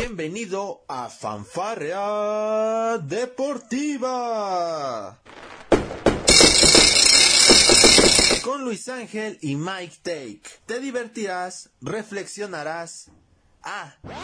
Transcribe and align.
Bienvenido 0.00 0.84
a 0.86 1.08
Fanfarrea 1.08 2.98
Deportiva. 2.98 4.38
Con 8.44 8.62
Luis 8.62 8.88
Ángel 8.88 9.40
y 9.42 9.56
Mike 9.56 9.96
Take. 10.04 10.42
Te 10.66 10.78
divertirás, 10.78 11.70
reflexionarás. 11.80 13.10
Ah. 13.64 13.96
También 14.02 14.22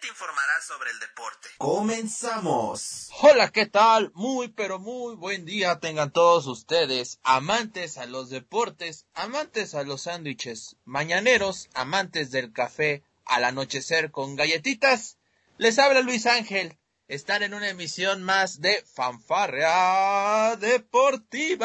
te 0.00 0.06
informarás 0.06 0.64
sobre 0.64 0.92
el 0.92 1.00
deporte. 1.00 1.48
Comenzamos. 1.58 3.10
Hola, 3.20 3.50
¿qué 3.50 3.66
tal? 3.66 4.12
Muy, 4.14 4.46
pero 4.46 4.78
muy 4.78 5.16
buen 5.16 5.44
día 5.44 5.80
tengan 5.80 6.12
todos 6.12 6.46
ustedes, 6.46 7.18
amantes 7.24 7.98
a 7.98 8.06
los 8.06 8.30
deportes, 8.30 9.06
amantes 9.14 9.74
a 9.74 9.82
los 9.82 10.02
sándwiches, 10.02 10.76
mañaneros, 10.84 11.68
amantes 11.74 12.30
del 12.30 12.52
café, 12.52 13.02
al 13.24 13.44
anochecer 13.44 14.10
con 14.10 14.36
galletitas. 14.36 15.18
Les 15.58 15.78
habla 15.78 16.00
Luis 16.00 16.26
Ángel. 16.26 16.78
Están 17.08 17.42
en 17.42 17.54
una 17.54 17.68
emisión 17.68 18.22
más 18.22 18.60
de 18.60 18.82
Fanfarrea 18.94 20.56
Deportiva. 20.56 21.60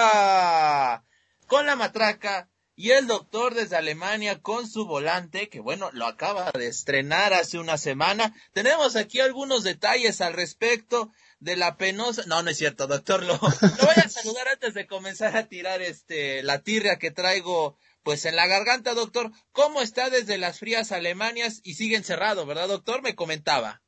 Con 1.47 1.65
la 1.65 1.75
matraca 1.75 2.49
y 2.75 2.91
el 2.91 3.07
doctor 3.07 3.55
desde 3.55 3.75
Alemania 3.75 4.39
con 4.41 4.69
su 4.69 4.85
volante, 4.85 5.49
que 5.49 5.59
bueno, 5.59 5.89
lo 5.93 6.05
acaba 6.05 6.51
de 6.51 6.67
estrenar 6.67 7.33
hace 7.33 7.57
una 7.57 7.77
semana. 7.77 8.35
Tenemos 8.53 8.95
aquí 8.95 9.19
algunos 9.19 9.63
detalles 9.63 10.21
al 10.21 10.33
respecto 10.33 11.11
de 11.39 11.55
la 11.55 11.75
penosa. 11.75 12.23
No, 12.27 12.43
no 12.43 12.51
es 12.51 12.57
cierto, 12.57 12.85
doctor. 12.85 13.23
Lo, 13.23 13.33
lo 13.33 13.39
voy 13.39 13.95
a 13.95 14.09
saludar 14.09 14.47
antes 14.49 14.75
de 14.75 14.85
comenzar 14.85 15.35
a 15.35 15.47
tirar 15.47 15.81
este 15.81 16.43
la 16.43 16.61
tirria 16.61 16.99
que 16.99 17.09
traigo 17.09 17.77
pues 18.07 18.23
en 18.23 18.37
la 18.37 18.47
garganta, 18.47 18.93
doctor. 18.93 19.33
¿Cómo 19.51 19.81
está 19.81 20.09
desde 20.09 20.37
las 20.37 20.59
frías 20.59 20.93
Alemanias 20.93 21.59
y 21.65 21.73
sigue 21.73 21.97
encerrado, 21.97 22.45
verdad, 22.45 22.69
doctor? 22.69 23.01
Me 23.01 23.15
comentaba. 23.15 23.81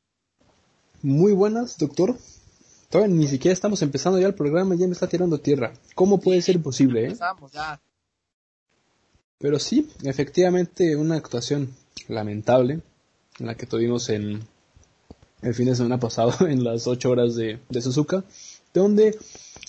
Muy 1.02 1.31
buenas, 1.31 1.78
doctor. 1.78 2.17
Todavía 2.90 3.16
ni 3.16 3.30
siquiera 3.30 3.53
estamos 3.53 3.81
empezando 3.81 4.20
ya 4.20 4.28
el 4.28 4.36
programa 4.36 4.75
y 4.75 4.80
ya 4.80 4.88
me 4.88 4.92
está 4.92 5.08
tirando 5.08 5.40
tierra. 5.40 5.72
¿Cómo 5.95 6.20
puede 6.20 6.42
ser 6.42 6.62
posible, 6.62 7.03
eh? 7.03 7.06
Empezamos 7.06 7.53
ya. 7.53 7.80
Pero 9.38 9.58
sí, 9.58 9.90
efectivamente, 10.03 10.97
una 10.97 11.16
actuación 11.16 11.73
lamentable 12.09 12.81
en 13.40 13.45
la 13.45 13.56
que 13.56 13.67
tuvimos 13.67 14.09
en 14.09 14.45
el 15.44 15.56
fin 15.56 15.67
de 15.67 15.78
semana 15.78 15.97
pasado, 16.02 16.45
en 16.45 16.66
las 16.66 16.88
ocho 16.88 17.12
horas 17.12 17.36
de, 17.36 17.62
de 17.70 17.81
Suzuka, 17.81 18.25
donde 18.73 19.17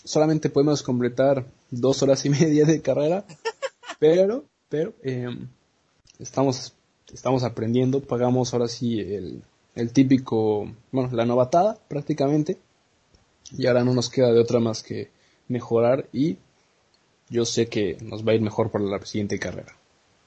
solamente 0.02 0.50
podemos 0.50 0.82
completar 0.82 1.46
dos 1.70 2.02
horas 2.02 2.24
y 2.24 2.30
media 2.30 2.64
de 2.64 2.82
carrera, 2.82 3.24
pero, 3.98 4.44
pero, 4.68 4.94
eh, 5.02 5.28
estamos, 6.18 6.74
estamos 7.12 7.42
aprendiendo, 7.44 8.00
pagamos 8.00 8.52
ahora 8.52 8.68
sí 8.68 9.00
el, 9.00 9.42
el 9.74 9.92
típico, 9.92 10.72
bueno, 10.92 11.10
la 11.12 11.24
novatada 11.24 11.78
prácticamente, 11.88 12.58
y 13.56 13.66
ahora 13.66 13.84
no 13.84 13.94
nos 13.94 14.08
queda 14.08 14.32
de 14.32 14.40
otra 14.40 14.60
más 14.60 14.82
que 14.82 15.10
mejorar 15.48 16.08
y 16.12 16.38
yo 17.28 17.44
sé 17.44 17.68
que 17.68 17.96
nos 18.00 18.26
va 18.26 18.32
a 18.32 18.34
ir 18.34 18.40
mejor 18.40 18.70
para 18.70 18.84
la 18.84 19.04
siguiente 19.04 19.38
carrera. 19.38 19.76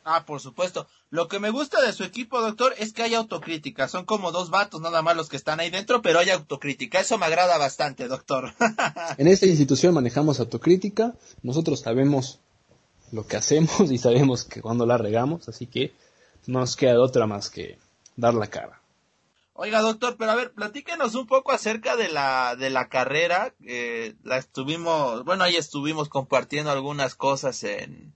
Ah, 0.05 0.25
por 0.25 0.41
supuesto. 0.41 0.87
Lo 1.09 1.27
que 1.27 1.39
me 1.39 1.49
gusta 1.49 1.81
de 1.81 1.93
su 1.93 2.03
equipo, 2.03 2.41
doctor, 2.41 2.73
es 2.77 2.91
que 2.91 3.03
hay 3.03 3.13
autocrítica. 3.13 3.87
Son 3.87 4.05
como 4.05 4.31
dos 4.31 4.49
vatos 4.49 4.81
nada 4.81 5.01
más 5.01 5.15
los 5.15 5.29
que 5.29 5.37
están 5.37 5.59
ahí 5.59 5.69
dentro, 5.69 6.01
pero 6.01 6.19
hay 6.19 6.29
autocrítica. 6.29 6.99
Eso 6.99 7.17
me 7.17 7.25
agrada 7.25 7.57
bastante, 7.57 8.07
doctor. 8.07 8.53
en 9.17 9.27
esta 9.27 9.45
institución 9.45 9.93
manejamos 9.93 10.39
autocrítica. 10.39 11.15
Nosotros 11.41 11.81
sabemos 11.81 12.41
lo 13.13 13.25
que 13.25 13.37
hacemos 13.37 13.79
y 13.91 13.97
sabemos 13.97 14.43
que 14.43 14.61
cuando 14.61 14.85
la 14.85 14.97
regamos, 14.97 15.47
así 15.47 15.67
que 15.67 15.93
no 16.47 16.59
nos 16.59 16.75
queda 16.75 16.99
otra 16.99 17.27
más 17.27 17.49
que 17.49 17.77
dar 18.17 18.33
la 18.33 18.47
cara. 18.47 18.81
Oiga, 19.55 19.81
doctor, 19.81 20.15
pero 20.17 20.31
a 20.31 20.35
ver, 20.35 20.51
platíquenos 20.51 21.13
un 21.13 21.27
poco 21.27 21.51
acerca 21.51 21.95
de 21.95 22.09
la, 22.09 22.55
de 22.55 22.71
la 22.71 22.89
carrera. 22.89 23.53
La 24.23 24.37
estuvimos, 24.37 25.23
bueno, 25.25 25.43
ahí 25.43 25.55
estuvimos 25.55 26.09
compartiendo 26.09 26.71
algunas 26.71 27.13
cosas 27.13 27.63
en, 27.63 28.15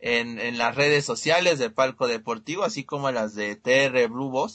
en, 0.00 0.58
las 0.58 0.74
redes 0.74 1.04
sociales 1.04 1.60
del 1.60 1.72
palco 1.72 2.08
deportivo, 2.08 2.64
así 2.64 2.82
como 2.82 3.12
las 3.12 3.36
de 3.36 3.54
TR 3.54 4.08
Blue. 4.08 4.48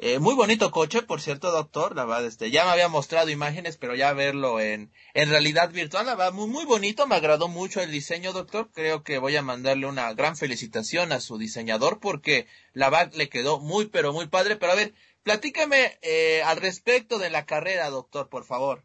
Eh, 0.00 0.20
muy 0.20 0.36
bonito 0.36 0.70
coche, 0.70 1.02
por 1.02 1.20
cierto, 1.20 1.50
doctor. 1.50 1.96
La 1.96 2.20
este, 2.20 2.52
ya 2.52 2.64
me 2.64 2.70
había 2.70 2.88
mostrado 2.88 3.30
imágenes, 3.30 3.76
pero 3.76 3.96
ya 3.96 4.12
verlo 4.12 4.60
en, 4.60 4.92
en 5.12 5.28
realidad 5.28 5.72
virtual, 5.72 6.06
la 6.06 6.30
muy, 6.30 6.46
muy 6.46 6.64
bonito. 6.64 7.08
Me 7.08 7.16
agradó 7.16 7.48
mucho 7.48 7.80
el 7.80 7.90
diseño, 7.90 8.32
doctor. 8.32 8.70
Creo 8.72 9.02
que 9.02 9.18
voy 9.18 9.34
a 9.34 9.42
mandarle 9.42 9.86
una 9.86 10.12
gran 10.14 10.36
felicitación 10.36 11.10
a 11.10 11.20
su 11.20 11.36
diseñador 11.36 11.98
porque 11.98 12.46
la 12.74 12.90
verdad 12.90 13.12
le 13.14 13.28
quedó 13.28 13.58
muy, 13.58 13.86
pero 13.86 14.12
muy 14.12 14.28
padre. 14.28 14.54
Pero 14.56 14.70
a 14.70 14.76
ver, 14.76 14.94
platícame 15.24 15.98
eh, 16.02 16.42
al 16.44 16.58
respecto 16.58 17.18
de 17.18 17.30
la 17.30 17.44
carrera, 17.44 17.90
doctor, 17.90 18.28
por 18.28 18.44
favor. 18.44 18.84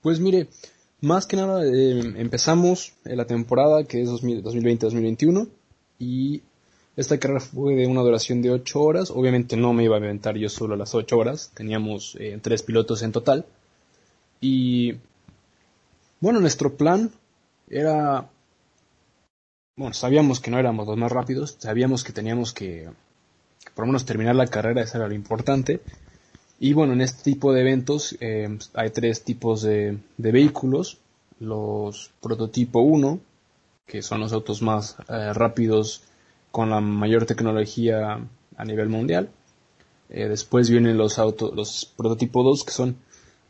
Pues 0.00 0.20
mire, 0.20 0.48
más 1.00 1.26
que 1.26 1.36
nada 1.36 1.64
eh, 1.64 1.98
empezamos 2.18 2.92
la 3.02 3.26
temporada 3.26 3.82
que 3.82 4.00
es 4.00 4.08
2020-2021 4.08 5.48
y 5.98 6.42
esta 6.96 7.18
carrera 7.18 7.40
fue 7.40 7.74
de 7.74 7.86
una 7.86 8.02
duración 8.02 8.40
de 8.40 8.50
8 8.50 8.80
horas. 8.80 9.10
Obviamente 9.10 9.56
no 9.56 9.72
me 9.72 9.84
iba 9.84 9.96
a 9.96 9.98
aventar 9.98 10.36
yo 10.36 10.48
solo 10.48 10.76
las 10.76 10.94
8 10.94 11.18
horas. 11.18 11.50
Teníamos 11.54 12.16
eh, 12.20 12.38
tres 12.40 12.62
pilotos 12.62 13.02
en 13.02 13.10
total. 13.12 13.44
Y 14.40 14.94
bueno, 16.20 16.40
nuestro 16.40 16.76
plan 16.76 17.10
era... 17.68 18.28
Bueno, 19.76 19.92
sabíamos 19.92 20.38
que 20.38 20.52
no 20.52 20.58
éramos 20.60 20.86
los 20.86 20.96
más 20.96 21.10
rápidos. 21.10 21.56
Sabíamos 21.58 22.04
que 22.04 22.12
teníamos 22.12 22.52
que, 22.52 22.88
que 23.64 23.70
por 23.74 23.84
lo 23.84 23.88
menos 23.88 24.04
terminar 24.04 24.36
la 24.36 24.46
carrera. 24.46 24.82
Eso 24.82 24.98
era 24.98 25.08
lo 25.08 25.14
importante. 25.14 25.80
Y 26.60 26.74
bueno, 26.74 26.92
en 26.92 27.00
este 27.00 27.24
tipo 27.24 27.52
de 27.52 27.62
eventos 27.62 28.16
eh, 28.20 28.56
hay 28.72 28.90
tres 28.90 29.24
tipos 29.24 29.62
de, 29.62 29.98
de, 30.16 30.30
vehículos. 30.30 30.98
Los 31.40 32.12
prototipo 32.22 32.78
1, 32.82 33.18
que 33.84 34.00
son 34.00 34.20
los 34.20 34.32
autos 34.32 34.62
más 34.62 34.96
eh, 35.08 35.32
rápidos 35.32 36.04
con 36.54 36.70
la 36.70 36.80
mayor 36.80 37.26
tecnología 37.26 38.20
a 38.56 38.64
nivel 38.64 38.88
mundial. 38.88 39.28
Eh, 40.08 40.28
después 40.28 40.70
vienen 40.70 40.96
los 40.96 41.18
autos, 41.18 41.52
los 41.52 41.92
prototipo 41.96 42.44
2 42.44 42.62
que 42.62 42.70
son 42.70 42.96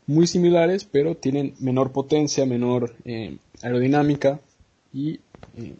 muy 0.07 0.25
similares, 0.25 0.85
pero 0.85 1.15
tienen 1.15 1.53
menor 1.59 1.91
potencia, 1.91 2.47
menor 2.47 2.95
eh, 3.05 3.37
aerodinámica 3.61 4.39
y 4.91 5.19
eh, 5.55 5.75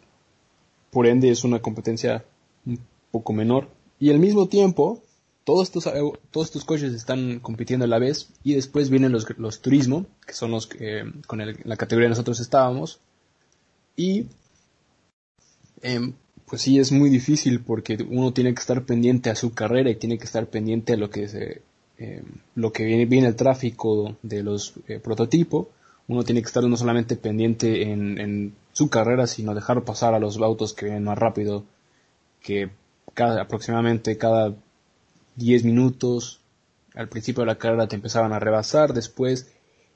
por 0.92 1.08
ende 1.08 1.30
es 1.30 1.42
una 1.42 1.58
competencia 1.58 2.24
un 2.64 2.78
poco 3.10 3.32
menor. 3.32 3.70
Y 3.98 4.10
al 4.10 4.20
mismo 4.20 4.46
tiempo, 4.46 5.02
todos 5.42 5.66
estos, 5.66 5.92
todos 6.30 6.46
estos 6.46 6.64
coches 6.64 6.92
están 6.92 7.40
compitiendo 7.40 7.86
a 7.86 7.88
la 7.88 7.98
vez 7.98 8.28
y 8.44 8.54
después 8.54 8.88
vienen 8.88 9.10
los, 9.10 9.26
los 9.36 9.60
turismo, 9.60 10.06
que 10.24 10.32
son 10.32 10.52
los 10.52 10.68
que 10.68 11.02
con 11.26 11.40
el, 11.40 11.58
la 11.64 11.76
categoría 11.76 12.08
nosotros 12.08 12.38
estábamos. 12.38 13.00
Y 13.96 14.26
em, 15.82 16.14
pues 16.46 16.62
sí 16.62 16.78
es 16.78 16.92
muy 16.92 17.10
difícil 17.10 17.60
porque 17.60 17.98
uno 18.08 18.32
tiene 18.32 18.54
que 18.54 18.60
estar 18.60 18.84
pendiente 18.84 19.30
a 19.30 19.34
su 19.34 19.52
carrera 19.52 19.90
y 19.90 19.96
tiene 19.96 20.18
que 20.18 20.24
estar 20.24 20.46
pendiente 20.46 20.92
a 20.92 20.96
lo 20.96 21.10
que 21.10 21.28
se, 21.28 21.62
eh, 21.98 22.22
lo 22.54 22.72
que 22.72 22.84
viene, 22.84 23.06
viene 23.06 23.28
el 23.28 23.36
tráfico 23.36 24.16
de 24.22 24.42
los 24.42 24.74
eh, 24.88 25.00
prototipos. 25.00 25.68
Uno 26.08 26.22
tiene 26.22 26.40
que 26.40 26.46
estar 26.46 26.62
no 26.62 26.76
solamente 26.76 27.16
pendiente 27.16 27.90
en, 27.90 28.54
su 28.72 28.90
carrera, 28.90 29.26
sino 29.26 29.54
dejar 29.54 29.84
pasar 29.84 30.12
a 30.14 30.18
los 30.18 30.36
autos 30.36 30.74
que 30.74 30.84
vienen 30.84 31.04
más 31.04 31.18
rápido, 31.18 31.64
que 32.42 32.68
cada, 33.14 33.40
aproximadamente 33.40 34.18
cada 34.18 34.54
10 35.36 35.64
minutos 35.64 36.40
al 36.94 37.08
principio 37.08 37.40
de 37.40 37.46
la 37.46 37.58
carrera 37.58 37.88
te 37.88 37.96
empezaban 37.96 38.34
a 38.34 38.38
rebasar, 38.38 38.92
después 38.92 39.50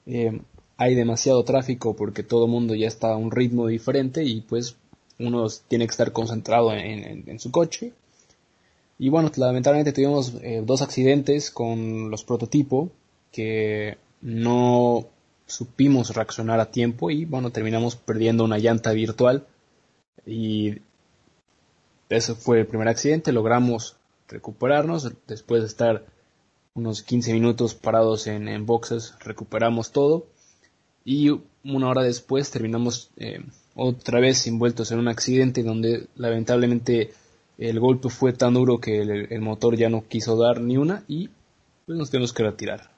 eh, 0.06 0.41
hay 0.78 0.94
demasiado 0.94 1.44
tráfico 1.44 1.94
porque 1.94 2.22
todo 2.22 2.47
el 2.47 2.50
mundo 2.50 2.75
ya 2.75 2.88
está 2.88 3.12
a 3.12 3.17
un 3.17 3.31
ritmo 3.31 3.67
diferente 3.67 4.25
y 4.25 4.41
pues 4.41 4.77
uno 5.20 5.47
tiene 5.69 5.86
que 5.86 5.91
estar 5.91 6.12
concentrado 6.12 6.72
en, 6.72 7.38
su 7.38 7.50
coche. 7.50 7.92
Y 8.99 9.08
bueno, 9.08 9.31
lamentablemente 9.37 9.93
tuvimos 9.93 10.34
eh, 10.43 10.62
dos 10.64 10.82
accidentes 10.82 11.50
con 11.50 12.11
los 12.11 12.25
prototipos 12.25 12.90
que 13.32 13.96
no 14.20 15.06
supimos 15.46 16.14
reaccionar 16.14 16.61
a 16.61 16.70
tiempo 16.70 17.11
y 17.11 17.25
bueno, 17.25 17.50
terminamos 17.50 17.96
perdiendo 17.96 18.44
una 18.44 18.58
llanta 18.58 18.93
virtual. 18.93 19.46
Y 20.26 20.78
ese 22.08 22.34
fue 22.34 22.61
el 22.61 22.67
primer 22.67 22.88
accidente, 22.88 23.32
logramos 23.32 23.96
recuperarnos. 24.28 25.12
Después 25.26 25.62
de 25.62 25.69
estar 25.69 26.05
unos 26.75 27.02
15 27.02 27.32
minutos 27.32 27.75
parados 27.75 28.26
en, 28.26 28.49
en 28.49 28.67
boxes, 28.67 29.14
recuperamos 29.20 29.93
todo. 29.93 30.26
Y 31.05 31.31
una 31.64 31.88
hora 31.88 32.02
después 32.02 32.50
terminamos 32.50 33.11
eh, 33.17 33.43
otra 33.82 34.21
vez 34.21 34.47
envueltos 34.47 34.93
en 34.93 34.99
un 34.99 35.09
accidente 35.09 35.62
donde 35.62 36.06
lamentablemente 36.15 37.15
el 37.56 37.81
golpe 37.81 38.11
fue 38.11 38.35
tan 38.35 38.53
duro 38.53 38.79
que 38.79 39.00
el, 39.00 39.32
el, 39.32 39.41
motor 39.41 39.75
ya 39.75 39.88
no 39.88 40.06
quiso 40.06 40.37
dar 40.37 40.61
ni 40.61 40.77
una 40.77 41.03
y 41.09 41.31
pues 41.87 41.99
nos 41.99 42.11
tenemos 42.11 42.35
que 42.35 42.43
retirar. 42.43 42.91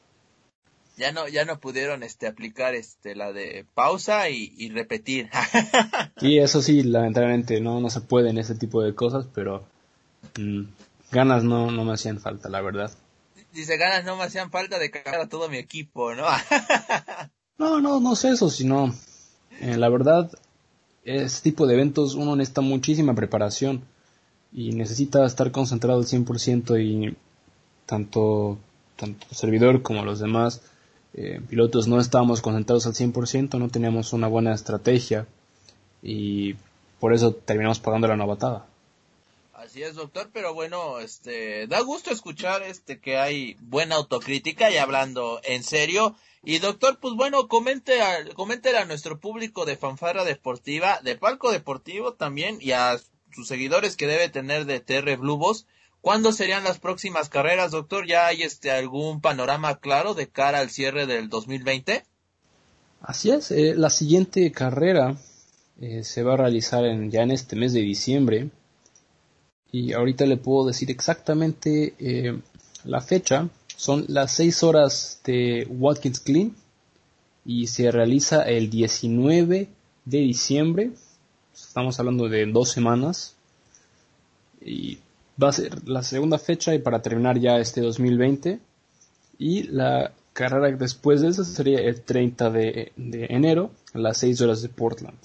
Ya 0.96 1.12
no, 1.12 1.28
ya 1.28 1.44
no 1.44 1.60
pudieron 1.60 2.02
este 2.02 2.26
aplicar 2.26 2.74
este 2.74 3.14
la 3.14 3.32
de 3.32 3.64
pausa 3.74 4.28
y, 4.28 4.52
y 4.56 4.70
repetir. 4.70 5.30
y 6.20 6.38
eso 6.38 6.60
sí, 6.60 6.82
lamentablemente 6.82 7.60
no, 7.60 7.80
no 7.80 7.88
se 7.88 8.00
puede 8.00 8.30
en 8.30 8.38
ese 8.38 8.56
tipo 8.56 8.82
de 8.82 8.92
cosas, 8.92 9.26
pero 9.32 9.64
mm, 10.36 10.64
ganas 11.12 11.44
no, 11.44 11.70
no 11.70 11.84
me 11.84 11.92
hacían 11.92 12.18
falta, 12.18 12.48
la 12.48 12.60
verdad. 12.60 12.90
Dice, 13.52 13.76
ganas 13.76 14.04
no 14.04 14.16
me 14.16 14.24
hacían 14.24 14.50
falta 14.50 14.80
de 14.80 14.90
cagar 14.90 15.20
a 15.20 15.28
todo 15.28 15.48
mi 15.48 15.58
equipo, 15.58 16.12
¿no? 16.14 16.26
no, 17.58 17.80
no, 17.80 18.00
no 18.00 18.14
es 18.14 18.24
eso, 18.24 18.50
sino, 18.50 18.92
eh, 19.60 19.76
la 19.76 19.88
verdad, 19.88 20.30
este 21.04 21.50
tipo 21.50 21.66
de 21.66 21.74
eventos 21.74 22.14
uno 22.14 22.36
necesita 22.36 22.60
muchísima 22.60 23.14
preparación 23.14 23.82
y 24.52 24.72
necesita 24.72 25.24
estar 25.24 25.50
concentrado 25.50 25.98
al 25.98 26.06
100% 26.06 26.80
y 26.80 27.16
tanto, 27.86 28.58
tanto 28.96 29.26
el 29.30 29.36
servidor 29.36 29.82
como 29.82 30.04
los 30.04 30.20
demás 30.20 30.62
eh, 31.14 31.40
pilotos 31.48 31.88
no 31.88 32.00
estábamos 32.00 32.40
concentrados 32.40 32.86
al 32.86 32.94
100%, 32.94 33.58
no 33.58 33.68
teníamos 33.68 34.12
una 34.12 34.28
buena 34.28 34.54
estrategia 34.54 35.26
y 36.02 36.54
por 37.00 37.12
eso 37.12 37.32
terminamos 37.32 37.80
pagando 37.80 38.08
la 38.08 38.16
novatada. 38.16 38.66
Así 39.64 39.80
es, 39.80 39.94
doctor, 39.94 40.30
pero 40.32 40.54
bueno, 40.54 40.98
este, 40.98 41.68
da 41.68 41.80
gusto 41.82 42.10
escuchar 42.10 42.64
este 42.64 42.98
que 42.98 43.16
hay 43.16 43.56
buena 43.60 43.94
autocrítica 43.94 44.72
y 44.72 44.76
hablando 44.76 45.40
en 45.44 45.62
serio. 45.62 46.16
Y 46.42 46.58
doctor, 46.58 46.98
pues 47.00 47.14
bueno, 47.14 47.46
comente 47.46 48.02
a, 48.02 48.24
comente 48.34 48.76
a 48.76 48.84
nuestro 48.86 49.20
público 49.20 49.64
de 49.64 49.76
Fanfarra 49.76 50.24
Deportiva, 50.24 50.98
de 51.04 51.14
Palco 51.14 51.52
Deportivo 51.52 52.14
también 52.14 52.58
y 52.60 52.72
a 52.72 52.98
sus 53.32 53.46
seguidores 53.46 53.96
que 53.96 54.08
debe 54.08 54.28
tener 54.28 54.64
de 54.64 54.80
TR 54.80 55.16
Blue 55.16 55.40
¿Cuándo 56.00 56.32
serían 56.32 56.64
las 56.64 56.80
próximas 56.80 57.28
carreras, 57.28 57.70
doctor? 57.70 58.08
¿Ya 58.08 58.26
hay 58.26 58.42
este 58.42 58.72
algún 58.72 59.20
panorama 59.20 59.78
claro 59.78 60.14
de 60.14 60.28
cara 60.28 60.58
al 60.58 60.70
cierre 60.70 61.06
del 61.06 61.28
2020? 61.28 62.02
Así 63.00 63.30
es, 63.30 63.52
eh, 63.52 63.74
la 63.76 63.90
siguiente 63.90 64.50
carrera 64.50 65.18
eh, 65.80 66.02
se 66.02 66.24
va 66.24 66.34
a 66.34 66.38
realizar 66.38 66.84
en, 66.84 67.12
ya 67.12 67.22
en 67.22 67.30
este 67.30 67.54
mes 67.54 67.72
de 67.72 67.80
diciembre 67.82 68.50
y 69.72 69.94
ahorita 69.94 70.26
le 70.26 70.36
puedo 70.36 70.66
decir 70.66 70.90
exactamente 70.90 71.94
eh, 71.98 72.38
la 72.84 73.00
fecha. 73.00 73.48
Son 73.74 74.04
las 74.08 74.32
6 74.32 74.62
horas 74.62 75.20
de 75.24 75.66
Watkins 75.70 76.20
Clean 76.20 76.54
y 77.44 77.66
se 77.66 77.90
realiza 77.90 78.42
el 78.42 78.68
19 78.68 79.68
de 80.04 80.18
diciembre. 80.18 80.90
Estamos 81.54 81.98
hablando 81.98 82.28
de 82.28 82.46
dos 82.46 82.68
semanas. 82.68 83.34
Y 84.60 84.98
va 85.42 85.48
a 85.48 85.52
ser 85.52 85.88
la 85.88 86.02
segunda 86.02 86.38
fecha 86.38 86.74
y 86.74 86.78
para 86.78 87.00
terminar 87.00 87.38
ya 87.40 87.58
este 87.58 87.80
2020. 87.80 88.60
Y 89.38 89.62
la 89.64 90.12
carrera 90.34 90.70
después 90.76 91.22
de 91.22 91.28
eso 91.28 91.44
sería 91.44 91.80
el 91.80 92.02
30 92.02 92.50
de, 92.50 92.92
enero 92.96 93.70
las 93.94 94.18
6 94.18 94.40
horas 94.42 94.62
de 94.62 94.68
Portland. 94.68 95.18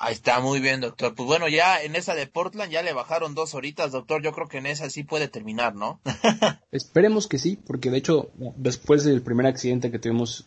Ahí 0.00 0.14
está, 0.14 0.38
muy 0.38 0.60
bien, 0.60 0.80
doctor. 0.80 1.14
Pues 1.16 1.26
bueno, 1.26 1.48
ya 1.48 1.82
en 1.82 1.96
esa 1.96 2.14
de 2.14 2.28
Portland 2.28 2.70
ya 2.70 2.82
le 2.82 2.92
bajaron 2.92 3.34
dos 3.34 3.54
horitas, 3.54 3.90
doctor. 3.90 4.22
Yo 4.22 4.32
creo 4.32 4.46
que 4.46 4.58
en 4.58 4.66
esa 4.66 4.88
sí 4.90 5.02
puede 5.02 5.26
terminar, 5.26 5.74
¿no? 5.74 6.00
Esperemos 6.70 7.26
que 7.26 7.38
sí, 7.38 7.58
porque 7.66 7.90
de 7.90 7.98
hecho, 7.98 8.30
después 8.56 9.02
del 9.02 9.22
primer 9.22 9.46
accidente 9.46 9.90
que 9.90 9.98
tuvimos 9.98 10.46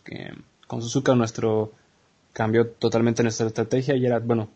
con 0.66 0.80
Suzuka, 0.80 1.14
nuestro 1.14 1.72
cambió 2.32 2.66
totalmente 2.66 3.22
nuestra 3.22 3.46
estrategia 3.46 3.94
y 3.94 4.06
era, 4.06 4.20
bueno, 4.20 4.48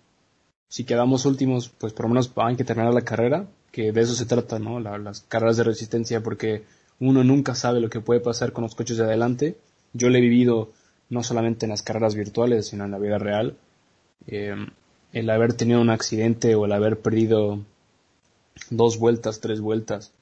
si 0.69 0.84
quedamos 0.84 1.26
últimos, 1.26 1.69
pues 1.69 1.92
por 1.92 2.06
lo 2.06 2.10
menos 2.10 2.32
hay 2.37 2.56
que 2.56 2.64
terminar 2.64 2.94
la 2.94 3.02
carrera, 3.02 3.46
que 3.70 3.92
de 3.92 4.00
eso 4.00 4.14
se 4.14 4.25
trata, 4.25 4.58
¿no? 4.58 4.81
las 4.81 5.20
carreras 5.20 5.58
de 5.58 5.64
resistencia, 5.64 6.22
porque 6.22 6.64
uno 7.00 7.22
nunca 7.22 7.54
sabe 7.54 7.81
lo 7.81 7.90
que 7.90 8.00
puede 8.00 8.20
pasar 8.20 8.52
con 8.52 8.62
los 8.62 8.75
coches 8.75 8.96
de 8.96 9.04
adelante. 9.04 9.58
Yo 9.92 10.08
lo 10.08 10.16
he 10.16 10.22
vivido 10.22 10.72
no 11.10 11.22
solamente 11.22 11.66
en 11.66 11.70
las 11.70 11.82
carreras 11.82 12.14
virtuales, 12.14 12.69
sino 12.69 12.87
en 12.87 12.90
la 12.90 12.99
vida 12.99 13.19
real. 13.19 13.58
Em, 14.26 14.70
el 15.12 15.31
haber 15.31 15.55
tenido 15.55 15.81
un 15.81 15.91
accidente 15.91 16.55
o 16.55 16.64
el 16.64 16.73
haber 16.73 17.00
perdido 17.00 17.61
dos 18.70 18.99
vueltas, 18.99 19.41
tres 19.41 19.61
vueltas, 19.61 20.12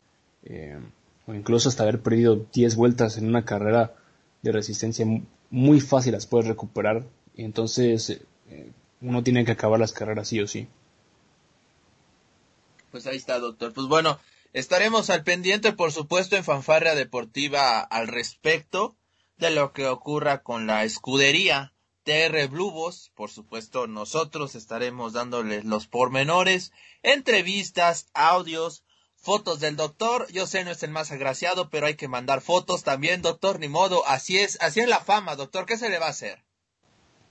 em, 0.45 0.91
o 1.27 1.35
incluso 1.35 1.69
hasta 1.69 1.83
haber 1.83 2.01
perdido 2.01 2.47
diez 2.53 2.77
vueltas 2.77 3.17
en 3.17 3.27
una 3.27 3.45
carrera 3.45 3.95
de 4.43 4.53
resistencia, 4.53 5.07
muy 5.51 5.81
fácil 5.81 6.13
las 6.13 6.27
puedes 6.27 6.47
recuperar. 6.47 7.05
Y 7.35 7.45
entonces, 7.45 8.21
eh, 8.49 8.71
uno 9.01 9.23
tiene 9.23 9.45
que 9.45 9.53
acabar 9.53 9.81
las 9.81 9.93
carreras 9.93 10.29
sí 10.29 10.41
o 10.41 10.47
sí. 10.47 10.69
Pues 12.91 13.07
ahí 13.07 13.17
está, 13.17 13.39
doctor. 13.39 13.73
Pues 13.73 13.89
bueno, 13.89 14.19
estaremos 14.53 15.11
al 15.11 15.25
pendiente, 15.25 15.73
por 15.73 15.93
supuesto, 15.93 16.37
en 16.37 16.45
Fanfarria 16.45 16.95
Deportiva 16.95 17.81
al 17.81 18.09
respecto 18.09 18.97
de 19.37 19.51
lo 19.51 19.73
que 19.73 19.87
ocurra 19.89 20.43
con 20.43 20.67
la 20.67 20.85
escudería 20.85 21.74
TR 22.05 22.49
Blubos. 22.49 23.11
Por 23.15 23.31
supuesto, 23.31 23.87
nosotros 23.87 24.55
estaremos 24.55 25.12
dándoles 25.12 25.65
los 25.65 25.87
pormenores, 25.87 26.73
entrevistas, 27.03 28.06
audios, 28.15 28.85
fotos 29.17 29.59
del 29.59 29.77
doctor. 29.77 30.31
Yo 30.31 30.47
sé 30.47 30.65
no 30.65 30.71
es 30.71 30.83
el 30.83 30.91
más 30.91 31.11
agraciado, 31.11 31.71
pero 31.71 31.87
hay 31.87 31.95
que 31.95 32.09
mandar 32.09 32.43
fotos 32.43 32.85
también, 32.85 33.23
doctor, 33.23 33.59
ni 33.59 33.69
modo. 33.69 34.06
Así 34.06 34.39
es, 34.39 34.59
así 34.61 34.81
es 34.81 34.89
la 34.89 35.01
fama, 35.01 35.35
doctor. 35.35 35.67
¿Qué 35.67 35.77
se 35.77 35.89
le 35.89 35.99
va 35.99 36.06
a 36.06 36.11
hacer? 36.11 36.45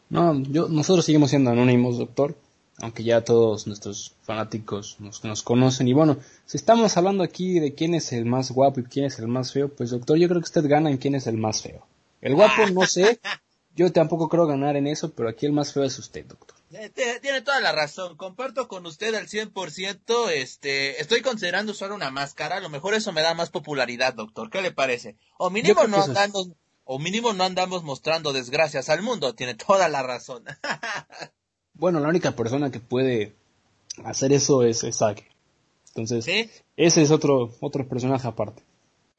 No, 0.10 0.40
yo, 0.42 0.68
nosotros 0.68 1.06
seguimos 1.06 1.30
siendo 1.30 1.52
anónimos, 1.52 1.98
doctor, 1.98 2.36
aunque 2.82 3.04
ya 3.04 3.24
todos 3.24 3.68
nuestros 3.68 4.16
fanáticos 4.24 4.98
nos, 5.00 5.24
nos 5.24 5.44
conocen. 5.44 5.88
Y 5.88 5.94
bueno, 5.94 6.18
si 6.46 6.58
estamos 6.58 6.98
hablando 6.98 7.24
aquí 7.24 7.60
de 7.60 7.74
quién 7.74 7.94
es 7.94 8.12
el 8.12 8.26
más 8.26 8.52
guapo 8.52 8.80
y 8.80 8.84
quién 8.84 9.06
es 9.06 9.20
el 9.20 9.28
más 9.28 9.54
feo, 9.54 9.70
pues 9.70 9.92
doctor, 9.92 10.18
yo 10.18 10.28
creo 10.28 10.42
que 10.42 10.46
usted 10.46 10.68
gana 10.68 10.90
en 10.90 10.98
quién 10.98 11.16
es 11.16 11.28
el 11.28 11.38
más 11.38 11.62
feo. 11.62 11.86
El 12.22 12.36
guapo 12.36 12.66
no 12.72 12.86
sé, 12.86 13.20
yo 13.76 13.92
tampoco 13.92 14.30
creo 14.30 14.46
ganar 14.46 14.76
en 14.76 14.88
eso, 14.88 15.14
pero 15.14 15.30
aquí 15.30 15.46
el 15.46 15.54
más 15.54 15.74
feo 15.74 15.84
es 15.84 15.98
usted, 15.98 16.26
doctor. 16.26 16.58
Tiene 16.96 17.42
toda 17.42 17.62
la 17.62 17.72
razón, 17.72 18.18
comparto 18.18 18.68
con 18.68 18.86
usted 18.86 19.14
al 19.14 19.28
100%, 19.28 20.30
este, 20.32 21.00
estoy 21.00 21.22
considerando 21.22 21.72
usar 21.72 21.92
una 21.92 22.10
máscara, 22.10 22.58
a 22.58 22.62
lo 22.62 22.70
mejor 22.70 22.96
eso 22.96 23.12
me 23.12 23.22
da 23.22 23.36
más 23.36 23.52
popularidad, 23.52 24.16
doctor, 24.16 24.50
¿qué 24.50 24.62
le 24.62 24.72
parece? 24.72 25.16
O 25.38 25.52
mínimo 25.52 25.86
no 25.88 26.02
andando, 26.04 26.56
o 26.84 26.98
mínimo 26.98 27.34
no 27.34 27.44
andamos 27.44 27.84
mostrando 27.84 28.34
desgracias 28.34 28.90
al 28.90 29.04
mundo, 29.04 29.36
tiene 29.36 29.54
toda 29.54 29.88
la 29.88 30.02
razón. 30.02 30.46
bueno, 31.76 32.00
la 32.00 32.10
única 32.10 32.32
persona 32.32 32.72
que 32.72 32.80
puede 32.80 33.36
hacer 34.04 34.34
eso 34.34 34.64
es 34.64 34.80
Sage. 34.80 35.28
Entonces, 35.90 36.26
ese 36.76 37.02
es 37.04 37.12
otro, 37.12 37.56
otro 37.60 37.88
personaje 37.88 38.28
aparte. 38.28 38.64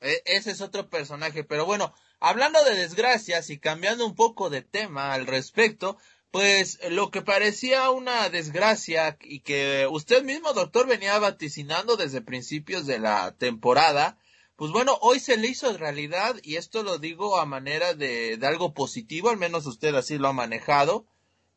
E, 0.00 0.22
ese 0.26 0.50
es 0.50 0.60
otro 0.60 0.88
personaje, 0.90 1.44
pero 1.44 1.66
bueno, 1.66 1.94
hablando 2.28 2.64
de 2.64 2.74
desgracias 2.74 3.50
y 3.50 3.58
cambiando 3.58 4.06
un 4.06 4.14
poco 4.14 4.50
de 4.50 4.62
tema 4.62 5.12
al 5.12 5.26
respecto, 5.26 5.98
pues 6.30 6.80
lo 6.90 7.10
que 7.10 7.22
parecía 7.22 7.90
una 7.90 8.28
desgracia 8.28 9.16
y 9.20 9.40
que 9.40 9.86
usted 9.90 10.24
mismo, 10.24 10.52
doctor, 10.52 10.86
venía 10.86 11.18
vaticinando 11.18 11.96
desde 11.96 12.22
principios 12.22 12.86
de 12.86 12.98
la 12.98 13.36
temporada, 13.36 14.18
pues 14.56 14.72
bueno, 14.72 14.98
hoy 15.00 15.20
se 15.20 15.36
le 15.36 15.48
hizo 15.48 15.76
realidad 15.76 16.36
y 16.42 16.56
esto 16.56 16.82
lo 16.82 16.98
digo 16.98 17.38
a 17.38 17.46
manera 17.46 17.94
de, 17.94 18.36
de 18.36 18.46
algo 18.46 18.72
positivo, 18.72 19.30
al 19.30 19.36
menos 19.36 19.66
usted 19.66 19.94
así 19.94 20.18
lo 20.18 20.28
ha 20.28 20.32
manejado. 20.32 21.06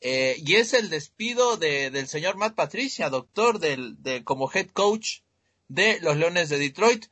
Eh, 0.02 0.36
y 0.46 0.56
es 0.56 0.74
el 0.74 0.90
despido 0.90 1.58
de, 1.58 1.90
del 1.90 2.08
señor 2.08 2.36
Matt 2.36 2.56
Patricia, 2.56 3.10
doctor, 3.10 3.60
del, 3.60 4.02
de, 4.04 4.24
como 4.24 4.52
head 4.54 4.68
coach 4.68 5.22
de 5.68 6.00
los 6.02 6.18
Leones 6.18 6.50
de 6.50 6.60
Detroit. 6.60 7.08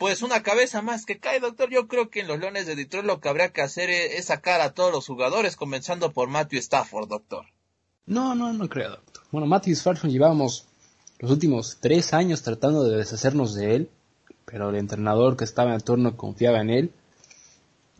Pues 0.00 0.22
una 0.22 0.42
cabeza 0.42 0.82
más 0.82 1.06
que 1.06 1.20
cae, 1.20 1.38
doctor. 1.38 1.70
Yo 1.70 1.86
creo 1.86 2.10
que 2.10 2.20
en 2.20 2.26
los 2.26 2.40
Leones 2.40 2.66
de 2.66 2.74
Detroit 2.74 3.06
lo 3.06 3.20
que 3.20 3.28
habría 3.28 3.52
que 3.52 3.62
hacer 3.62 3.88
es, 3.90 4.24
sacar 4.24 4.60
a 4.60 4.74
todos 4.74 4.90
los 4.90 5.06
jugadores, 5.06 5.54
comenzando 5.54 6.10
por 6.10 6.28
Matthew 6.28 6.58
Stafford, 6.58 7.08
doctor. 7.08 7.46
No, 8.06 8.34
no, 8.34 8.52
no 8.52 8.68
creo, 8.68 8.90
doctor. 8.90 9.22
Bueno, 9.30 9.46
Matthew 9.46 9.74
Stafford 9.74 10.10
llevábamos 10.10 10.66
los 11.20 11.30
últimos 11.30 11.78
tres 11.80 12.12
años 12.12 12.42
tratando 12.42 12.82
de 12.82 12.96
deshacernos 12.96 13.54
de 13.54 13.76
él 13.76 13.90
pero 14.50 14.70
el 14.70 14.76
entrenador 14.76 15.36
que 15.36 15.44
estaba 15.44 15.74
en 15.74 15.80
turno 15.80 16.16
confiaba 16.16 16.60
en 16.60 16.70
él 16.70 16.92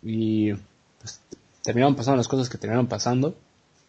y 0.03 0.53
pues, 0.99 1.21
terminaron 1.63 1.95
pasando 1.95 2.17
las 2.17 2.29
cosas 2.29 2.49
que 2.49 2.59
terminaron 2.59 2.89
pasando. 2.89 3.37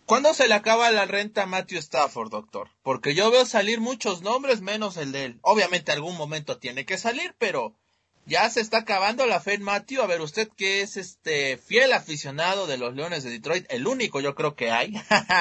¿Cuándo 0.06 0.34
se 0.34 0.48
le 0.48 0.54
acaba 0.54 0.92
la 0.92 1.06
renta 1.06 1.44
a 1.44 1.46
Matthew 1.46 1.80
Stafford, 1.80 2.30
doctor? 2.30 2.70
Porque 2.84 3.16
yo 3.16 3.32
veo 3.32 3.46
salir 3.46 3.80
muchos 3.80 4.22
nombres 4.22 4.62
menos 4.62 4.98
el 4.98 5.12
de 5.12 5.26
él. 5.26 5.40
Obviamente 5.42 5.92
algún 5.92 6.18
momento 6.18 6.58
tiene 6.58 6.86
que 6.86 6.98
salir, 6.98 7.34
pero 7.40 7.76
ya 8.26 8.50
se 8.50 8.62
está 8.62 8.80
acabando 8.80 9.26
la 9.26 9.40
fe 9.40 9.54
en 9.54 9.64
Matthew. 9.64 10.02
A 10.02 10.08
ver, 10.08 10.22
usted 10.22 10.50
que 10.56 10.82
es 10.82 10.98
este 10.98 11.58
fiel 11.58 11.94
aficionado 11.94 12.68
de 12.68 12.78
los 12.78 12.96
Leones 12.96 13.24
de 13.24 13.32
Detroit, 13.32 13.66
el 13.70 13.88
único 13.88 14.20
yo 14.22 14.36
creo 14.36 14.56
que 14.56 14.72
hay. 14.72 14.94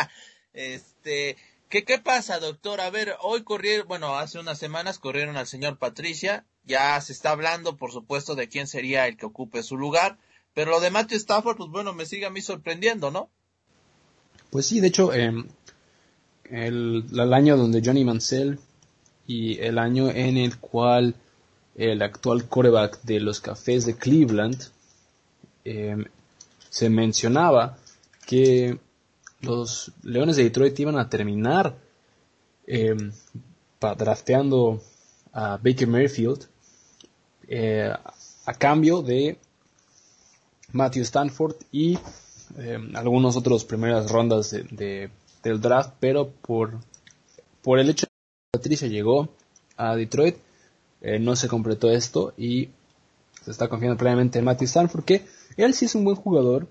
este, 0.53 1.37
¿qué, 1.69 1.85
¿qué 1.85 1.99
pasa, 1.99 2.39
doctor? 2.39 2.81
A 2.81 2.91
ver, 2.91 3.17
hoy 3.21 3.43
corrieron, 3.43 3.89
bueno, 3.89 4.17
hace 4.17 4.39
unas 4.39 4.59
semanas 4.59 4.99
corrieron 4.99 5.37
al 5.37 5.47
señor 5.47 5.79
Patricia 5.79 6.45
ya 6.65 7.01
se 7.01 7.13
está 7.13 7.31
hablando, 7.31 7.77
por 7.77 7.93
supuesto, 7.93 8.35
de 8.35 8.49
quién 8.49 8.67
sería 8.67 9.07
el 9.07 9.17
que 9.17 9.27
ocupe 9.27 9.63
su 9.63 9.77
lugar. 9.77 10.19
Pero 10.55 10.73
lo 10.73 10.81
de 10.81 10.91
Matthew 10.91 11.19
Stafford, 11.19 11.57
pues 11.57 11.71
bueno, 11.71 11.93
me 11.93 12.07
sigue 12.07 12.27
a 12.27 12.31
mí 12.31 12.41
sorprendiendo, 12.41 13.11
¿no? 13.11 13.29
Pues 14.51 14.67
sí, 14.67 14.81
de 14.81 14.89
hecho, 14.89 15.13
em, 15.13 15.47
el, 16.45 17.33
año 17.33 17.57
donde 17.57 17.83
Johnny 17.85 18.05
Mansell 18.05 18.59
y 19.27 19.59
el 19.59 19.79
año 19.79 20.11
en 20.11 20.37
el 20.37 20.59
cual 20.59 21.15
el 21.75 22.03
actual 22.03 22.49
coreback 22.49 23.03
de 23.03 23.21
los 23.21 23.41
Cafés 23.41 23.87
de 23.87 23.97
Cleveland 23.97 24.61
em, 25.65 26.05
se 26.69 26.89
mencionaba 26.89 27.79
que 28.27 28.79
los 29.41 29.93
Leones 30.03 30.37
de 30.37 30.45
Detroit 30.45 30.79
iban 30.81 30.99
a 30.99 31.09
terminar 31.09 31.77
eh, 32.67 32.95
drafteando 33.81 34.83
a 35.33 35.57
Baker 35.57 35.89
Mayfield 35.89 36.47
eh, 37.49 37.93
a 38.47 38.55
cambio 38.55 39.03
de 39.03 39.39
Matthew 40.73 41.03
Stanford 41.03 41.57
y 41.73 41.99
eh, 42.59 42.79
algunos 42.95 43.37
otros 43.37 43.65
primeras 43.65 44.11
rondas 44.11 44.50
de, 44.50 45.11
del 45.43 45.61
draft, 45.61 45.95
pero 45.99 46.29
por, 46.29 46.79
por 47.62 47.79
el 47.79 47.91
hecho 47.91 48.07
de 48.07 48.11
que 48.11 48.59
Patricia 48.59 48.89
llegó 48.89 49.29
a 49.77 49.97
Detroit, 49.97 50.37
eh, 51.00 51.19
no 51.19 51.37
se 51.37 51.49
completó 51.49 51.90
esto 51.90 52.35
y 52.37 52.69
se 53.42 53.50
está 53.50 53.69
confiando 53.69 53.97
plenamente 53.97 54.38
en 54.38 54.45
Matthew 54.45 54.66
Stanford, 54.66 55.04
que 55.04 55.25
él 55.57 55.75
sí 55.75 55.87
es 55.87 55.95
un 55.95 56.04
buen 56.04 56.16
jugador. 56.16 56.69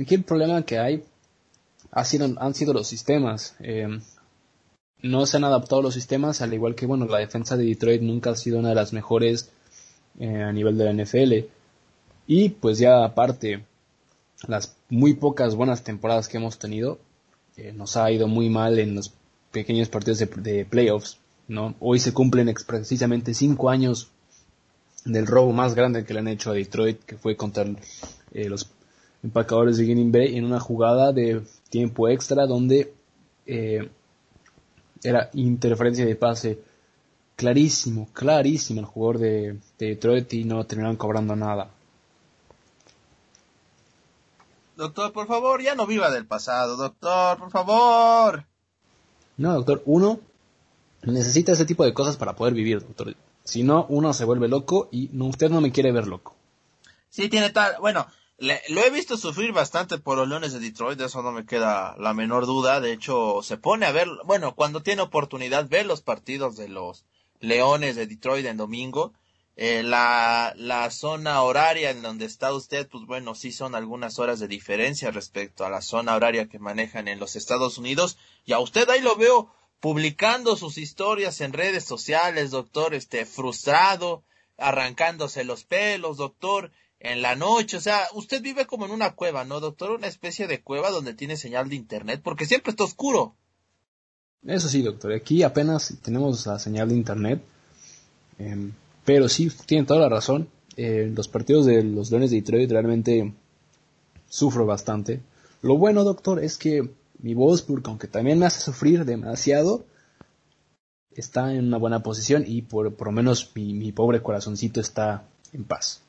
Aquí 0.00 0.14
el 0.14 0.22
problema 0.22 0.62
que 0.62 0.78
hay 0.78 1.04
ha 1.90 2.04
sido, 2.04 2.28
han 2.38 2.54
sido 2.54 2.72
los 2.72 2.86
sistemas. 2.86 3.54
Eh, 3.60 4.00
no 5.02 5.26
se 5.26 5.36
han 5.38 5.44
adaptado 5.44 5.82
los 5.82 5.94
sistemas, 5.94 6.40
al 6.40 6.54
igual 6.54 6.74
que 6.74 6.86
bueno, 6.86 7.06
la 7.06 7.18
defensa 7.18 7.56
de 7.56 7.64
Detroit 7.64 8.02
nunca 8.02 8.30
ha 8.30 8.36
sido 8.36 8.58
una 8.58 8.68
de 8.68 8.74
las 8.74 8.92
mejores 8.92 9.50
a 10.20 10.52
nivel 10.52 10.76
de 10.76 10.84
la 10.84 10.92
NFL. 10.92 11.46
Y 12.26 12.50
pues 12.50 12.78
ya 12.78 13.04
aparte, 13.04 13.64
las 14.46 14.76
muy 14.88 15.14
pocas 15.14 15.54
buenas 15.54 15.82
temporadas 15.82 16.28
que 16.28 16.36
hemos 16.36 16.58
tenido, 16.58 16.98
eh, 17.56 17.72
nos 17.72 17.96
ha 17.96 18.10
ido 18.10 18.26
muy 18.28 18.48
mal 18.48 18.78
en 18.78 18.94
los 18.94 19.12
pequeños 19.50 19.88
partidos 19.88 20.18
de, 20.18 20.64
playoffs. 20.64 21.18
¿No? 21.50 21.74
Hoy 21.80 21.98
se 21.98 22.14
cumplen 22.14 22.54
precisamente 22.64 23.34
cinco 23.34 23.70
años 23.70 24.08
del 25.04 25.26
robo 25.26 25.52
más 25.52 25.74
grande 25.74 26.04
que 26.04 26.14
le 26.14 26.20
han 26.20 26.28
hecho 26.28 26.50
a 26.50 26.54
Detroit, 26.54 27.02
que 27.04 27.16
fue 27.16 27.36
contra 27.36 27.64
eh, 28.32 28.48
los 28.48 28.70
empacadores 29.24 29.76
de 29.76 29.84
Green 29.84 30.12
Bay 30.12 30.36
en 30.36 30.44
una 30.44 30.60
jugada 30.60 31.12
de 31.12 31.42
tiempo 31.68 32.08
extra 32.08 32.46
donde 32.46 32.94
eh, 33.46 33.90
era 35.02 35.28
interferencia 35.32 36.06
de 36.06 36.14
pase 36.14 36.60
clarísimo, 37.34 38.08
clarísimo 38.12 38.80
el 38.80 38.86
jugador 38.86 39.18
de, 39.18 39.58
de 39.78 39.86
Detroit 39.88 40.32
y 40.34 40.44
no 40.44 40.64
terminaron 40.64 40.96
cobrando 40.96 41.34
nada. 41.34 41.68
Doctor, 44.76 45.12
por 45.12 45.26
favor, 45.26 45.60
ya 45.60 45.74
no 45.74 45.84
viva 45.84 46.12
del 46.12 46.26
pasado, 46.26 46.76
doctor, 46.76 47.38
por 47.38 47.50
favor. 47.50 48.44
No, 49.36 49.54
doctor, 49.54 49.82
uno 49.86 50.20
necesita 51.02 51.52
ese 51.52 51.64
tipo 51.64 51.84
de 51.84 51.94
cosas 51.94 52.16
para 52.16 52.36
poder 52.36 52.54
vivir, 52.54 52.80
doctor. 52.80 53.16
Si 53.44 53.62
no, 53.62 53.86
uno 53.88 54.12
se 54.12 54.24
vuelve 54.24 54.48
loco 54.48 54.88
y 54.92 55.10
no, 55.12 55.26
usted 55.26 55.50
no 55.50 55.60
me 55.60 55.72
quiere 55.72 55.92
ver 55.92 56.06
loco. 56.06 56.36
Sí, 57.08 57.28
tiene 57.28 57.50
tal, 57.50 57.74
bueno, 57.80 58.06
lo 58.38 58.80
he 58.80 58.90
visto 58.90 59.16
sufrir 59.16 59.52
bastante 59.52 59.98
por 59.98 60.16
los 60.16 60.28
Leones 60.28 60.52
de 60.52 60.60
Detroit, 60.60 60.98
de 60.98 61.06
eso 61.06 61.22
no 61.22 61.32
me 61.32 61.46
queda 61.46 61.96
la 61.98 62.14
menor 62.14 62.46
duda. 62.46 62.80
De 62.80 62.92
hecho, 62.92 63.40
se 63.42 63.56
pone 63.56 63.86
a 63.86 63.92
ver, 63.92 64.08
bueno, 64.24 64.54
cuando 64.54 64.82
tiene 64.82 65.02
oportunidad, 65.02 65.68
ver 65.68 65.86
los 65.86 66.02
partidos 66.02 66.56
de 66.56 66.68
los 66.68 67.04
Leones 67.40 67.96
de 67.96 68.06
Detroit 68.06 68.46
en 68.46 68.56
domingo 68.56 69.12
eh, 69.62 69.82
la, 69.82 70.54
la 70.56 70.90
zona 70.90 71.42
horaria 71.42 71.90
en 71.90 72.00
donde 72.00 72.24
está 72.24 72.50
usted, 72.54 72.88
pues 72.88 73.04
bueno, 73.04 73.34
sí 73.34 73.52
son 73.52 73.74
algunas 73.74 74.18
horas 74.18 74.40
de 74.40 74.48
diferencia 74.48 75.10
respecto 75.10 75.66
a 75.66 75.68
la 75.68 75.82
zona 75.82 76.16
horaria 76.16 76.48
que 76.48 76.58
manejan 76.58 77.08
en 77.08 77.20
los 77.20 77.36
Estados 77.36 77.76
Unidos. 77.76 78.16
Y 78.46 78.54
a 78.54 78.58
usted 78.58 78.88
ahí 78.88 79.02
lo 79.02 79.16
veo 79.16 79.52
publicando 79.80 80.56
sus 80.56 80.78
historias 80.78 81.40
en 81.40 81.52
redes 81.52 81.84
sociales, 81.84 82.50
doctor, 82.50 82.94
este, 82.94 83.24
frustrado, 83.24 84.22
arrancándose 84.58 85.44
los 85.44 85.64
pelos, 85.64 86.18
doctor, 86.18 86.70
en 87.00 87.22
la 87.22 87.34
noche. 87.34 87.78
O 87.78 87.80
sea, 87.80 88.06
usted 88.14 88.42
vive 88.42 88.66
como 88.66 88.84
en 88.84 88.92
una 88.92 89.14
cueva, 89.14 89.44
¿no, 89.44 89.58
doctor? 89.58 89.92
Una 89.92 90.06
especie 90.06 90.46
de 90.46 90.62
cueva 90.62 90.90
donde 90.90 91.14
tiene 91.14 91.36
señal 91.36 91.68
de 91.70 91.76
internet, 91.76 92.20
porque 92.22 92.44
siempre 92.44 92.70
está 92.70 92.84
oscuro. 92.84 93.34
Eso 94.46 94.68
sí, 94.68 94.82
doctor. 94.82 95.12
Aquí 95.12 95.42
apenas 95.42 95.94
tenemos 96.02 96.46
la 96.46 96.58
señal 96.58 96.90
de 96.90 96.94
internet. 96.94 97.42
Em, 98.38 98.72
pero 99.04 99.28
sí, 99.28 99.50
tienen 99.66 99.86
toda 99.86 100.00
la 100.00 100.08
razón. 100.08 100.48
Eh, 100.76 101.10
los 101.14 101.28
partidos 101.28 101.66
de 101.66 101.82
los 101.82 102.10
Leones 102.10 102.30
de 102.30 102.36
Detroit 102.36 102.70
realmente 102.70 103.32
sufro 104.28 104.66
bastante. 104.66 105.20
Lo 105.62 105.76
bueno, 105.76 106.04
doctor, 106.04 106.42
es 106.42 106.56
que 106.56 106.90
mi 107.22 107.34
Wolfsburg, 107.34 107.82
aunque 107.86 108.08
también 108.08 108.38
me 108.38 108.46
hace 108.46 108.60
sufrir 108.60 109.04
demasiado, 109.04 109.84
está 111.12 111.52
en 111.52 111.66
una 111.66 111.78
buena 111.78 112.02
posición 112.02 112.44
y 112.46 112.62
por, 112.62 112.94
por 112.94 113.08
lo 113.08 113.12
menos 113.12 113.50
mi, 113.54 113.92
pobre 113.92 114.22
corazoncito 114.22 114.80
está 114.80 115.24
en 115.52 115.64
paz. 115.64 116.02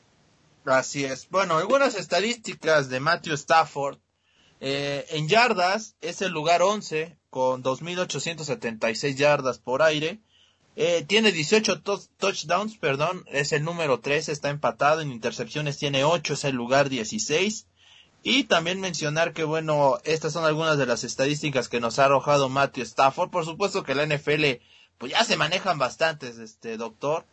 Así 0.64 1.04
es. 1.04 1.28
Bueno, 1.28 1.56
algunas 1.58 1.96
estadísticas 1.96 2.88
de 2.88 3.00
Matthew 3.00 3.34
Stafford. 3.34 3.98
Eh, 4.60 5.06
en 5.10 5.28
yardas 5.28 5.96
es 6.00 6.22
el 6.22 6.30
lugar 6.30 6.62
11 6.62 7.18
con 7.30 7.64
2.876 7.64 9.16
yardas 9.16 9.58
por 9.58 9.82
aire. 9.82 10.20
Eh, 10.76 11.04
tiene 11.06 11.32
18 11.32 11.82
touchdowns, 12.16 12.78
perdón, 12.78 13.24
es 13.26 13.52
el 13.52 13.64
número 13.64 14.00
3, 14.00 14.28
está 14.28 14.50
empatado. 14.50 15.00
En 15.00 15.10
intercepciones 15.10 15.78
tiene 15.78 16.04
8, 16.04 16.34
es 16.34 16.44
el 16.44 16.54
lugar 16.54 16.88
16. 16.88 17.66
Y 18.22 18.44
también 18.44 18.80
mencionar 18.80 19.32
que, 19.32 19.44
bueno, 19.44 19.98
estas 20.04 20.32
son 20.32 20.44
algunas 20.44 20.78
de 20.78 20.86
las 20.86 21.02
estadísticas 21.02 21.68
que 21.68 21.80
nos 21.80 21.98
ha 21.98 22.04
arrojado 22.04 22.48
Matthew 22.48 22.84
Stafford. 22.84 23.30
Por 23.30 23.44
supuesto 23.44 23.82
que 23.82 23.96
la 23.96 24.06
NFL, 24.06 24.62
pues 24.98 25.12
ya 25.12 25.24
se 25.24 25.36
manejan 25.36 25.78
bastantes, 25.78 26.38
este 26.38 26.76
doctor. 26.76 27.24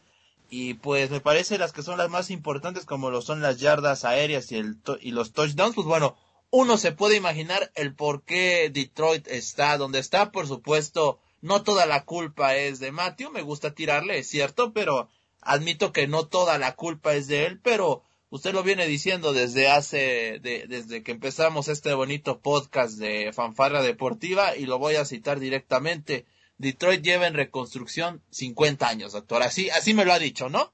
Y 0.49 0.75
pues 0.75 1.11
me 1.11 1.21
parece 1.21 1.59
las 1.59 1.73
que 1.73 1.83
son 1.83 1.99
las 1.99 2.09
más 2.09 2.31
importantes, 2.31 2.85
como 2.85 3.11
lo 3.11 3.21
son 3.21 3.41
las 3.41 3.59
yardas 3.59 4.03
aéreas 4.03 4.51
y, 4.51 4.55
el 4.55 4.77
y 4.99 5.11
los 5.11 5.31
touchdowns, 5.31 5.75
pues 5.75 5.85
bueno, 5.85 6.17
uno 6.49 6.77
se 6.77 6.91
puede 6.91 7.15
imaginar 7.15 7.71
el 7.75 7.93
por 7.93 8.23
qué 8.23 8.71
Detroit 8.73 9.27
está 9.27 9.77
donde 9.77 9.99
está. 9.99 10.31
Por 10.31 10.47
supuesto, 10.47 11.19
no 11.41 11.61
toda 11.61 11.85
la 11.85 12.03
culpa 12.05 12.55
es 12.55 12.79
de 12.79 12.91
Matthew, 12.91 13.29
me 13.29 13.43
gusta 13.43 13.75
tirarle, 13.75 14.17
es 14.17 14.27
cierto, 14.27 14.73
pero 14.73 15.07
admito 15.41 15.93
que 15.93 16.07
no 16.07 16.25
toda 16.25 16.57
la 16.57 16.75
culpa 16.75 17.13
es 17.13 17.27
de 17.27 17.45
él, 17.45 17.59
pero 17.61 18.01
usted 18.29 18.53
lo 18.53 18.63
viene 18.63 18.85
diciendo 18.85 19.33
desde 19.33 19.69
hace, 19.69 20.39
desde 20.41 21.03
que 21.03 21.11
empezamos 21.11 21.67
este 21.67 21.93
bonito 21.93 22.39
podcast 22.39 22.97
de 22.97 23.31
fanfarra 23.33 23.81
deportiva 23.81 24.55
y 24.55 24.65
lo 24.65 24.79
voy 24.79 24.95
a 24.95 25.05
citar 25.05 25.39
directamente. 25.39 26.25
Detroit 26.57 27.01
lleva 27.01 27.27
en 27.27 27.33
reconstrucción 27.33 28.21
50 28.31 28.87
años, 28.87 29.13
doctor. 29.13 29.41
Así, 29.43 29.69
así 29.69 29.93
me 29.93 30.05
lo 30.05 30.13
ha 30.13 30.19
dicho, 30.19 30.49
¿no? 30.49 30.71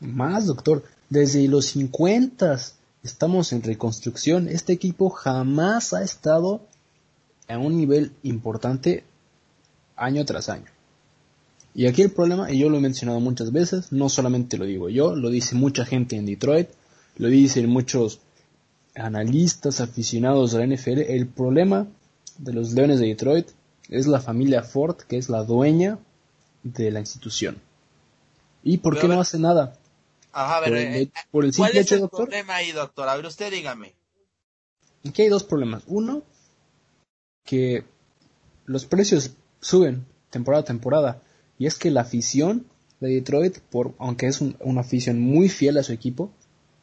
Más, 0.00 0.46
doctor. 0.46 0.84
Desde 1.10 1.46
los 1.48 1.66
50 1.66 2.58
estamos 3.02 3.52
en 3.52 3.62
reconstrucción. 3.62 4.48
Este 4.48 4.72
equipo 4.72 5.10
jamás 5.10 5.92
ha 5.92 6.02
estado 6.02 6.66
a 7.48 7.58
un 7.58 7.76
nivel 7.76 8.12
importante 8.22 9.04
año 9.96 10.24
tras 10.24 10.48
año. 10.48 10.70
Y 11.74 11.86
aquí 11.86 12.02
el 12.02 12.10
problema, 12.10 12.50
y 12.50 12.58
yo 12.58 12.68
lo 12.68 12.78
he 12.78 12.80
mencionado 12.80 13.20
muchas 13.20 13.50
veces, 13.50 13.92
no 13.92 14.08
solamente 14.08 14.58
lo 14.58 14.66
digo 14.66 14.88
yo, 14.88 15.16
lo 15.16 15.30
dice 15.30 15.54
mucha 15.54 15.84
gente 15.86 16.16
en 16.16 16.26
Detroit, 16.26 16.68
lo 17.16 17.28
dicen 17.28 17.68
muchos 17.68 18.20
analistas 18.94 19.80
aficionados 19.80 20.54
a 20.54 20.58
la 20.58 20.66
NFL, 20.66 21.00
el 21.00 21.26
problema 21.26 21.86
de 22.38 22.52
los 22.52 22.72
Leones 22.72 23.00
de 23.00 23.06
Detroit 23.06 23.48
es 23.88 24.06
la 24.06 24.20
familia 24.20 24.62
Ford, 24.62 24.96
que 24.96 25.16
es 25.16 25.28
la 25.28 25.44
dueña 25.44 25.98
de 26.62 26.90
la 26.90 27.00
institución. 27.00 27.60
¿Y 28.62 28.78
por 28.78 28.98
qué 28.98 29.08
no 29.08 29.20
hace 29.20 29.38
nada? 29.38 29.78
Ajá, 30.32 30.58
a 30.58 30.60
ver, 30.60 30.74
eh, 30.74 31.10
¿cuál 31.30 31.76
es 31.76 31.92
el 31.92 32.08
problema 32.08 32.56
ahí, 32.56 32.72
doctor? 32.72 33.08
A 33.08 33.16
ver, 33.16 33.26
usted 33.26 33.50
dígame. 33.50 33.94
Aquí 35.06 35.22
hay 35.22 35.28
dos 35.28 35.44
problemas. 35.44 35.82
Uno, 35.86 36.22
que 37.44 37.84
los 38.64 38.86
precios 38.86 39.32
suben 39.60 40.06
temporada 40.30 40.62
a 40.62 40.64
temporada. 40.64 41.22
Y 41.58 41.66
es 41.66 41.78
que 41.78 41.90
la 41.90 42.02
afición 42.02 42.66
de 43.00 43.08
Detroit, 43.10 43.58
por, 43.58 43.94
aunque 43.98 44.26
es 44.26 44.40
una 44.40 44.80
afición 44.80 45.20
muy 45.20 45.48
fiel 45.48 45.78
a 45.78 45.82
su 45.82 45.92
equipo, 45.92 46.30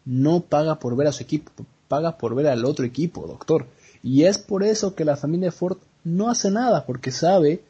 no 0.05 0.41
paga 0.41 0.79
por 0.79 0.95
ver 0.95 1.07
a 1.07 1.11
su 1.11 1.23
equipo, 1.23 1.51
paga 1.87 2.17
por 2.17 2.35
ver 2.35 2.47
al 2.47 2.65
otro 2.65 2.85
equipo, 2.85 3.27
doctor. 3.27 3.67
Y 4.03 4.23
es 4.23 4.37
por 4.37 4.63
eso 4.63 4.95
que 4.95 5.05
la 5.05 5.17
familia 5.17 5.51
Ford 5.51 5.77
no 6.03 6.29
hace 6.29 6.51
nada, 6.51 6.85
porque 6.85 7.11
sabe 7.11 7.61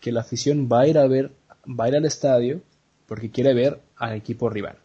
que 0.00 0.12
la 0.12 0.20
afición 0.20 0.68
va 0.70 0.80
a 0.80 0.88
ir 0.88 0.98
a 0.98 1.06
ver, 1.06 1.32
va 1.68 1.84
a 1.84 1.88
ir 1.88 1.96
al 1.96 2.04
estadio 2.04 2.60
porque 3.06 3.30
quiere 3.30 3.54
ver 3.54 3.80
al 3.96 4.14
equipo 4.14 4.50
rival. 4.50 4.78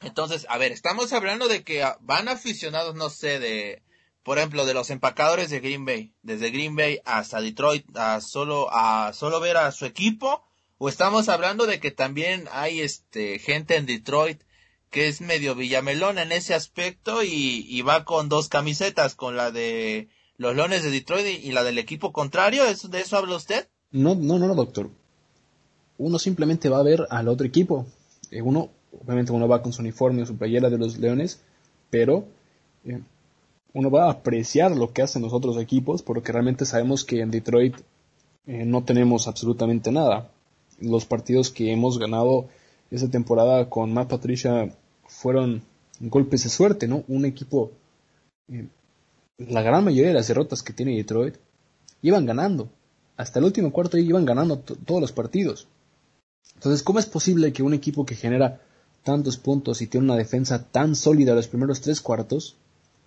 Entonces, 0.00 0.46
a 0.48 0.58
ver, 0.58 0.70
estamos 0.70 1.12
hablando 1.12 1.48
de 1.48 1.64
que 1.64 1.84
van 2.00 2.28
aficionados, 2.28 2.94
no 2.94 3.10
sé, 3.10 3.40
de 3.40 3.82
por 4.28 4.36
ejemplo, 4.36 4.66
de 4.66 4.74
los 4.74 4.90
empacadores 4.90 5.48
de 5.48 5.60
Green 5.60 5.86
Bay, 5.86 6.12
desde 6.20 6.50
Green 6.50 6.76
Bay 6.76 7.00
hasta 7.06 7.40
Detroit, 7.40 7.86
a 7.96 8.20
solo, 8.20 8.68
a 8.70 9.14
solo 9.14 9.40
ver 9.40 9.56
a 9.56 9.72
su 9.72 9.86
equipo, 9.86 10.44
o 10.76 10.90
estamos 10.90 11.30
hablando 11.30 11.64
de 11.64 11.80
que 11.80 11.92
también 11.92 12.44
hay 12.52 12.80
este 12.80 13.38
gente 13.38 13.76
en 13.76 13.86
Detroit 13.86 14.42
que 14.90 15.08
es 15.08 15.22
medio 15.22 15.54
villamelón 15.54 16.18
en 16.18 16.32
ese 16.32 16.52
aspecto 16.52 17.22
y, 17.24 17.80
va 17.80 18.04
con 18.04 18.28
dos 18.28 18.50
camisetas, 18.50 19.14
con 19.14 19.34
la 19.34 19.50
de 19.50 20.10
los 20.36 20.54
Leones 20.54 20.82
de 20.82 20.90
Detroit 20.90 21.42
y, 21.42 21.52
la 21.52 21.64
del 21.64 21.78
equipo 21.78 22.12
contrario, 22.12 22.64
¿de 22.66 23.00
eso 23.00 23.16
habla 23.16 23.34
usted? 23.34 23.66
No, 23.92 24.14
no, 24.14 24.38
no, 24.38 24.54
doctor. 24.54 24.90
Uno 25.96 26.18
simplemente 26.18 26.68
va 26.68 26.80
a 26.80 26.82
ver 26.82 27.06
al 27.08 27.28
otro 27.28 27.46
equipo. 27.46 27.86
Eh, 28.30 28.42
uno, 28.42 28.68
obviamente 29.02 29.32
uno 29.32 29.48
va 29.48 29.62
con 29.62 29.72
su 29.72 29.80
uniforme 29.80 30.20
o 30.20 30.26
su 30.26 30.36
playera 30.36 30.68
de 30.68 30.76
los 30.76 30.98
Leones, 30.98 31.40
pero 31.88 32.26
eh, 32.84 33.00
uno 33.74 33.90
va 33.90 34.06
a 34.06 34.10
apreciar 34.10 34.76
lo 34.76 34.92
que 34.92 35.02
hacen 35.02 35.22
los 35.22 35.32
otros 35.32 35.56
equipos, 35.58 36.02
porque 36.02 36.32
realmente 36.32 36.64
sabemos 36.64 37.04
que 37.04 37.20
en 37.20 37.30
Detroit 37.30 37.76
eh, 38.46 38.64
no 38.64 38.84
tenemos 38.84 39.28
absolutamente 39.28 39.92
nada. 39.92 40.30
Los 40.80 41.04
partidos 41.04 41.50
que 41.50 41.72
hemos 41.72 41.98
ganado 41.98 42.48
esta 42.90 43.08
temporada 43.08 43.68
con 43.68 43.92
Matt 43.92 44.08
Patricia 44.08 44.74
fueron 45.06 45.62
golpes 46.00 46.44
de 46.44 46.50
suerte, 46.50 46.88
¿no? 46.88 47.04
Un 47.08 47.24
equipo, 47.24 47.72
eh, 48.48 48.68
la 49.38 49.62
gran 49.62 49.84
mayoría 49.84 50.08
de 50.08 50.14
las 50.14 50.28
derrotas 50.28 50.62
que 50.62 50.72
tiene 50.72 50.96
Detroit, 50.96 51.36
iban 52.02 52.26
ganando. 52.26 52.68
Hasta 53.16 53.38
el 53.38 53.46
último 53.46 53.72
cuarto 53.72 53.98
iban 53.98 54.24
ganando 54.24 54.58
todos 54.60 55.00
los 55.00 55.12
partidos. 55.12 55.66
Entonces, 56.54 56.82
¿cómo 56.82 56.98
es 56.98 57.06
posible 57.06 57.52
que 57.52 57.62
un 57.62 57.74
equipo 57.74 58.06
que 58.06 58.14
genera 58.14 58.60
tantos 59.02 59.36
puntos 59.36 59.80
y 59.82 59.86
tiene 59.86 60.06
una 60.06 60.16
defensa 60.16 60.64
tan 60.64 60.94
sólida 60.94 61.34
los 61.34 61.48
primeros 61.48 61.80
tres 61.80 62.00
cuartos, 62.00 62.56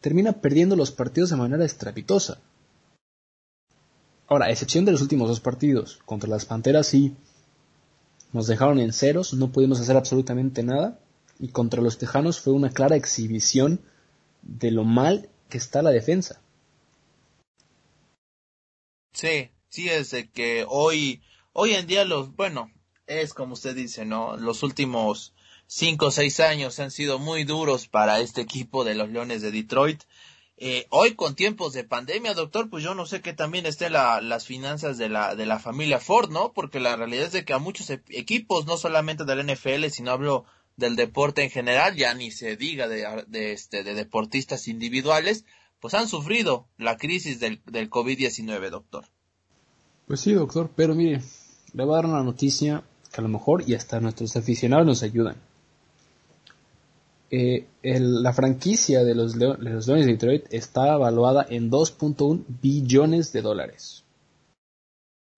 termina 0.02 0.34
perdiendo 0.34 0.76
los 0.76 0.92
partidos 0.92 1.30
de 1.30 1.38
manera 1.38 1.64
estrepitosa? 1.64 2.40
Ahora, 4.28 4.48
a 4.48 4.52
excepción 4.52 4.86
de 4.86 4.92
los 4.92 5.02
últimos 5.02 5.30
dos 5.30 5.40
partidos, 5.40 6.00
contra 6.06 6.30
las 6.30 6.46
Panteras 6.46 6.88
sí 6.88 7.16
nos 8.34 8.48
dejaron 8.48 8.80
en 8.80 8.94
ceros, 8.94 9.34
no 9.34 9.52
pudimos 9.52 9.80
hacer 9.80 9.98
absolutamente 9.98 10.64
nada, 10.64 11.00
y 11.40 11.50
contra 11.50 11.82
los 11.82 11.98
Tejanos 11.98 12.40
fue 12.40 12.54
una 12.54 12.70
clara 12.70 12.96
exhibición 12.96 13.82
de 14.42 14.72
lo 14.72 14.84
mal 14.84 15.30
que 15.50 15.58
está 15.58 15.82
la 15.82 15.92
defensa. 15.92 16.42
Sí, 19.14 19.52
sí 19.70 19.90
es 19.90 20.12
de 20.12 20.30
que 20.30 20.66
hoy, 20.68 21.22
hoy 21.52 21.74
en 21.74 21.88
día 21.88 22.06
los, 22.06 22.36
bueno, 22.36 22.72
es 23.08 23.34
como 23.34 23.54
usted 23.54 23.76
dice, 23.76 24.06
¿no? 24.06 24.38
Los 24.38 24.64
últimos 24.64 25.34
cinco 25.74 26.08
o 26.08 26.12
seis 26.12 26.42
años 26.42 26.80
han 26.82 26.92
sido 26.92 27.18
muy 27.18 27.46
duros 27.46 27.88
para 27.88 28.20
este 28.20 28.42
equipo 28.42 28.84
de 28.84 28.94
los 28.94 29.10
Leones 29.10 29.42
de 29.42 29.52
Detroit. 29.52 30.04
Eh, 30.58 30.86
hoy 30.90 31.16
con 31.16 31.34
tiempos 31.34 31.72
de 31.72 31.86
pandemia, 31.86 32.34
doctor, 32.34 32.70
pues 32.70 32.84
yo 32.84 32.94
no 32.94 33.06
sé 33.06 33.22
qué 33.22 33.32
también 33.32 33.66
estén 33.66 33.94
las 33.94 34.46
finanzas 34.46 34.98
de 34.98 35.08
la, 35.08 35.34
de 35.34 35.46
la 35.46 35.60
familia 35.60 36.02
Ford, 36.02 36.30
¿no? 36.30 36.52
Porque 36.52 36.82
la 36.82 36.98
realidad 36.98 37.28
es 37.28 37.32
de 37.32 37.46
que 37.46 37.54
a 37.54 37.58
muchos 37.58 37.90
e, 37.90 38.04
equipos, 38.10 38.66
no 38.66 38.76
solamente 38.76 39.24
del 39.24 39.48
NFL, 39.48 39.86
sino 39.92 40.12
hablo 40.12 40.44
del 40.76 40.98
deporte 40.98 41.42
en 41.42 41.50
general, 41.50 41.96
ya 41.96 42.14
ni 42.16 42.32
se 42.32 42.58
diga 42.58 42.90
de, 42.90 43.24
de, 43.28 43.54
este, 43.54 43.86
de 43.86 43.94
deportistas 43.94 44.68
individuales, 44.68 45.46
pues 45.80 45.94
han 45.94 46.10
sufrido 46.10 46.68
la 46.78 46.98
crisis 46.98 47.40
del, 47.40 47.62
del 47.66 47.90
COVID-19, 47.90 48.70
doctor. 48.70 49.06
Pues 50.06 50.20
sí, 50.20 50.34
doctor, 50.34 50.70
pero 50.76 50.96
mire, 50.96 51.22
le 51.74 51.86
voy 51.86 51.94
a 51.94 51.96
dar 51.96 52.08
una 52.08 52.24
noticia 52.24 52.84
que 53.10 53.22
a 53.22 53.24
lo 53.24 53.30
mejor 53.30 53.64
y 53.66 53.74
hasta 53.74 54.02
nuestros 54.02 54.36
aficionados 54.36 54.86
nos 54.86 55.02
ayudan. 55.02 55.38
Eh, 57.34 57.66
la 57.82 58.34
franquicia 58.34 59.06
de 59.06 59.16
los, 59.16 59.38
Leones 59.38 59.86
de 59.86 60.06
Detroit 60.06 60.46
está 60.54 60.94
evaluada 60.94 61.46
en 61.50 61.72
2.1 61.72 62.44
billones 62.62 63.32
de 63.32 63.42
dólares. 63.42 64.04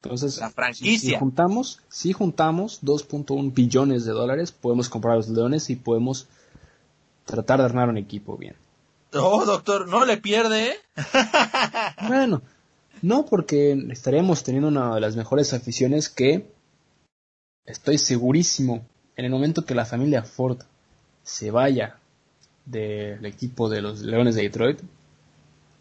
Entonces, 0.02 0.40
la 0.40 0.50
franquicia. 0.50 1.12
Si, 1.12 1.16
juntamos, 1.16 1.82
si 1.90 2.12
juntamos 2.12 2.82
2.1 2.82 3.54
billones 3.54 4.06
de 4.06 4.12
dólares, 4.12 4.52
podemos 4.52 4.90
comprar 4.90 5.14
a 5.14 5.18
los 5.18 5.30
Leones 5.30 5.70
y 5.70 5.76
podemos 5.76 6.28
tratar 7.26 7.60
de 7.60 7.66
armar 7.66 7.90
un 7.90 7.98
equipo 7.98 8.38
bien. 8.38 8.56
Oh, 9.14 9.46
doctor, 9.46 9.88
no 9.88 10.04
le 10.04 10.18
pierde. 10.18 10.72
¿eh? 10.72 10.76
bueno, 12.08 12.42
no 13.04 13.28
porque 13.28 13.72
estaremos 13.92 14.44
teniendo 14.44 14.70
una 14.70 14.96
de 14.96 15.02
las 15.02 15.16
mejores 15.16 15.54
aficiones 15.54 16.10
que 16.10 16.52
estoy 17.66 18.00
segurísimo 18.00 18.84
en 19.16 19.26
el 19.26 19.32
momento 19.32 19.64
que 19.64 19.76
la 19.76 19.86
familia 19.86 20.24
Ford 20.24 20.64
se 21.24 21.52
vaya 21.52 21.98
del 22.66 23.26
equipo 23.26 23.70
de 23.70 23.82
los 23.82 24.02
Leones 24.02 24.36
de 24.36 24.44
Detroit, 24.44 24.80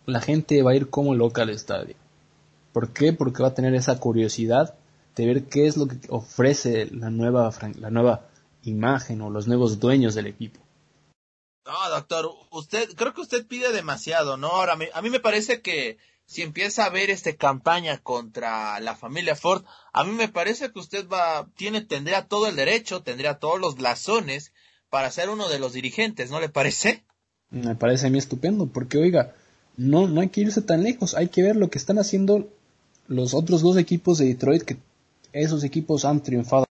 la 0.06 0.20
gente 0.20 0.62
va 0.62 0.72
a 0.72 0.76
ir 0.76 0.90
como 0.90 1.14
loca 1.14 1.42
al 1.42 1.50
estadio. 1.50 1.94
¿Por 2.72 2.92
qué? 2.92 3.12
Porque 3.12 3.42
va 3.42 3.50
a 3.50 3.54
tener 3.54 3.74
esa 3.74 3.98
curiosidad 4.00 4.74
de 5.14 5.26
ver 5.26 5.44
qué 5.44 5.66
es 5.66 5.76
lo 5.76 5.86
que 5.86 5.98
ofrece 6.08 6.86
la 6.86 7.10
nueva, 7.10 7.50
la 7.78 7.90
nueva 7.90 8.26
imagen 8.62 9.20
o 9.20 9.30
los 9.30 9.46
nuevos 9.46 9.78
dueños 9.78 10.14
del 10.14 10.26
equipo. 10.26 10.60
No, 11.64 11.90
doctor, 11.90 12.30
usted, 12.50 12.88
creo 12.96 13.14
que 13.14 13.20
usted 13.20 13.46
pide 13.46 13.72
demasiado, 13.72 14.36
¿no? 14.36 14.48
Ahora, 14.48 14.76
a 14.94 15.02
mí 15.02 15.10
me 15.10 15.20
parece 15.20 15.60
que 15.60 15.98
si 16.24 16.42
empieza 16.42 16.84
a 16.84 16.90
ver 16.90 17.10
esta 17.10 17.36
campaña 17.36 17.98
contra 17.98 18.80
la 18.80 18.96
familia 18.96 19.36
Ford, 19.36 19.64
a 19.92 20.02
mí 20.02 20.12
me 20.12 20.28
parece 20.28 20.72
que 20.72 20.78
usted 20.78 21.06
va, 21.08 21.46
tiene, 21.56 21.82
tendría 21.82 22.26
todo 22.26 22.46
el 22.46 22.56
derecho, 22.56 23.02
tendría 23.02 23.38
todos 23.38 23.60
los 23.60 23.76
blasones 23.76 24.52
para 24.92 25.10
ser 25.10 25.30
uno 25.30 25.48
de 25.48 25.58
los 25.58 25.72
dirigentes, 25.72 26.30
¿no 26.30 26.38
le 26.38 26.50
parece? 26.50 27.02
Me 27.48 27.74
parece 27.74 28.08
a 28.08 28.10
mí 28.10 28.18
estupendo, 28.18 28.66
porque 28.66 28.98
oiga, 28.98 29.34
no, 29.78 30.06
no 30.06 30.20
hay 30.20 30.28
que 30.28 30.42
irse 30.42 30.60
tan 30.60 30.82
lejos, 30.82 31.14
hay 31.14 31.28
que 31.28 31.42
ver 31.42 31.56
lo 31.56 31.70
que 31.70 31.78
están 31.78 31.98
haciendo 31.98 32.50
los 33.08 33.32
otros 33.32 33.62
dos 33.62 33.78
equipos 33.78 34.18
de 34.18 34.26
Detroit, 34.26 34.64
que 34.64 34.76
esos 35.32 35.64
equipos 35.64 36.04
han 36.04 36.22
triunfado, 36.22 36.66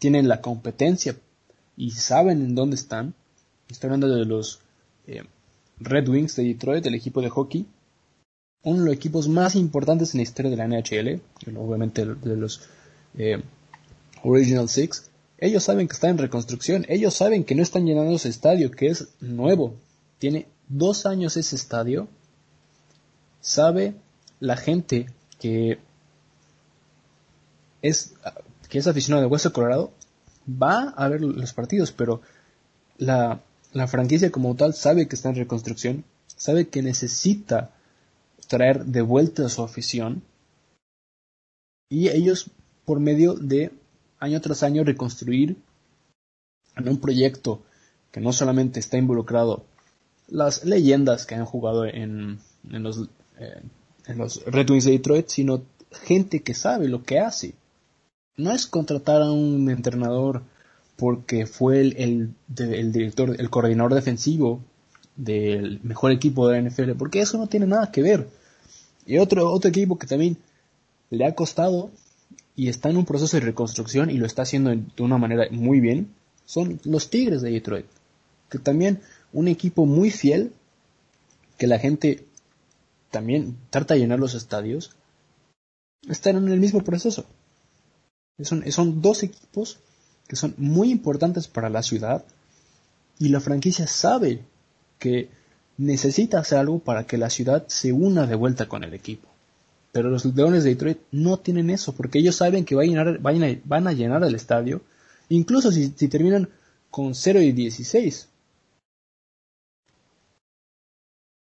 tienen 0.00 0.26
la 0.26 0.40
competencia 0.40 1.14
y 1.76 1.92
saben 1.92 2.42
en 2.42 2.56
dónde 2.56 2.74
están. 2.74 3.14
Estoy 3.68 3.86
hablando 3.86 4.08
de 4.08 4.24
los 4.24 4.58
eh, 5.06 5.22
Red 5.78 6.08
Wings 6.08 6.34
de 6.34 6.42
Detroit, 6.42 6.84
el 6.84 6.96
equipo 6.96 7.22
de 7.22 7.28
hockey, 7.28 7.64
uno 8.64 8.80
de 8.80 8.86
los 8.86 8.94
equipos 8.96 9.28
más 9.28 9.54
importantes 9.54 10.14
en 10.14 10.18
la 10.18 10.22
historia 10.24 10.50
de 10.50 10.56
la 10.56 10.66
NHL, 10.66 11.20
obviamente 11.56 12.04
de 12.04 12.36
los 12.36 12.60
eh, 13.16 13.40
Original 14.24 14.68
Six, 14.68 15.11
ellos 15.42 15.64
saben 15.64 15.88
que 15.88 15.94
está 15.94 16.08
en 16.08 16.18
reconstrucción, 16.18 16.86
ellos 16.88 17.14
saben 17.14 17.42
que 17.42 17.56
no 17.56 17.64
están 17.64 17.84
llenando 17.84 18.14
ese 18.14 18.28
estadio, 18.28 18.70
que 18.70 18.86
es 18.86 19.08
nuevo, 19.20 19.74
tiene 20.18 20.46
dos 20.68 21.04
años 21.04 21.36
ese 21.36 21.56
estadio, 21.56 22.06
sabe 23.40 23.96
la 24.38 24.56
gente 24.56 25.06
que 25.40 25.80
es, 27.82 28.14
que 28.68 28.78
es 28.78 28.86
aficionado 28.86 29.22
de 29.22 29.26
Hueso 29.26 29.52
Colorado, 29.52 29.90
va 30.46 30.90
a 30.90 31.08
ver 31.08 31.20
los 31.20 31.52
partidos, 31.52 31.90
pero 31.90 32.22
la, 32.96 33.42
la 33.72 33.88
franquicia 33.88 34.30
como 34.30 34.54
tal 34.54 34.74
sabe 34.74 35.08
que 35.08 35.16
está 35.16 35.30
en 35.30 35.36
reconstrucción, 35.36 36.04
sabe 36.36 36.68
que 36.68 36.82
necesita 36.82 37.72
traer 38.46 38.84
de 38.84 39.02
vuelta 39.02 39.46
a 39.46 39.48
su 39.48 39.64
afición. 39.64 40.22
Y 41.88 42.10
ellos 42.10 42.48
por 42.84 43.00
medio 43.00 43.34
de 43.34 43.72
año 44.22 44.40
tras 44.40 44.62
año 44.62 44.84
reconstruir 44.84 45.56
en 46.76 46.88
un 46.88 46.98
proyecto 46.98 47.62
que 48.12 48.20
no 48.20 48.32
solamente 48.32 48.78
está 48.78 48.96
involucrado 48.96 49.64
las 50.28 50.64
leyendas 50.64 51.26
que 51.26 51.34
han 51.34 51.44
jugado 51.44 51.84
en, 51.84 52.38
en, 52.70 52.82
los, 52.82 53.08
eh, 53.38 53.62
en 54.06 54.18
los 54.18 54.44
Red 54.46 54.70
Wings 54.70 54.84
de 54.84 54.92
Detroit, 54.92 55.28
sino 55.28 55.62
gente 55.90 56.40
que 56.42 56.54
sabe 56.54 56.88
lo 56.88 57.02
que 57.02 57.18
hace. 57.18 57.54
No 58.36 58.52
es 58.52 58.66
contratar 58.66 59.22
a 59.22 59.32
un 59.32 59.68
entrenador 59.68 60.42
porque 60.96 61.46
fue 61.46 61.80
el, 61.80 61.96
el, 61.96 62.34
el 62.56 62.92
director, 62.92 63.34
el 63.38 63.50
coordinador 63.50 63.94
defensivo 63.94 64.60
del 65.16 65.80
mejor 65.82 66.12
equipo 66.12 66.48
de 66.48 66.62
la 66.62 66.70
NFL, 66.70 66.92
porque 66.92 67.20
eso 67.20 67.38
no 67.38 67.48
tiene 67.48 67.66
nada 67.66 67.90
que 67.90 68.02
ver. 68.02 68.28
Y 69.04 69.18
otro, 69.18 69.50
otro 69.50 69.68
equipo 69.68 69.98
que 69.98 70.06
también 70.06 70.36
le 71.10 71.26
ha 71.26 71.34
costado 71.34 71.90
y 72.54 72.68
está 72.68 72.90
en 72.90 72.96
un 72.96 73.04
proceso 73.04 73.36
de 73.36 73.46
reconstrucción 73.46 74.10
y 74.10 74.18
lo 74.18 74.26
está 74.26 74.42
haciendo 74.42 74.70
de 74.70 75.02
una 75.02 75.18
manera 75.18 75.46
muy 75.50 75.80
bien, 75.80 76.14
son 76.44 76.80
los 76.84 77.10
Tigres 77.10 77.42
de 77.42 77.50
Detroit. 77.50 77.86
Que 78.50 78.58
también 78.58 79.00
un 79.32 79.48
equipo 79.48 79.86
muy 79.86 80.10
fiel, 80.10 80.52
que 81.58 81.66
la 81.66 81.78
gente 81.78 82.26
también 83.10 83.56
trata 83.70 83.94
de 83.94 84.00
llenar 84.00 84.18
los 84.18 84.34
estadios, 84.34 84.94
están 86.08 86.36
en 86.36 86.48
el 86.48 86.60
mismo 86.60 86.82
proceso. 86.82 87.24
Son, 88.42 88.70
son 88.70 89.00
dos 89.00 89.22
equipos 89.22 89.78
que 90.26 90.36
son 90.36 90.54
muy 90.56 90.90
importantes 90.90 91.48
para 91.48 91.70
la 91.70 91.82
ciudad 91.82 92.24
y 93.18 93.28
la 93.28 93.40
franquicia 93.40 93.86
sabe 93.86 94.40
que 94.98 95.30
necesita 95.78 96.38
hacer 96.38 96.58
algo 96.58 96.78
para 96.78 97.06
que 97.06 97.18
la 97.18 97.30
ciudad 97.30 97.66
se 97.68 97.92
una 97.92 98.26
de 98.26 98.34
vuelta 98.34 98.68
con 98.68 98.84
el 98.84 98.94
equipo. 98.94 99.31
Pero 99.92 100.08
los 100.08 100.24
Leones 100.24 100.64
de 100.64 100.70
Detroit 100.70 100.98
no 101.10 101.38
tienen 101.38 101.68
eso, 101.68 101.94
porque 101.94 102.18
ellos 102.18 102.36
saben 102.36 102.64
que 102.64 102.74
van 102.74 102.86
a 102.86 103.04
llenar, 103.04 103.62
van 103.64 103.86
a, 103.86 103.92
llenar 103.92 104.24
el 104.24 104.34
estadio, 104.34 104.80
incluso 105.28 105.70
si, 105.70 105.90
terminan 106.08 106.48
con 106.90 107.14
0 107.14 107.42
y 107.42 107.52
16. 107.52 108.28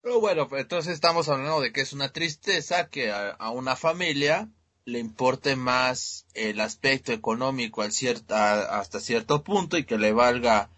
Pero 0.00 0.20
bueno, 0.20 0.48
pues, 0.48 0.62
entonces 0.62 0.94
estamos 0.94 1.28
hablando 1.28 1.60
de 1.60 1.72
que 1.72 1.80
es 1.80 1.92
una 1.92 2.12
tristeza 2.12 2.88
que 2.88 3.10
a, 3.10 3.50
una 3.50 3.74
familia 3.74 4.48
le 4.84 5.00
importe 5.00 5.56
más 5.56 6.26
el 6.34 6.60
aspecto 6.60 7.12
económico 7.12 7.82
al 7.82 7.90
hasta 8.28 9.00
cierto 9.00 9.42
punto 9.42 9.76
y 9.76 9.84
que 9.84 9.98
le 9.98 10.12
valga 10.12 10.70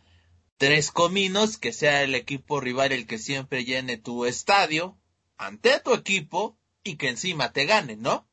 tres 0.57 0.90
cominos, 0.90 1.59
que 1.59 1.74
sea 1.74 2.02
el 2.02 2.14
equipo 2.14 2.62
rival 2.62 2.92
el 2.92 3.07
que 3.07 3.18
siempre 3.18 3.66
llene 3.66 3.98
tu 3.98 4.24
estadio 4.24 4.96
ante 5.37 5.78
tu 5.81 5.92
equipo 5.92 6.59
y 6.84 6.96
que 6.96 7.08
encima 7.08 7.52
te 7.52 7.66
gane, 7.66 7.96
¿no? 7.96 8.26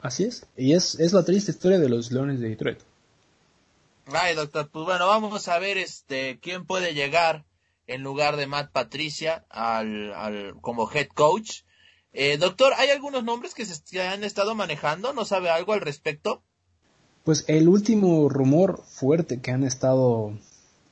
Así 0.00 0.24
es, 0.24 0.46
y 0.56 0.74
es, 0.74 0.96
es 1.00 1.12
la 1.12 1.24
triste 1.24 1.52
historia 1.52 1.78
de 1.78 1.88
los 1.88 2.12
Leones 2.12 2.40
de 2.40 2.50
Detroit. 2.50 2.78
Ay, 4.06 4.34
doctor, 4.34 4.68
pues 4.70 4.84
bueno, 4.84 5.06
vamos 5.06 5.48
a 5.48 5.58
ver 5.58 5.78
este 5.78 6.38
quién 6.40 6.66
puede 6.66 6.92
llegar 6.92 7.46
en 7.86 8.02
lugar 8.02 8.36
de 8.36 8.46
Matt 8.46 8.70
Patricia 8.70 9.46
al, 9.48 10.12
al 10.12 10.54
como 10.60 10.90
head 10.90 11.08
coach. 11.08 11.62
Eh, 12.12 12.36
doctor, 12.36 12.74
¿hay 12.76 12.90
algunos 12.90 13.24
nombres 13.24 13.54
que 13.54 13.64
se 13.64 14.02
han 14.02 14.24
estado 14.24 14.54
manejando? 14.54 15.12
¿No 15.12 15.24
sabe 15.24 15.50
algo 15.50 15.72
al 15.72 15.80
respecto? 15.80 16.42
Pues 17.24 17.44
el 17.48 17.68
último 17.68 18.28
rumor 18.28 18.82
fuerte 18.86 19.40
que 19.40 19.50
han 19.50 19.64
estado 19.64 20.32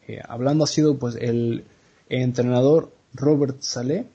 eh, 0.08 0.20
hablando 0.26 0.64
ha 0.64 0.66
sido 0.66 0.98
pues 0.98 1.14
el 1.16 1.64
entrenador 2.08 2.92
Robert 3.14 3.60
Saleh, 3.60 4.06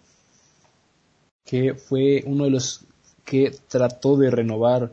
que 1.48 1.76
fue 1.76 2.24
uno 2.26 2.44
de 2.44 2.50
los 2.52 2.82
que 3.24 3.56
trató 3.70 4.18
de 4.18 4.30
renovar 4.30 4.92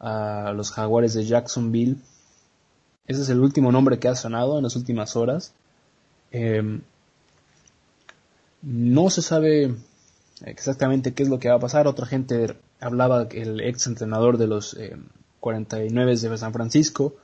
a 0.00 0.52
los 0.54 0.72
jaguares 0.72 1.14
de 1.14 1.24
Jacksonville. 1.24 1.96
Ese 3.06 3.22
es 3.22 3.28
el 3.28 3.40
último 3.40 3.70
nombre 3.70 4.00
que 4.00 4.08
ha 4.08 4.16
sonado 4.16 4.58
en 4.58 4.64
las 4.64 4.74
últimas 4.74 5.14
horas. 5.14 5.54
Em, 6.32 6.82
no 8.62 9.10
se 9.10 9.22
sabe 9.22 9.76
exactamente 10.44 11.14
qué 11.14 11.22
es 11.22 11.28
lo 11.28 11.38
que 11.38 11.48
va 11.48 11.54
a 11.54 11.60
pasar. 11.60 11.86
Otra 11.86 12.06
gente 12.06 12.56
hablaba 12.80 13.28
el 13.30 13.60
ex 13.60 13.86
entrenador 13.86 14.38
de 14.38 14.48
los 14.48 14.76
49 15.38 16.12
em, 16.12 16.18
de 16.18 16.38
San 16.38 16.52
Francisco, 16.52 17.14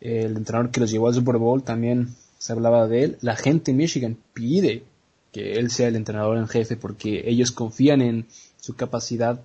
el 0.00 0.36
entrenador 0.36 0.70
que 0.70 0.80
los 0.80 0.90
llevó 0.90 1.08
al 1.08 1.14
Super 1.14 1.38
Bowl, 1.38 1.62
también 1.62 2.14
se 2.36 2.52
hablaba 2.52 2.86
de 2.86 3.04
él. 3.04 3.18
La 3.22 3.36
gente 3.36 3.70
en 3.70 3.78
Michigan 3.78 4.18
pide 4.34 4.84
que 5.32 5.54
él 5.54 5.70
sea 5.70 5.88
el 5.88 5.96
entrenador 5.96 6.38
en 6.38 6.48
jefe 6.48 6.76
porque 6.76 7.22
ellos 7.26 7.52
confían 7.52 8.00
en 8.00 8.26
su 8.60 8.74
capacidad. 8.76 9.40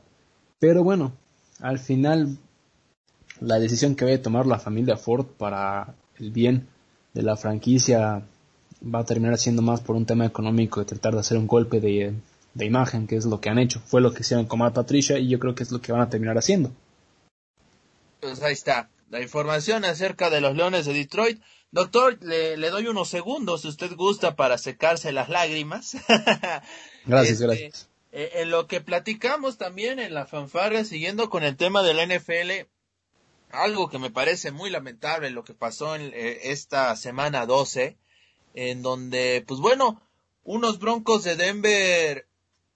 Pero 0.60 0.84
bueno, 0.84 1.14
al 1.60 1.80
final 1.80 2.38
la 3.40 3.60
decisión 3.60 3.96
que 3.96 4.06
va 4.06 4.14
a 4.14 4.22
tomar 4.22 4.46
la 4.46 4.60
familia 4.60 4.98
Ford 4.98 5.26
para 5.26 5.96
el 6.18 6.32
bien 6.32 6.68
de 7.14 7.24
la 7.24 7.36
franquicia 7.36 8.24
va 8.84 9.00
a 9.00 9.06
terminar 9.06 9.38
siendo 9.38 9.62
más 9.62 9.82
por 9.82 9.96
un 9.96 10.06
tema 10.06 10.26
económico 10.26 10.80
de 10.80 10.86
tratar 10.86 11.14
de 11.14 11.20
hacer 11.20 11.38
un 11.38 11.48
golpe 11.48 11.80
de, 11.80 12.14
imagen, 12.60 13.08
que 13.08 13.16
es 13.16 13.26
lo 13.26 13.42
que 13.42 13.50
han 13.50 13.60
hecho. 13.60 13.82
Fue 13.86 14.02
lo 14.02 14.14
que 14.14 14.22
hicieron 14.22 14.46
con 14.46 14.60
Matt 14.60 14.76
Patricia 14.76 15.18
y 15.18 15.28
yo 15.28 15.40
creo 15.40 15.56
que 15.56 15.64
es 15.64 15.72
lo 15.72 15.82
que 15.82 15.92
van 15.92 16.02
a 16.02 16.10
terminar 16.10 16.38
haciendo. 16.38 16.72
Pues 18.20 18.42
ahí 18.42 18.54
está, 18.54 18.90
la 19.10 19.22
información 19.22 19.86
acerca 19.86 20.30
de 20.30 20.42
los 20.42 20.56
Leones 20.56 20.86
de 20.86 20.94
Detroit. 20.94 21.42
Doctor, 21.76 22.24
le, 22.24 22.70
doy 22.70 22.88
unos 22.88 23.10
segundos, 23.10 23.64
si 23.64 23.68
usted 23.68 23.98
gusta, 23.98 24.38
para 24.38 24.58
secarse 24.58 25.12
las 25.12 25.28
lágrimas. 25.28 25.98
gracias, 27.06 27.34
este, 27.34 27.46
gracias. 27.46 27.90
Eh, 28.14 28.32
en 28.36 28.50
lo 28.50 28.66
que 28.68 28.80
platicamos 28.80 29.58
también 29.58 30.00
en 30.00 30.14
la 30.14 30.26
fanfarria, 30.26 30.86
siguiendo 30.86 31.30
con 31.30 31.44
el 31.44 31.58
tema 31.58 31.84
del 31.84 31.98
NFL, 31.98 32.70
algo 33.50 33.90
que 33.90 34.00
me 34.00 34.10
parece 34.10 34.52
muy 34.52 34.70
lamentable 34.70 35.32
lo 35.32 35.44
que 35.44 35.54
pasó 35.54 35.98
en 35.98 36.14
eh, 36.14 36.40
esta 36.44 36.96
semana 36.96 37.46
12, 37.46 37.98
en 38.54 38.82
donde, 38.82 39.44
pues 39.46 39.60
bueno, 39.60 40.02
unos 40.46 40.80
Broncos 40.80 41.26
de 41.26 41.36
Denver, 41.36 42.26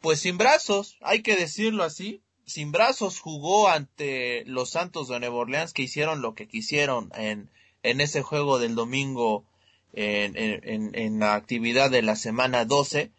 pues 0.02 0.20
sin 0.20 0.38
brazos, 0.38 0.98
hay 1.00 1.22
que 1.22 1.38
decirlo 1.38 1.86
así, 1.86 2.22
sin 2.46 2.74
brazos 2.74 3.22
jugó 3.22 3.70
ante 3.70 4.44
los 4.44 4.72
Santos 4.72 5.08
de 5.08 5.22
Nueva 5.22 5.38
Orleans 5.38 5.72
que 5.72 5.84
hicieron 5.84 6.22
lo 6.22 6.36
que 6.36 6.50
quisieron 6.50 7.14
en, 7.16 7.50
en 7.84 8.02
ese 8.02 8.22
juego 8.22 8.60
del 8.60 8.76
domingo 8.76 9.46
en, 9.94 10.38
en, 10.38 10.96
en 10.96 11.20
la 11.20 11.36
actividad 11.36 11.90
de 11.90 12.02
la 12.02 12.16
semana 12.16 12.66
12. 12.66 13.12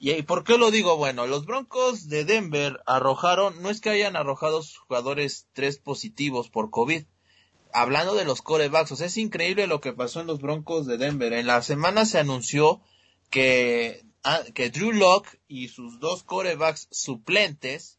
¿Y 0.00 0.22
por 0.22 0.44
qué 0.44 0.58
lo 0.58 0.70
digo? 0.70 0.96
Bueno, 0.96 1.26
los 1.26 1.44
Broncos 1.44 2.08
de 2.08 2.24
Denver 2.24 2.80
arrojaron, 2.86 3.60
no 3.62 3.70
es 3.70 3.80
que 3.80 3.90
hayan 3.90 4.14
arrojado 4.14 4.62
jugadores 4.86 5.48
tres 5.54 5.78
positivos 5.78 6.50
por 6.50 6.70
COVID, 6.70 7.04
hablando 7.72 8.14
de 8.14 8.24
los 8.24 8.42
corebacks, 8.42 8.92
o 8.92 8.96
sea, 8.96 9.08
es 9.08 9.16
increíble 9.16 9.66
lo 9.66 9.80
que 9.80 9.92
pasó 9.92 10.20
en 10.20 10.28
los 10.28 10.40
Broncos 10.40 10.86
de 10.86 10.98
Denver. 10.98 11.32
En 11.32 11.46
la 11.46 11.62
semana 11.62 12.04
se 12.04 12.18
anunció 12.18 12.80
que, 13.30 14.04
ah, 14.22 14.42
que 14.54 14.70
Drew 14.70 14.92
Locke 14.92 15.40
y 15.48 15.68
sus 15.68 15.98
dos 15.98 16.22
corebacks 16.22 16.88
suplentes, 16.92 17.98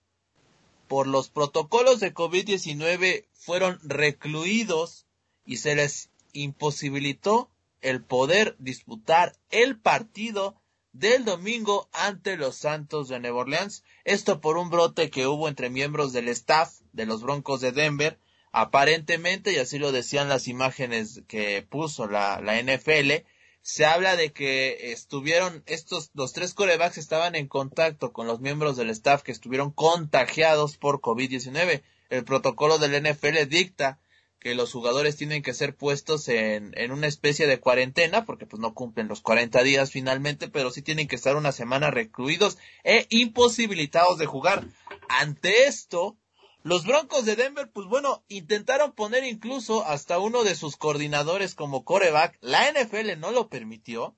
por 0.87 1.05
los 1.05 1.29
protocolos 1.29 1.99
de 1.99 2.13
COVID-19, 2.13 3.25
fueron 3.33 3.77
recluidos 3.83 5.05
y 5.49 5.57
se 5.57 5.75
les 5.75 6.09
imposibilitó 6.31 7.49
el 7.81 8.03
poder 8.03 8.55
disputar 8.59 9.35
el 9.49 9.79
partido 9.79 10.55
del 10.93 11.25
domingo 11.25 11.89
ante 11.91 12.37
los 12.37 12.55
Santos 12.55 13.09
de 13.09 13.19
Nueva 13.19 13.39
Orleans. 13.39 13.83
Esto 14.03 14.41
por 14.41 14.57
un 14.57 14.69
brote 14.69 15.09
que 15.09 15.27
hubo 15.27 15.47
entre 15.47 15.69
miembros 15.69 16.13
del 16.13 16.29
staff 16.29 16.79
de 16.93 17.05
los 17.05 17.21
Broncos 17.21 17.61
de 17.61 17.71
Denver 17.71 18.19
Aparentemente, 18.51 19.53
y 19.53 19.57
así 19.57 19.77
lo 19.77 19.91
decían 19.91 20.27
las 20.27 20.47
imágenes 20.47 21.21
que 21.27 21.61
puso 21.61 22.07
la, 22.07 22.41
la 22.41 22.59
NFL, 22.59 23.25
se 23.61 23.85
habla 23.85 24.15
de 24.15 24.33
que 24.33 24.91
estuvieron 24.91 25.61
estos, 25.67 26.09
los 26.15 26.33
tres 26.33 26.55
corebacks 26.55 26.97
estaban 26.97 27.35
en 27.35 27.47
contacto 27.47 28.11
con 28.11 28.25
los 28.25 28.39
miembros 28.39 28.75
del 28.75 28.89
staff 28.89 29.21
que 29.21 29.31
estuvieron 29.31 29.71
contagiados 29.71 30.77
por 30.77 30.99
COVID-19. 30.99 31.83
El 32.09 32.23
protocolo 32.23 32.79
del 32.79 33.03
NFL 33.03 33.47
dicta 33.47 33.99
que 34.39 34.55
los 34.55 34.71
jugadores 34.71 35.17
tienen 35.17 35.43
que 35.43 35.53
ser 35.53 35.75
puestos 35.75 36.29
en, 36.29 36.71
en 36.75 36.91
una 36.91 37.07
especie 37.07 37.45
de 37.45 37.59
cuarentena, 37.59 38.25
porque 38.25 38.45
pues 38.45 38.59
no 38.59 38.73
cumplen 38.73 39.07
los 39.07 39.21
40 39.21 39.61
días 39.63 39.91
finalmente, 39.91 40.47
pero 40.47 40.71
sí 40.71 40.81
tienen 40.81 41.07
que 41.07 41.15
estar 41.15 41.35
una 41.35 41.51
semana 41.51 41.91
recluidos 41.91 42.57
e 42.83 43.05
imposibilitados 43.09 44.17
de 44.17 44.25
jugar. 44.25 44.65
Ante 45.09 45.67
esto, 45.67 46.17
los 46.63 46.85
Broncos 46.85 47.25
de 47.25 47.35
Denver, 47.35 47.69
pues 47.71 47.87
bueno, 47.87 48.23
intentaron 48.27 48.93
poner 48.93 49.23
incluso 49.23 49.85
hasta 49.85 50.19
uno 50.19 50.43
de 50.43 50.55
sus 50.55 50.77
coordinadores 50.77 51.55
como 51.55 51.83
coreback. 51.83 52.37
La 52.41 52.71
NFL 52.71 53.19
no 53.19 53.31
lo 53.31 53.49
permitió 53.49 54.15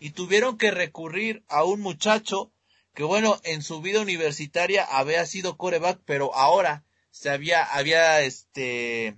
y 0.00 0.10
tuvieron 0.10 0.58
que 0.58 0.70
recurrir 0.70 1.44
a 1.48 1.64
un 1.64 1.80
muchacho 1.80 2.52
que 2.94 3.04
bueno, 3.04 3.40
en 3.44 3.62
su 3.62 3.80
vida 3.80 4.00
universitaria 4.00 4.84
había 4.84 5.24
sido 5.24 5.56
coreback, 5.56 6.00
pero 6.04 6.34
ahora 6.34 6.84
se 7.10 7.30
había, 7.30 7.62
había 7.62 8.22
este, 8.22 9.16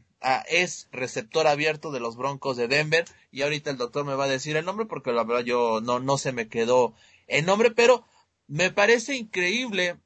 es 0.48 0.88
receptor 0.92 1.46
abierto 1.46 1.90
de 1.92 2.00
los 2.00 2.16
Broncos 2.16 2.56
de 2.56 2.68
Denver. 2.68 3.04
Y 3.30 3.42
ahorita 3.42 3.70
el 3.70 3.76
doctor 3.76 4.04
me 4.04 4.14
va 4.14 4.24
a 4.24 4.28
decir 4.28 4.56
el 4.56 4.64
nombre 4.64 4.86
porque 4.86 5.12
la 5.12 5.24
verdad 5.24 5.44
yo 5.44 5.80
no, 5.80 6.00
no 6.00 6.18
se 6.18 6.32
me 6.32 6.48
quedó 6.48 6.94
el 7.26 7.46
nombre, 7.46 7.70
pero 7.70 8.04
me 8.46 8.70
parece 8.70 9.16
increíble 9.16 9.96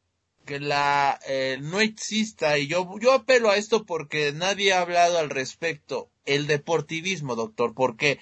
que 0.44 0.60
la 0.60 1.18
eh, 1.26 1.58
no 1.60 1.80
exista. 1.80 2.58
Y 2.58 2.66
yo 2.66 2.88
yo 3.00 3.12
apelo 3.12 3.50
a 3.50 3.56
esto 3.56 3.84
porque 3.84 4.32
nadie 4.32 4.72
ha 4.72 4.80
hablado 4.80 5.18
al 5.18 5.30
respecto. 5.30 6.10
El 6.26 6.46
deportivismo 6.46 7.34
doctor 7.34 7.74
porque 7.74 8.18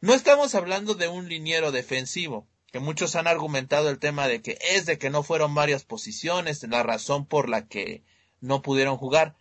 no 0.00 0.14
estamos 0.14 0.54
hablando 0.54 0.94
de 0.94 1.08
un 1.08 1.28
liniero 1.28 1.72
defensivo 1.72 2.48
que 2.72 2.80
muchos 2.80 3.14
han 3.14 3.28
argumentado 3.28 3.88
el 3.88 4.00
tema 4.00 4.26
de 4.26 4.42
que 4.42 4.58
es 4.72 4.84
de 4.84 4.98
que 4.98 5.08
no 5.08 5.22
fueron 5.22 5.54
varias 5.54 5.84
posiciones 5.84 6.64
la 6.64 6.82
razón 6.82 7.24
por 7.24 7.48
la 7.48 7.68
que 7.68 8.02
no 8.40 8.62
pudieron 8.62 8.96
jugar 8.96 9.36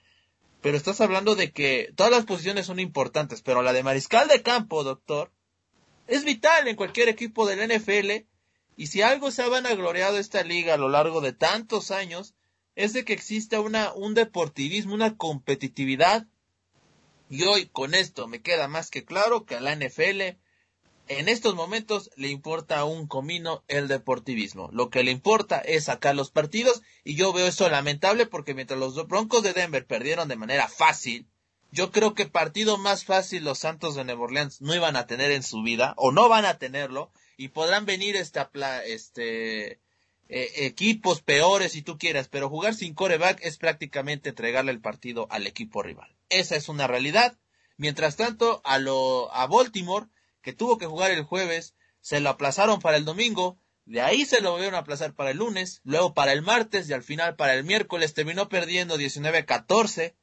pero 0.64 0.76
estás 0.76 1.00
hablando 1.02 1.36
de 1.36 1.52
que 1.52 1.94
todas 1.96 2.12
las 2.12 2.26
posiciones 2.26 2.66
son 2.66 2.80
importantes 2.80 3.44
pero 3.44 3.62
la 3.62 3.74
de 3.74 3.84
mariscal 3.84 4.28
de 4.28 4.42
campo 4.42 4.84
doctor 4.84 5.32
es 6.08 6.26
vital 6.26 6.68
en 6.68 6.76
cualquier 6.76 7.10
equipo 7.10 7.46
del 7.46 7.70
NFL 7.70 8.26
y 8.76 8.88
si 8.88 9.02
algo 9.02 9.32
se 9.32 9.44
ha 9.44 9.48
vanagloriado 9.48 10.18
esta 10.18 10.44
liga 10.44 10.74
a 10.74 10.78
lo 10.78 10.90
largo 10.90 11.22
de 11.22 11.34
tantos 11.34 11.92
años, 11.92 12.34
es 12.76 12.94
de 12.94 13.06
que 13.06 13.14
exista 13.14 13.60
una, 13.62 13.94
un 13.94 14.14
deportivismo, 14.14 14.94
una 14.94 15.16
competitividad. 15.16 16.26
Y 17.30 17.44
hoy 17.44 17.68
con 17.68 17.94
esto 17.94 18.28
me 18.28 18.42
queda 18.42 18.68
más 18.68 18.90
que 18.90 19.06
claro 19.06 19.46
que 19.46 19.56
a 19.56 19.62
la 19.62 19.76
NFL 19.76 20.38
en 21.08 21.28
estos 21.28 21.56
momentos 21.56 22.10
le 22.16 22.30
importa 22.30 22.84
un 22.86 23.08
comino 23.08 23.64
el 23.68 23.88
deportivismo. 23.88 24.70
Lo 24.72 24.90
que 24.90 25.04
le 25.04 25.12
importa 25.12 25.60
es 25.60 25.86
sacar 25.86 26.16
los 26.16 26.32
partidos 26.32 26.82
y 27.04 27.16
yo 27.16 27.34
veo 27.34 27.48
eso 27.48 27.70
lamentable 27.70 28.26
porque 28.26 28.54
mientras 28.54 28.80
los 28.80 28.96
Broncos 29.08 29.44
de 29.44 29.54
Denver 29.54 29.86
perdieron 29.86 30.28
de 30.28 30.36
manera 30.36 30.68
fácil, 30.68 31.28
yo 31.72 31.92
creo 31.92 32.14
que 32.14 32.28
partido 32.28 32.78
más 32.78 33.04
fácil 33.04 33.44
los 33.44 33.60
Santos 33.60 33.96
de 33.96 34.04
Nueva 34.04 34.24
Orleans 34.24 34.62
no 34.62 34.76
iban 34.76 34.96
a 34.96 35.08
tener 35.08 35.32
en 35.32 35.44
su 35.44 35.64
vida 35.64 35.94
o 35.98 36.12
no 36.12 36.30
van 36.30 36.46
a 36.46 36.58
tenerlo 36.58 37.12
y 37.36 37.50
podrán 37.50 37.86
venir 37.86 38.16
este, 38.16 39.72
eh, 39.72 39.80
equipos 40.30 41.22
peores 41.22 41.74
si 41.74 41.82
tú 41.82 41.98
quieras, 41.98 42.28
pero 42.28 42.50
jugar 42.50 42.76
sin 42.76 42.94
coreback 42.94 43.40
es 43.44 43.58
prácticamente 43.58 44.30
entregarle 44.30 44.72
el 44.72 44.82
partido 44.82 45.28
al 45.32 45.48
equipo 45.48 45.84
rival. 45.84 46.16
Esa 46.30 46.56
es 46.56 46.70
una 46.70 46.88
realidad. 46.88 47.38
Mientras 47.76 48.16
tanto, 48.16 48.62
a, 48.64 48.78
lo, 48.78 49.34
a 49.34 49.48
Baltimore, 49.48 50.06
que 50.44 50.54
tuvo 50.54 50.78
que 50.78 50.86
jugar 50.86 51.10
el 51.10 51.24
jueves, 51.24 51.74
se 52.02 52.20
lo 52.20 52.30
aplazaron 52.30 52.80
para 52.80 52.98
el 52.98 53.06
domingo, 53.06 53.58
de 53.86 54.02
ahí 54.02 54.26
se 54.26 54.42
lo 54.42 54.52
volvieron 54.52 54.76
a 54.76 54.80
aplazar 54.80 55.16
para 55.16 55.32
el 55.32 55.38
lunes, 55.38 55.82
luego 55.84 56.14
para 56.14 56.34
el 56.34 56.44
martes 56.44 56.88
y 56.88 56.94
al 56.94 57.02
final 57.02 57.36
para 57.36 57.56
el 57.56 57.64
miércoles 57.64 58.14
terminó 58.14 58.48
perdiendo 58.48 58.98
19-14, 58.98 60.14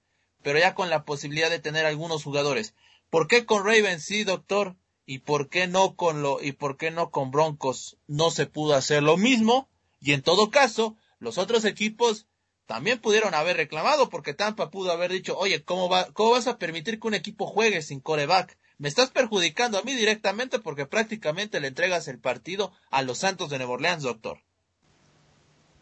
pero 0.42 0.58
ya 0.60 0.76
con 0.76 0.88
la 0.90 1.04
posibilidad 1.04 1.50
de 1.50 1.58
tener 1.58 1.86
algunos 1.86 2.22
jugadores. 2.22 2.74
¿Por 3.10 3.26
qué 3.26 3.44
con 3.44 3.64
Ravens 3.64 4.04
sí, 4.04 4.22
doctor? 4.22 4.76
y 5.10 5.18
por 5.18 5.48
qué 5.48 5.66
no 5.66 5.96
con 5.96 6.22
lo 6.22 6.40
y 6.40 6.52
por 6.52 6.76
qué 6.76 6.92
no 6.92 7.10
con 7.10 7.32
Broncos 7.32 7.96
no 8.06 8.30
se 8.30 8.46
pudo 8.46 8.74
hacer 8.74 9.02
lo 9.02 9.16
mismo 9.16 9.68
y 10.00 10.12
en 10.12 10.22
todo 10.22 10.52
caso 10.52 10.96
los 11.18 11.36
otros 11.36 11.64
equipos 11.64 12.28
también 12.66 13.00
pudieron 13.00 13.34
haber 13.34 13.56
reclamado 13.56 14.08
porque 14.08 14.34
Tampa 14.34 14.70
pudo 14.70 14.92
haber 14.92 15.10
dicho 15.10 15.36
oye 15.36 15.64
cómo 15.64 15.88
va 15.88 16.12
cómo 16.12 16.30
vas 16.30 16.46
a 16.46 16.58
permitir 16.58 17.00
que 17.00 17.08
un 17.08 17.14
equipo 17.14 17.48
juegue 17.48 17.82
sin 17.82 17.98
coreback 17.98 18.56
me 18.80 18.88
estás 18.88 19.10
perjudicando 19.10 19.78
a 19.78 19.82
mí 19.82 19.94
directamente 19.94 20.58
porque 20.58 20.86
prácticamente 20.86 21.60
le 21.60 21.68
entregas 21.68 22.08
el 22.08 22.18
partido 22.18 22.72
a 22.90 23.02
los 23.02 23.18
Santos 23.18 23.50
de 23.50 23.58
Nueva 23.58 23.74
Orleans 23.74 24.02
doctor 24.02 24.38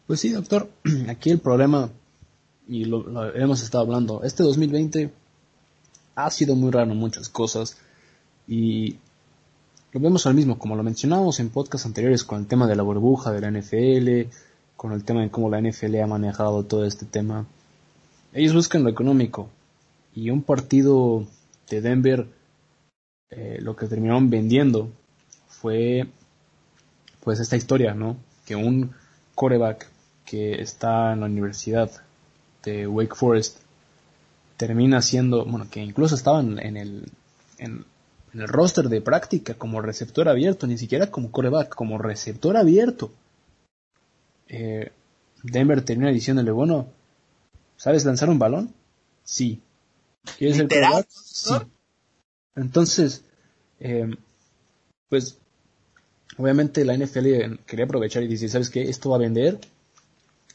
Pues 0.05 0.19
sí, 0.19 0.29
doctor. 0.29 0.69
Aquí 1.07 1.29
el 1.29 1.39
problema, 1.39 1.89
y 2.67 2.83
lo, 2.85 3.33
hemos 3.33 3.63
estado 3.63 3.85
hablando, 3.85 4.21
este 4.23 4.43
2020 4.43 5.11
ha 6.15 6.29
sido 6.29 6.55
muy 6.55 6.71
raro 6.71 6.91
en 6.91 6.97
muchas 6.97 7.29
cosas 7.29 7.77
y 8.49 8.97
lo 9.93 10.01
vemos 10.01 10.27
al 10.27 10.33
mismo, 10.33 10.59
como 10.59 10.75
lo 10.75 10.83
mencionamos 10.83 11.39
en 11.39 11.49
podcasts 11.49 11.87
anteriores 11.87 12.25
con 12.25 12.41
el 12.41 12.47
tema 12.47 12.67
de 12.67 12.75
la 12.75 12.83
burbuja 12.83 13.31
de 13.31 13.39
la 13.39 13.49
NFL, 13.49 14.29
con 14.75 14.91
el 14.91 15.05
tema 15.05 15.21
de 15.21 15.31
cómo 15.31 15.49
la 15.49 15.61
NFL 15.61 16.01
ha 16.01 16.07
manejado 16.07 16.65
todo 16.65 16.85
este 16.85 17.05
tema. 17.05 17.47
Ellos 18.33 18.53
buscan 18.53 18.83
lo 18.83 18.89
económico 18.89 19.49
y 20.13 20.31
un 20.31 20.43
partido 20.43 21.25
de 21.69 21.79
Denver 21.79 22.38
eh, 23.31 23.59
lo 23.61 23.75
que 23.75 23.87
terminaron 23.87 24.29
vendiendo 24.29 24.89
fue 25.47 26.07
pues 27.21 27.39
esta 27.39 27.57
historia, 27.57 27.93
¿no? 27.93 28.17
Que 28.45 28.55
un 28.55 28.93
coreback 29.35 29.87
que 30.25 30.61
está 30.61 31.13
en 31.13 31.21
la 31.21 31.25
universidad 31.27 31.91
de 32.63 32.87
Wake 32.87 33.15
Forest 33.15 33.57
termina 34.57 35.01
siendo, 35.01 35.45
bueno, 35.45 35.67
que 35.69 35.81
incluso 35.81 36.15
estaba 36.15 36.39
en, 36.41 36.59
el, 36.77 37.11
en, 37.57 37.85
el 38.33 38.47
roster 38.47 38.89
de 38.89 39.01
práctica 39.01 39.53
como 39.53 39.81
receptor 39.81 40.27
abierto, 40.27 40.67
ni 40.67 40.77
siquiera 40.77 41.09
como 41.09 41.31
coreback, 41.31 41.73
como 41.75 41.97
receptor 41.97 42.57
abierto. 42.57 43.11
Eh, 44.47 44.91
Denver 45.43 45.81
termina 45.83 46.11
diciéndole, 46.11 46.51
bueno, 46.51 46.87
¿sabes 47.77 48.05
lanzar 48.05 48.29
un 48.29 48.39
balón? 48.39 48.73
Sí. 49.23 49.61
¿Quieres 50.37 50.57
ser 50.57 50.67
coreback? 50.67 51.07
Sí. 51.09 51.53
Entonces, 52.55 53.23
eh, 53.79 54.15
pues, 55.09 55.37
obviamente 56.37 56.85
la 56.85 56.95
NFL 56.95 57.55
quería 57.65 57.85
aprovechar 57.85 58.23
y 58.23 58.27
decir, 58.27 58.49
¿sabes 58.49 58.69
qué? 58.69 58.83
Esto 58.83 59.09
va 59.09 59.17
a 59.17 59.19
vender. 59.19 59.59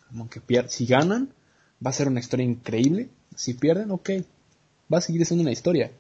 Como 0.09 0.29
que 0.29 0.41
si 0.69 0.87
ganan, 0.87 1.31
va 1.85 1.91
a 1.91 1.95
ser 1.95 2.09
una 2.09 2.21
historia 2.21 2.45
increíble. 2.45 3.09
Si 3.35 3.55
pierden, 3.55 3.91
ok. 3.91 4.11
Va 4.93 4.99
a 4.99 5.01
seguir 5.01 5.25
siendo 5.27 5.43
una 5.43 5.53
historia. 5.53 5.91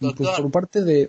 Y 0.00 0.12
pues 0.12 0.28
por 0.28 0.50
parte 0.50 0.82
de, 0.84 1.06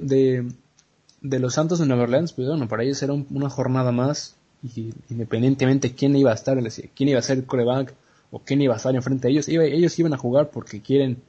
de, 1.22 1.40
los 1.40 1.54
Santos 1.54 1.80
de 1.80 1.86
Nueva 1.86 2.04
Orleans, 2.04 2.34
pues 2.34 2.48
bueno, 2.48 2.68
para 2.68 2.84
ellos 2.84 3.02
era 3.04 3.14
una 3.14 3.50
jornada 3.50 3.92
más. 3.92 4.36
Y 4.64 4.94
independientemente 5.10 5.94
quién 5.94 6.16
iba 6.16 6.32
a 6.32 6.36
estar, 6.36 6.58
quién 6.96 7.10
iba 7.10 7.20
a 7.20 7.22
ser 7.22 7.38
el 7.38 7.46
coreback 7.46 7.94
o 8.32 8.40
quién 8.40 8.62
iba 8.62 8.74
a 8.74 8.78
estar 8.78 8.96
enfrente 8.96 9.28
de 9.28 9.34
ellos, 9.34 9.48
ellos 9.48 10.00
iban 10.00 10.14
a 10.14 10.18
jugar 10.18 10.50
porque 10.50 10.82
quieren 10.82 11.22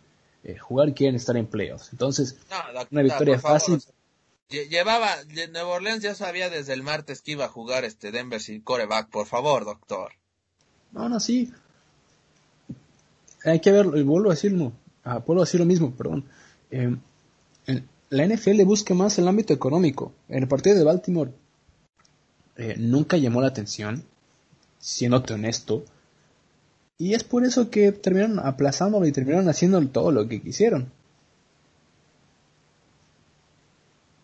eh, 0.44 0.57
jugar 0.57 0.94
quieren 0.94 1.16
estar 1.16 1.37
en 1.37 1.46
playoffs. 1.46 1.90
Entonces, 1.92 2.37
una 2.90 3.03
victoria 3.03 3.38
fácil. 3.38 3.83
Llevaba, 4.48 5.14
Nueva 5.53 5.68
Orleans 5.68 6.03
ya 6.03 6.14
sabía 6.14 6.48
desde 6.48 6.72
el 6.72 6.83
martes 6.83 7.20
que 7.20 7.33
iba 7.33 7.44
a 7.44 7.48
jugar 7.48 7.85
este 7.85 8.11
Denver 8.12 8.40
sin 8.40 8.62
coreback, 8.62 9.11
por 9.11 9.27
favor, 9.27 9.64
doctor. 9.64 10.12
No, 10.92 11.09
no, 11.09 11.20
sí. 11.20 11.53
Hay 13.44 13.61
que 13.61 13.70
ver, 13.70 13.87
vuelvo 14.05 14.31
a 14.31 14.35
decirlo, 14.35 14.72
ah, 15.05 15.18
vuelvo 15.18 15.42
a 15.42 15.44
decir 15.44 15.61
lo 15.61 15.66
mismo, 15.66 15.94
perdón. 15.94 16.24
Eh, 16.70 16.96
la 18.11 18.27
NFL 18.27 18.62
busca 18.64 18.94
más 18.94 19.18
el 19.18 19.29
ámbito 19.29 19.53
económico. 19.53 20.12
En 20.29 20.42
el 20.42 20.48
partido 20.48 20.77
de 20.77 20.85
Baltimore 20.85 21.33
eh, 22.57 22.74
nunca 22.79 23.16
llamó 23.18 23.40
la 23.40 23.48
atención, 23.48 24.05
siéndote 24.79 25.35
honesto. 25.35 25.85
Y 26.99 27.15
es 27.15 27.23
por 27.23 27.45
eso 27.45 27.71
que 27.71 27.93
terminaron 27.93 28.41
aplazándolo 28.41 29.07
y 29.07 29.13
terminaron 29.13 29.49
haciendo 29.49 29.87
todo 29.89 30.11
lo 30.11 30.29
que 30.29 30.43
quisieron. 30.43 30.93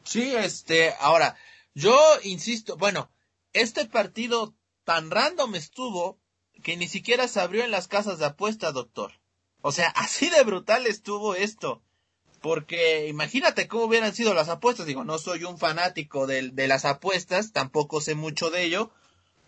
Sí, 0.02 0.34
este, 0.34 0.92
ahora, 0.98 1.36
yo 1.74 1.96
insisto, 2.24 2.76
bueno, 2.76 3.10
este 3.52 3.86
partido 3.86 4.54
tan 4.84 5.10
random 5.10 5.54
estuvo 5.54 6.18
que 6.62 6.76
ni 6.76 6.88
siquiera 6.88 7.28
se 7.28 7.40
abrió 7.40 7.64
en 7.64 7.70
las 7.70 7.88
casas 7.88 8.18
de 8.18 8.26
apuesta, 8.26 8.72
doctor. 8.72 9.12
O 9.62 9.70
sea, 9.70 9.88
así 9.96 10.28
de 10.28 10.42
brutal 10.42 10.86
estuvo 10.86 11.36
esto. 11.36 11.80
Porque 12.40 13.08
imagínate 13.08 13.68
cómo 13.68 13.84
hubieran 13.84 14.14
sido 14.14 14.34
las 14.34 14.50
apuestas. 14.50 14.84
Digo, 14.84 15.04
no 15.04 15.18
soy 15.18 15.44
un 15.44 15.58
fanático 15.58 16.26
de, 16.26 16.50
de 16.50 16.68
las 16.68 16.84
apuestas, 16.84 17.52
tampoco 17.52 18.02
sé 18.02 18.14
mucho 18.14 18.50
de 18.50 18.64
ello. 18.64 18.90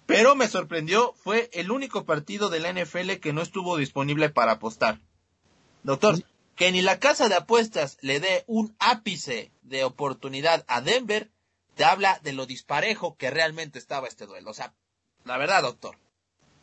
Pero 0.07 0.37
me 0.37 0.49
sorprendió, 0.49 1.15
fue 1.15 1.51
el 1.53 1.71
único 1.71 2.05
partido 2.05 2.49
de 2.49 2.61
la 2.61 2.73
NFL 2.73 3.13
que 3.21 3.33
no 3.33 3.43
estuvo 3.43 3.77
disponible 3.77 4.31
para 4.31 4.53
apostar. 4.53 5.01
Doctor, 5.83 6.23
que 6.55 6.73
ni 6.73 6.81
la 6.81 6.99
casa 6.99 7.29
de 7.29 7.35
apuestas 7.35 7.99
le 8.01 8.21
dé 8.21 8.45
un 8.47 8.75
ápice 8.79 9.51
de 9.63 9.85
oportunidad 9.85 10.65
a 10.69 10.81
Denver, 10.81 11.31
te 11.75 11.85
habla 11.85 12.21
de 12.23 12.33
lo 12.33 12.47
disparejo 12.47 13.17
que 13.17 13.31
realmente 13.31 13.79
estaba 13.79 14.09
este 14.09 14.27
duelo. 14.27 14.51
O 14.51 14.55
sea, 14.55 14.75
la 15.25 15.39
verdad, 15.39 15.63
doctor. 15.63 15.97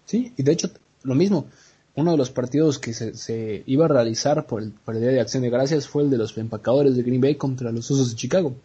Sí, 0.05 0.33
y 0.37 0.43
de 0.43 0.51
hecho, 0.51 0.69
lo 1.03 1.15
mismo. 1.15 1.47
Uno 1.95 2.11
de 2.11 2.17
los 2.17 2.31
partidos 2.31 2.79
que 2.79 2.93
se, 2.93 3.63
iba 3.67 3.85
a 3.85 3.87
realizar 3.87 4.47
por 4.47 4.63
el, 4.63 4.71
por 4.71 4.95
el 4.95 5.01
Día 5.01 5.11
de 5.11 5.21
Acción 5.21 5.43
de 5.43 5.51
Gracias 5.51 5.87
fue 5.87 6.01
el 6.01 6.09
de 6.09 6.17
los 6.17 6.35
empacadores 6.37 6.95
de 6.95 7.03
Green 7.03 7.21
Bay 7.21 7.35
contra 7.35 7.71
los 7.71 7.91
Usos 7.91 8.09
de 8.09 8.15
Chicago. 8.15 8.55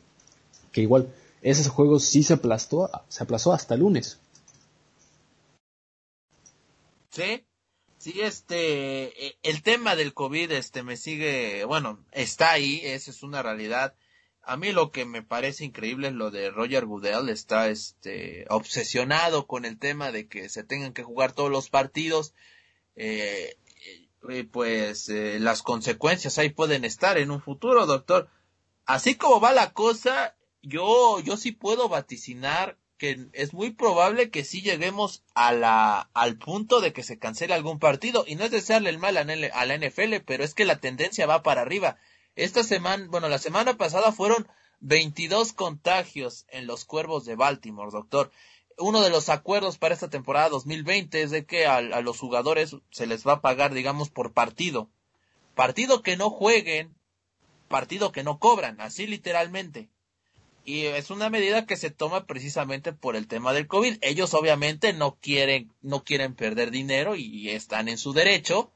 Que 0.73 0.81
igual, 0.81 1.13
ese 1.43 1.69
juego 1.69 2.01
sí 2.01 2.23
se 2.23 2.35
aplastó, 2.35 2.91
se 3.09 3.23
aplazó 3.23 3.53
hasta 3.53 3.75
el 3.75 3.81
lunes. 3.81 4.19
Sí, 7.19 7.45
Sí, 7.99 8.21
este, 8.21 9.27
e, 9.27 9.39
el 9.43 9.65
tema 9.65 9.97
del 9.97 10.15
COVID, 10.15 10.53
este, 10.53 10.85
me 10.85 10.97
sigue, 10.97 11.65
bueno, 11.65 12.05
está 12.13 12.53
ahí, 12.53 12.81
esa 12.85 13.11
es 13.11 13.25
una 13.25 13.43
realidad. 13.43 13.97
A 14.43 14.57
mí 14.57 14.71
lo 14.71 14.93
que 14.93 15.05
me 15.05 15.23
parece 15.23 15.65
increíble 15.65 16.09
es 16.09 16.15
lo 16.15 16.31
de 16.31 16.51
Roger 16.51 16.87
Goodell, 16.87 17.29
está, 17.29 17.69
este, 17.71 18.47
obsesionado 18.51 19.49
con 19.49 19.65
el 19.65 19.81
tema 19.81 20.13
de 20.13 20.29
que 20.29 20.49
se 20.49 20.63
tengan 20.63 20.93
que 20.93 21.03
jugar 21.03 21.33
todos 21.33 21.51
los 21.51 21.71
partidos, 21.71 22.35
eh, 22.95 23.57
pues, 24.53 25.09
eh, 25.09 25.41
las 25.41 25.63
consecuencias 25.63 26.39
ahí 26.39 26.51
pueden 26.51 26.85
estar 26.85 27.19
en 27.19 27.33
un 27.33 27.43
futuro, 27.43 27.87
doctor. 27.87 28.31
Así 28.87 29.17
como 29.17 29.41
va 29.41 29.53
la 29.53 29.73
cosa, 29.73 30.37
yo, 30.63 31.19
yo 31.21 31.37
sí 31.37 31.51
puedo 31.51 31.89
vaticinar 31.89 32.79
que 32.99 33.29
es 33.33 33.55
muy 33.55 33.71
probable 33.71 34.31
que 34.31 34.45
sí 34.45 34.61
lleguemos 34.61 35.23
a 35.35 35.53
la, 35.53 36.11
al 36.15 36.37
punto 36.37 36.81
de 36.81 36.93
que 36.93 37.05
se 37.05 37.19
cancele 37.19 37.55
algún 37.55 37.79
partido. 37.79 38.25
Y 38.27 38.35
no 38.35 38.45
es 38.45 38.51
desearle 38.51 38.91
el 38.91 38.99
mal 38.99 39.17
a, 39.17 39.25
la 39.25 39.79
NFL, 39.79 40.17
pero 40.27 40.45
es 40.45 40.53
que 40.53 40.65
la 40.65 40.81
tendencia 40.81 41.27
va 41.27 41.43
para 41.43 41.63
arriba. 41.63 41.97
Esta 42.35 42.65
semana, 42.65 43.07
bueno, 43.09 43.29
la 43.29 43.39
semana 43.39 43.77
pasada 43.77 44.13
fueron 44.13 44.49
22 44.81 45.53
contagios 45.53 46.45
en 46.49 46.67
los 46.67 46.85
cuervos 46.85 47.25
de 47.25 47.37
Baltimore, 47.37 47.91
doctor. 47.91 48.33
Uno 48.77 49.01
de 49.01 49.11
los 49.11 49.29
acuerdos 49.29 49.79
para 49.79 49.95
esta 49.95 50.11
temporada 50.11 50.49
2020 50.51 51.23
es 51.23 51.31
de 51.31 51.47
que 51.47 51.67
a, 51.67 51.77
a 51.77 52.01
los 52.01 52.19
jugadores 52.19 52.77
se 52.91 53.07
les 53.07 53.27
va 53.27 53.35
a 53.35 53.41
pagar, 53.41 53.75
digamos, 53.75 54.11
por 54.11 54.33
partido. 54.33 54.91
Partido 55.55 56.03
que 56.03 56.17
no 56.17 56.31
jueguen, 56.31 56.97
partido 57.69 58.13
que 58.13 58.25
no 58.25 58.39
cobran, 58.39 58.81
así 58.81 59.07
literalmente 59.07 59.89
y 60.69 60.85
es 60.85 61.09
una 61.09 61.31
medida 61.31 61.65
que 61.65 61.79
se 61.79 61.89
toma 61.89 62.27
precisamente 62.27 62.93
por 62.93 63.17
el 63.17 63.27
tema 63.27 63.55
del 63.55 63.67
COVID. 63.67 63.97
Ellos 64.03 64.35
obviamente 64.35 64.93
no 64.93 65.17
quieren, 65.19 65.73
no 65.81 66.05
quieren 66.05 66.35
perder 66.35 66.71
dinero 66.71 67.17
y 67.17 67.49
están 67.49 67.89
en 67.89 67.97
su 67.97 68.13
derecho, 68.13 68.71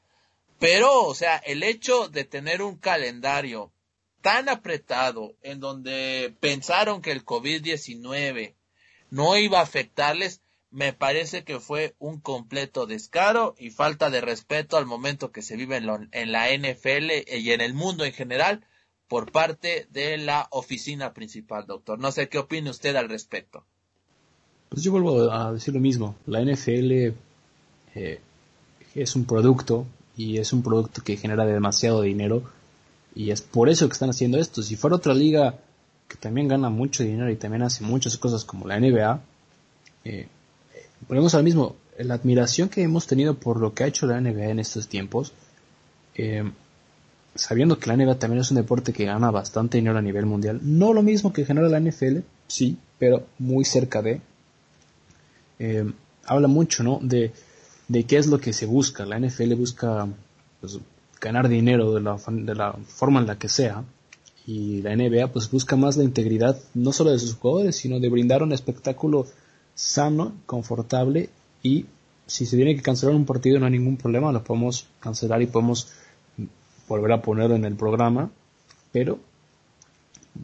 pero, 0.58 1.02
o 1.02 1.14
sea, 1.14 1.36
el 1.36 1.62
hecho 1.62 2.08
de 2.08 2.24
tener 2.24 2.62
un 2.62 2.78
calendario 2.78 3.74
tan 4.22 4.48
apretado 4.48 5.36
en 5.42 5.60
donde 5.60 6.34
pensaron 6.40 7.02
que 7.02 7.12
el 7.12 7.26
COVID-19 7.26 8.54
no 9.10 9.36
iba 9.36 9.58
a 9.58 9.64
afectarles, 9.64 10.40
me 10.70 10.94
parece 10.94 11.44
que 11.44 11.60
fue 11.60 11.94
un 11.98 12.20
completo 12.20 12.86
descaro 12.86 13.54
y 13.58 13.68
falta 13.68 14.08
de 14.08 14.22
respeto 14.22 14.78
al 14.78 14.86
momento 14.86 15.30
que 15.30 15.42
se 15.42 15.56
vive 15.56 15.76
en, 15.76 16.08
en 16.12 16.32
la 16.32 16.48
NFL 16.56 17.10
y 17.28 17.52
en 17.52 17.60
el 17.60 17.74
mundo 17.74 18.06
en 18.06 18.14
general 18.14 18.66
por 19.12 19.30
parte 19.30 19.86
de 19.92 20.16
la 20.16 20.48
oficina 20.52 21.12
principal, 21.12 21.66
doctor. 21.66 21.98
No 21.98 22.10
sé 22.10 22.30
qué 22.30 22.38
opine 22.38 22.70
usted 22.70 22.96
al 22.96 23.10
respecto. 23.10 23.62
Pues 24.70 24.82
yo 24.82 24.90
vuelvo 24.90 25.30
a 25.30 25.52
decir 25.52 25.74
lo 25.74 25.80
mismo. 25.80 26.14
La 26.24 26.40
NFL 26.40 27.12
eh, 27.94 28.20
es 28.94 29.14
un 29.14 29.26
producto 29.26 29.84
y 30.16 30.38
es 30.38 30.54
un 30.54 30.62
producto 30.62 31.02
que 31.04 31.18
genera 31.18 31.44
demasiado 31.44 32.00
dinero 32.00 32.42
y 33.14 33.32
es 33.32 33.42
por 33.42 33.68
eso 33.68 33.86
que 33.86 33.92
están 33.92 34.08
haciendo 34.08 34.38
esto. 34.38 34.62
Si 34.62 34.76
fuera 34.76 34.96
otra 34.96 35.12
liga 35.12 35.58
que 36.08 36.16
también 36.16 36.48
gana 36.48 36.70
mucho 36.70 37.02
dinero 37.02 37.30
y 37.30 37.36
también 37.36 37.64
hace 37.64 37.84
muchas 37.84 38.16
cosas 38.16 38.46
como 38.46 38.66
la 38.66 38.80
NBA, 38.80 39.20
eh, 40.06 40.26
ponemos 41.06 41.34
al 41.34 41.44
mismo, 41.44 41.76
la 41.98 42.14
admiración 42.14 42.70
que 42.70 42.82
hemos 42.82 43.06
tenido 43.06 43.34
por 43.34 43.60
lo 43.60 43.74
que 43.74 43.84
ha 43.84 43.88
hecho 43.88 44.06
la 44.06 44.18
NBA 44.18 44.46
en 44.46 44.58
estos 44.58 44.88
tiempos, 44.88 45.34
eh, 46.14 46.50
sabiendo 47.34 47.78
que 47.78 47.88
la 47.88 47.96
NBA 47.96 48.18
también 48.18 48.40
es 48.40 48.50
un 48.50 48.56
deporte 48.56 48.92
que 48.92 49.04
gana 49.04 49.30
bastante 49.30 49.78
dinero 49.78 49.98
a 49.98 50.02
nivel 50.02 50.26
mundial, 50.26 50.60
no 50.62 50.92
lo 50.92 51.02
mismo 51.02 51.32
que 51.32 51.44
genera 51.44 51.68
la 51.68 51.80
NFL, 51.80 52.18
sí, 52.46 52.76
pero 52.98 53.26
muy 53.38 53.64
cerca 53.64 54.02
de, 54.02 54.20
eh, 55.58 55.90
habla 56.26 56.48
mucho, 56.48 56.82
¿no? 56.82 56.98
De, 57.02 57.32
de 57.88 58.04
qué 58.04 58.16
es 58.16 58.26
lo 58.26 58.40
que 58.40 58.52
se 58.52 58.66
busca. 58.66 59.04
La 59.04 59.18
NFL 59.18 59.54
busca 59.54 60.06
pues, 60.60 60.78
ganar 61.20 61.48
dinero 61.48 61.94
de 61.94 62.00
la, 62.00 62.16
de 62.16 62.54
la 62.54 62.72
forma 62.72 63.20
en 63.20 63.26
la 63.26 63.38
que 63.38 63.48
sea, 63.48 63.84
y 64.46 64.82
la 64.82 64.96
NBA 64.96 65.28
pues 65.28 65.50
busca 65.50 65.76
más 65.76 65.96
la 65.96 66.04
integridad 66.04 66.58
no 66.74 66.92
solo 66.92 67.10
de 67.10 67.18
sus 67.18 67.34
jugadores, 67.34 67.76
sino 67.76 68.00
de 68.00 68.08
brindar 68.08 68.42
un 68.42 68.52
espectáculo 68.52 69.26
sano, 69.74 70.34
confortable 70.46 71.30
y 71.62 71.86
si 72.26 72.46
se 72.46 72.56
tiene 72.56 72.74
que 72.74 72.82
cancelar 72.82 73.14
un 73.14 73.24
partido 73.24 73.58
no 73.58 73.66
hay 73.66 73.72
ningún 73.72 73.96
problema, 73.96 74.32
lo 74.32 74.42
podemos 74.42 74.86
cancelar 75.00 75.42
y 75.42 75.46
podemos 75.46 75.88
volver 76.92 77.12
a 77.12 77.22
ponerlo 77.22 77.56
en 77.56 77.64
el 77.64 77.74
programa, 77.74 78.30
pero 78.92 79.18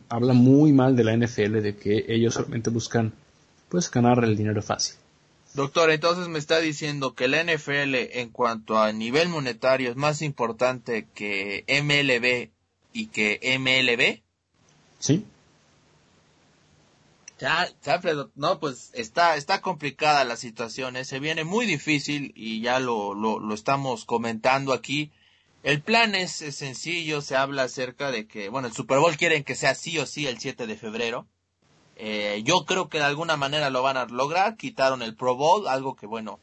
habla 0.08 0.32
muy 0.32 0.72
mal 0.72 0.96
de 0.96 1.04
la 1.04 1.16
NFL 1.16 1.60
de 1.60 1.76
que 1.76 2.06
ellos 2.08 2.34
solamente 2.34 2.70
buscan 2.70 3.12
pues 3.68 3.90
ganar 3.90 4.24
el 4.24 4.36
dinero 4.36 4.62
fácil. 4.62 4.96
Doctor, 5.54 5.90
entonces 5.90 6.28
me 6.28 6.38
está 6.38 6.58
diciendo 6.58 7.14
que 7.14 7.28
la 7.28 7.42
NFL 7.42 7.94
en 7.94 8.30
cuanto 8.30 8.78
a 8.78 8.92
nivel 8.92 9.28
monetario 9.28 9.90
es 9.90 9.96
más 9.96 10.22
importante 10.22 11.06
que 11.14 11.64
MLB 11.68 12.50
y 12.92 13.06
que 13.06 13.40
MLB. 13.58 14.22
Sí. 14.98 15.24
Ya, 17.38 17.68
ya, 17.84 18.00
no, 18.34 18.58
pues 18.58 18.90
está, 18.94 19.36
está 19.36 19.60
complicada 19.60 20.24
la 20.24 20.36
situación, 20.36 20.96
¿eh? 20.96 21.04
se 21.04 21.20
viene 21.20 21.44
muy 21.44 21.66
difícil 21.66 22.32
y 22.34 22.60
ya 22.62 22.80
lo, 22.80 23.14
lo, 23.14 23.38
lo 23.38 23.54
estamos 23.54 24.04
comentando 24.04 24.72
aquí. 24.72 25.12
El 25.62 25.82
plan 25.82 26.14
es, 26.14 26.32
sencillo, 26.32 27.20
se 27.20 27.36
habla 27.36 27.64
acerca 27.64 28.10
de 28.10 28.26
que, 28.28 28.48
bueno, 28.48 28.68
el 28.68 28.74
Super 28.74 28.98
Bowl 28.98 29.16
quieren 29.16 29.44
que 29.44 29.56
sea 29.56 29.74
sí 29.74 29.98
o 29.98 30.06
sí 30.06 30.26
el 30.26 30.38
7 30.38 30.66
de 30.66 30.76
febrero. 30.76 31.26
Eh, 31.96 32.42
yo 32.44 32.64
creo 32.64 32.88
que 32.88 32.98
de 32.98 33.04
alguna 33.04 33.36
manera 33.36 33.70
lo 33.70 33.82
van 33.82 33.96
a 33.96 34.06
lograr, 34.06 34.56
quitaron 34.56 35.02
el 35.02 35.16
Pro 35.16 35.34
Bowl, 35.34 35.66
algo 35.66 35.96
que 35.96 36.06
bueno. 36.06 36.38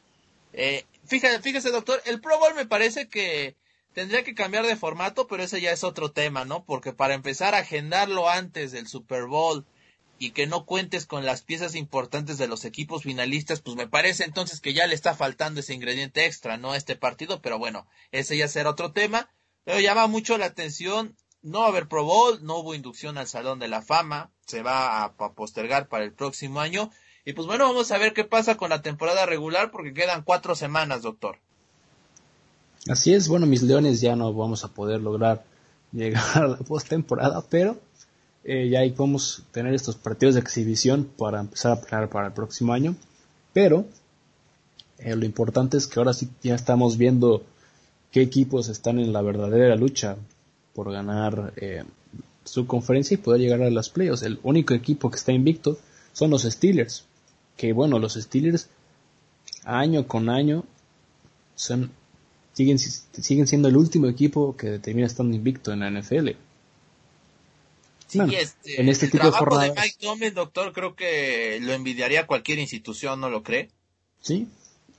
Eh, 0.52 0.86
fíjese, 1.06 1.42
fíjese 1.42 1.72
doctor, 1.72 2.02
el 2.06 2.20
Pro 2.20 2.38
Bowl 2.40 2.56
me 2.56 2.66
parece 2.66 3.08
que 3.08 3.56
tendría 3.94 4.26
que 4.26 4.36
cambiar 4.36 4.66
de 4.66 4.76
formato, 4.76 5.28
pero 5.28 5.44
ese 5.44 5.62
ya 5.62 5.72
es 5.72 5.86
otro 5.86 6.12
tema, 6.12 6.44
¿no? 6.44 6.66
Porque 6.66 6.92
para 6.92 7.14
empezar 7.14 7.56
a 7.56 7.60
agendarlo 7.60 8.30
antes 8.30 8.74
del 8.74 8.88
Super 8.88 9.28
Bowl, 9.28 9.66
y 10.18 10.32
que 10.32 10.48
no 10.48 10.66
cuentes 10.66 11.06
con 11.06 11.26
las 11.26 11.42
piezas 11.42 11.76
importantes 11.76 12.38
de 12.38 12.48
los 12.48 12.64
equipos 12.66 13.04
finalistas, 13.04 13.62
pues 13.62 13.76
me 13.76 13.88
parece 13.88 14.24
entonces 14.24 14.62
que 14.62 14.74
ya 14.74 14.88
le 14.88 14.96
está 14.96 15.14
faltando 15.14 15.60
ese 15.60 15.74
ingrediente 15.74 16.26
extra, 16.26 16.58
¿no? 16.58 16.72
A 16.72 16.78
este 16.78 16.96
partido, 16.96 17.42
pero 17.42 17.60
bueno, 17.60 17.88
ese 18.12 18.38
ya 18.38 18.48
será 18.48 18.70
otro 18.70 18.92
tema. 18.92 19.30
Pero 19.66 19.80
llama 19.80 20.08
mucho 20.08 20.38
la 20.38 20.46
atención, 20.46 21.16
no 21.42 21.60
va 21.60 21.66
a 21.66 21.70
haber 21.70 21.88
Pro 21.88 22.04
Bowl, 22.04 22.40
no 22.44 22.58
hubo 22.58 22.76
inducción 22.76 23.18
al 23.18 23.28
Salón 23.28 23.60
de 23.60 23.68
la 23.68 23.82
Fama, 23.82 24.32
se 24.46 24.62
va 24.62 25.04
a, 25.04 25.14
postergar 25.34 25.88
para 25.88 26.04
el 26.06 26.14
próximo 26.14 26.60
año. 26.60 26.92
Y 27.26 27.34
pues 27.34 27.48
bueno, 27.48 27.66
vamos 27.66 27.92
a 27.92 27.98
ver 27.98 28.14
qué 28.14 28.24
pasa 28.24 28.56
con 28.56 28.70
la 28.70 28.82
temporada 28.82 29.26
regular, 29.26 29.72
porque 29.72 29.94
quedan 29.94 30.24
cuatro 30.24 30.56
semanas, 30.56 31.02
doctor. 31.02 31.40
Así 32.88 33.14
es, 33.14 33.28
bueno, 33.28 33.48
mis 33.48 33.64
leones 33.64 34.00
ya 34.00 34.16
no 34.16 34.32
vamos 34.34 34.64
a 34.64 34.68
poder 34.70 35.02
lograr 35.02 35.44
llegar 35.92 36.44
a 36.44 36.48
la 36.48 36.58
postemporada, 36.58 37.44
pero 37.50 37.80
eh, 38.48 38.70
ya 38.70 38.82
ahí 38.82 38.92
podemos 38.92 39.44
tener 39.52 39.74
estos 39.74 39.96
partidos 39.96 40.36
de 40.36 40.42
exhibición 40.42 41.10
para 41.18 41.40
empezar 41.40 41.72
a 41.72 41.82
planear 41.82 42.10
para 42.10 42.28
el 42.28 42.34
próximo 42.34 42.74
año. 42.74 42.96
Pero 43.54 43.86
eh, 45.00 45.16
lo 45.16 45.26
importante 45.26 45.78
es 45.78 45.88
que 45.88 46.00
ahora 46.00 46.14
sí 46.14 46.30
ya 46.44 46.54
estamos 46.54 46.98
viendo 46.98 47.44
qué 48.12 48.22
equipos 48.22 48.70
están 48.70 49.00
en 49.00 49.12
la 49.12 49.24
verdadera 49.24 49.76
lucha 49.76 50.16
por 50.74 50.92
ganar 50.92 51.54
eh, 51.58 51.84
su 52.44 52.68
conferencia 52.68 53.16
y 53.16 53.18
poder 53.18 53.42
llegar 53.42 53.64
a 53.64 53.72
las 53.72 53.90
playoffs. 53.90 54.22
El 54.22 54.40
único 54.44 54.76
equipo 54.76 55.10
que 55.10 55.18
está 55.18 55.32
invicto 55.32 55.80
son 56.14 56.30
los 56.30 56.44
Steelers. 56.44 57.04
Que 57.58 57.74
bueno, 57.74 57.98
los 57.98 58.14
Steelers 58.14 58.70
año 59.64 60.08
con 60.08 60.30
año 60.30 60.66
son, 61.56 61.90
siguen, 62.54 62.78
siguen 62.78 63.48
siendo 63.48 63.70
el 63.70 63.78
último 63.78 64.08
equipo 64.08 64.56
que 64.56 64.78
termina 64.78 65.08
estando 65.08 65.36
invicto 65.36 65.74
en 65.74 65.80
la 65.80 65.90
NFL. 65.90 66.30
Sí, 68.08 68.20
este, 68.38 68.82
en 68.82 68.90
este 68.90 69.06
el 69.06 69.12
tipo 69.12 69.30
trabajo 69.30 69.60
de, 69.60 69.70
Mike 69.70 69.96
Tomlin, 70.00 70.34
doctor, 70.34 70.72
creo 70.74 70.96
que 70.96 71.60
lo 71.62 71.74
envidiaría 71.74 72.28
cualquier 72.28 72.60
institución, 72.60 73.20
¿no 73.20 73.30
lo 73.30 73.44
cree? 73.44 73.70
Sí, 74.22 74.48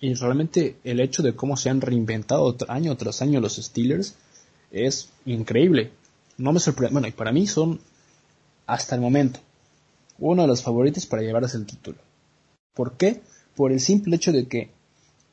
y 0.01 0.15
realmente 0.15 0.77
el 0.85 1.01
hecho 1.01 1.23
de 1.23 1.35
cómo 1.35 1.57
se 1.57 1.71
han 1.71 1.81
reinventado 1.81 2.57
año 2.69 2.97
tras 2.97 3.23
año 3.23 3.41
los 3.41 3.57
Steelers 3.57 4.17
es 4.71 5.09
increíble. 5.25 5.91
No 6.37 6.53
me 6.53 6.61
sorprende. 6.61 6.93
Bueno, 6.93 7.09
y 7.09 7.13
para 7.13 7.33
mí 7.33 7.47
son, 7.47 7.81
hasta 8.67 8.95
el 8.95 9.01
momento, 9.01 9.41
uno 10.19 10.43
de 10.43 10.49
los 10.49 10.63
favoritos 10.63 11.07
para 11.07 11.23
llevarse 11.23 11.57
el 11.57 11.67
título. 11.67 11.99
¿Por 12.75 12.97
qué? 12.97 13.23
Por 13.55 13.73
el 13.73 13.81
simple 13.81 14.17
hecho 14.17 14.33
de 14.33 14.47
que 14.47 14.71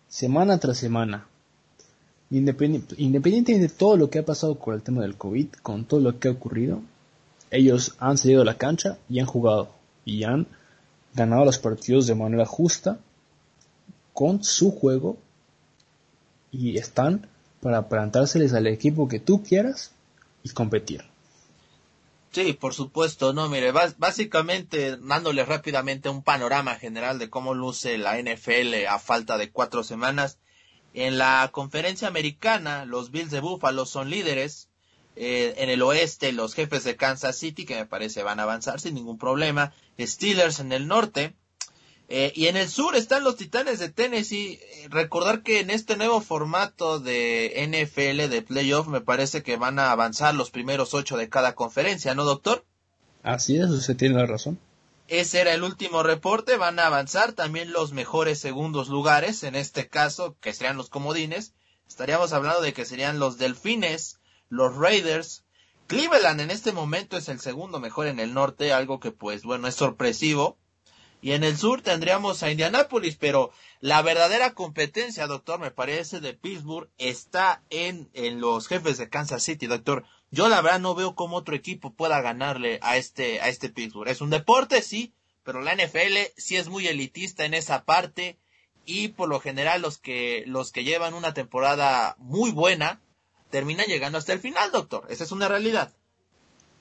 semana 0.08 0.60
tras 0.60 0.78
semana, 0.78 1.28
independientemente 2.30 3.60
de 3.60 3.70
todo 3.70 3.98
lo 3.98 4.10
que 4.10 4.20
ha 4.20 4.26
pasado 4.26 4.58
con 4.58 4.76
el 4.76 4.82
tema 4.82 5.02
del 5.02 5.18
COVID, 5.18 5.48
con 5.62 5.86
todo 5.86 6.00
lo 6.00 6.20
que 6.20 6.30
ha 6.30 6.32
ocurrido, 6.32 6.82
ellos 7.54 7.96
han 8.00 8.18
salido 8.18 8.42
a 8.42 8.46
la 8.46 8.58
cancha 8.58 8.98
y 9.08 9.20
han 9.20 9.28
jugado 9.28 9.70
y 10.06 10.24
han 10.24 10.48
ganado 11.14 11.46
los 11.46 11.60
partidos 11.60 12.08
de 12.08 12.16
manera 12.16 12.46
justa 12.46 13.00
con 14.12 14.44
su 14.44 14.72
juego 14.72 15.18
y 16.52 16.78
están 16.78 17.28
para 17.62 17.88
plantárseles 17.88 18.54
al 18.54 18.68
equipo 18.68 19.08
que 19.08 19.20
tú 19.20 19.44
quieras 19.44 19.92
y 20.44 20.50
competir. 20.50 21.04
Sí, 22.32 22.54
por 22.54 22.74
supuesto, 22.74 23.32
no, 23.32 23.48
mire, 23.48 23.72
básicamente 23.72 24.98
dándole 24.98 25.46
rápidamente 25.46 26.10
un 26.10 26.24
panorama 26.24 26.76
general 26.76 27.20
de 27.20 27.30
cómo 27.30 27.54
luce 27.54 28.00
la 28.00 28.20
NFL 28.20 28.88
a 28.90 28.98
falta 28.98 29.38
de 29.38 29.52
cuatro 29.52 29.84
semanas. 29.84 30.40
En 30.96 31.20
la 31.20 31.48
conferencia 31.52 32.08
americana, 32.08 32.86
los 32.86 33.12
Bills 33.12 33.30
de 33.30 33.40
Buffalo 33.40 33.86
son 33.86 34.10
líderes, 34.10 34.70
eh, 35.16 35.56
en 35.58 35.70
el 35.70 35.82
oeste, 35.82 36.32
los 36.32 36.54
jefes 36.54 36.84
de 36.84 36.96
Kansas 36.96 37.38
City, 37.38 37.66
que 37.66 37.76
me 37.76 37.86
parece 37.86 38.24
van 38.24 38.40
a 38.40 38.44
avanzar 38.44 38.80
sin 38.80 38.96
ningún 38.96 39.18
problema. 39.18 39.74
Steelers 40.00 40.60
en 40.60 40.72
el 40.72 40.88
norte. 40.88 41.36
Eh, 42.10 42.32
y 42.36 42.48
en 42.48 42.58
el 42.58 42.70
sur 42.70 42.96
están 42.96 43.24
los 43.24 43.38
Titanes 43.38 43.80
de 43.80 43.90
Tennessee. 43.90 44.60
Eh, 44.62 44.88
recordar 44.90 45.42
que 45.42 45.60
en 45.60 45.70
este 45.70 45.98
nuevo 45.98 46.22
formato 46.22 47.00
de 47.00 47.54
NFL 47.68 48.30
de 48.30 48.42
playoff 48.42 48.88
me 48.88 49.02
parece 49.02 49.42
que 49.44 49.58
van 49.58 49.80
a 49.80 49.92
avanzar 49.92 50.36
los 50.36 50.52
primeros 50.52 50.94
ocho 50.94 51.18
de 51.18 51.30
cada 51.30 51.56
conferencia, 51.56 52.14
¿no, 52.14 52.24
doctor? 52.24 52.66
Así 53.24 53.58
es, 53.58 53.70
usted 53.70 53.96
tiene 53.96 54.16
la 54.16 54.26
razón. 54.26 54.60
Ese 55.08 55.42
era 55.42 55.54
el 55.54 55.64
último 55.64 56.04
reporte. 56.04 56.58
Van 56.58 56.80
a 56.80 56.88
avanzar 56.88 57.34
también 57.34 57.72
los 57.72 57.94
mejores 57.94 58.40
segundos 58.40 58.90
lugares, 58.90 59.44
en 59.44 59.56
este 59.56 59.88
caso, 59.88 60.36
que 60.42 60.54
serían 60.54 60.78
los 60.78 60.90
comodines. 60.90 61.54
Estaríamos 61.88 62.34
hablando 62.34 62.62
de 62.62 62.74
que 62.74 62.86
serían 62.86 63.20
los 63.20 63.38
Delfines, 63.38 64.20
los 64.50 64.76
Raiders. 64.76 65.44
Cleveland 65.88 66.42
en 66.42 66.52
este 66.52 66.72
momento 66.72 67.18
es 67.18 67.30
el 67.30 67.40
segundo 67.40 67.80
mejor 67.80 68.08
en 68.08 68.20
el 68.20 68.34
norte, 68.34 68.74
algo 68.74 69.00
que 69.00 69.12
pues 69.12 69.44
bueno 69.44 69.68
es 69.68 69.76
sorpresivo. 69.76 70.58
Y 71.22 71.32
en 71.32 71.46
el 71.46 71.58
sur 71.58 71.82
tendríamos 71.82 72.44
a 72.44 72.52
Indianapolis, 72.52 73.16
pero 73.16 73.52
la 73.80 74.02
verdadera 74.02 74.54
competencia, 74.54 75.26
doctor, 75.26 75.58
me 75.58 75.72
parece, 75.72 76.20
de 76.20 76.34
Pittsburgh 76.34 76.90
está 76.98 77.64
en, 77.70 78.10
en 78.14 78.42
los 78.42 78.68
jefes 78.68 78.98
de 78.98 79.10
Kansas 79.10 79.42
City, 79.42 79.68
doctor. 79.68 80.04
Yo 80.32 80.50
la 80.50 80.62
verdad 80.62 80.82
no 80.82 80.96
veo 80.96 81.16
cómo 81.16 81.38
otro 81.38 81.56
equipo 81.56 81.94
pueda 81.94 82.20
ganarle 82.20 82.78
a 82.82 82.98
este, 82.98 83.40
a 83.40 83.48
este 83.48 83.70
Pittsburgh. 83.70 84.10
Es 84.10 84.20
un 84.20 84.32
deporte, 84.32 84.82
sí, 84.82 85.14
pero 85.44 85.62
la 85.62 85.74
NFL 85.76 86.18
sí 86.36 86.58
es 86.58 86.68
muy 86.68 86.88
elitista 86.88 87.46
en 87.46 87.54
esa 87.54 87.86
parte 87.86 88.38
y 88.86 89.10
por 89.10 89.30
lo 89.30 89.40
general 89.40 89.82
los 89.82 89.98
que, 89.98 90.44
los 90.46 90.72
que 90.74 90.84
llevan 90.84 91.14
una 91.14 91.34
temporada 91.34 92.16
muy 92.18 92.52
buena 92.52 93.00
termina 93.54 93.86
llegando 93.86 94.18
hasta 94.18 94.34
el 94.34 94.40
final, 94.40 94.72
doctor. 94.72 95.06
Esa 95.10 95.26
es 95.26 95.32
una 95.32 95.48
realidad. 95.48 95.92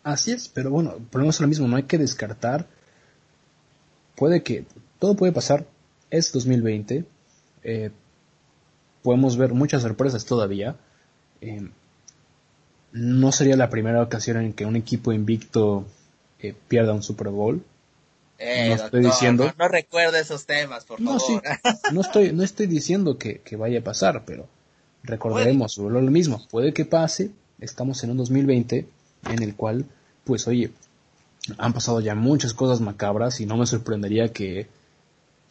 Así 0.05 0.33
es, 0.33 0.49
pero 0.49 0.71
bueno, 0.71 0.95
ponemos 1.11 1.39
lo 1.39 1.47
mismo, 1.47 1.69
no 1.69 1.77
hay 1.77 1.83
que 1.83 1.99
descartar. 1.99 2.67
Puede 4.17 4.43
que 4.43 4.65
todo 4.99 5.15
puede 5.15 5.33
pasar. 5.33 5.67
Es 6.09 6.33
2020. 6.33 7.05
Eh, 7.63 7.91
podemos 9.03 9.37
ver 9.37 9.53
muchas 9.53 9.83
sorpresas 9.83 10.25
todavía. 10.25 10.77
Eh, 11.43 11.69
no 12.93 13.33
sería 13.33 13.57
la 13.57 13.69
primera 13.69 14.03
ocasión 14.03 14.39
en 14.39 14.55
que 14.55 14.65
un 14.65 14.77
equipo 14.77 15.13
invicto 15.13 15.85
eh, 16.39 16.55
pierda 16.69 16.95
un 16.95 17.03
Super 17.03 17.29
Bowl. 17.29 17.63
no 18.39 18.75
estoy 18.75 19.05
diciendo. 19.05 19.53
No, 19.59 19.69
recuerdo 19.69 20.17
esos 20.17 20.47
temas, 20.47 20.87
por 20.87 21.03
favor. 21.03 21.43
no, 21.93 22.01
estoy, 22.01 22.33
no 22.33 22.43
estoy 22.43 22.67
diciendo 22.67 23.19
que, 23.19 23.41
que 23.41 23.57
vaya 23.57 23.81
a 23.81 23.85
pasar, 23.85 24.25
pero 24.25 24.49
Recordaremos 25.05 25.79
lo 25.79 26.01
mismo, 26.03 26.47
puede 26.51 26.73
que 26.73 26.85
pase, 26.85 27.31
estamos 27.61 28.03
en 28.05 28.11
un 28.11 28.19
2020 28.19 28.87
en 29.31 29.43
el 29.43 29.57
cual, 29.57 29.85
pues 30.25 30.47
oye, 30.47 30.71
han 31.59 31.73
pasado 31.73 32.01
ya 32.01 32.15
muchas 32.15 32.55
cosas 32.55 32.81
macabras 32.81 33.41
y 33.41 33.47
no 33.47 33.57
me 33.57 33.67
sorprendería 33.67 34.33
que 34.33 34.69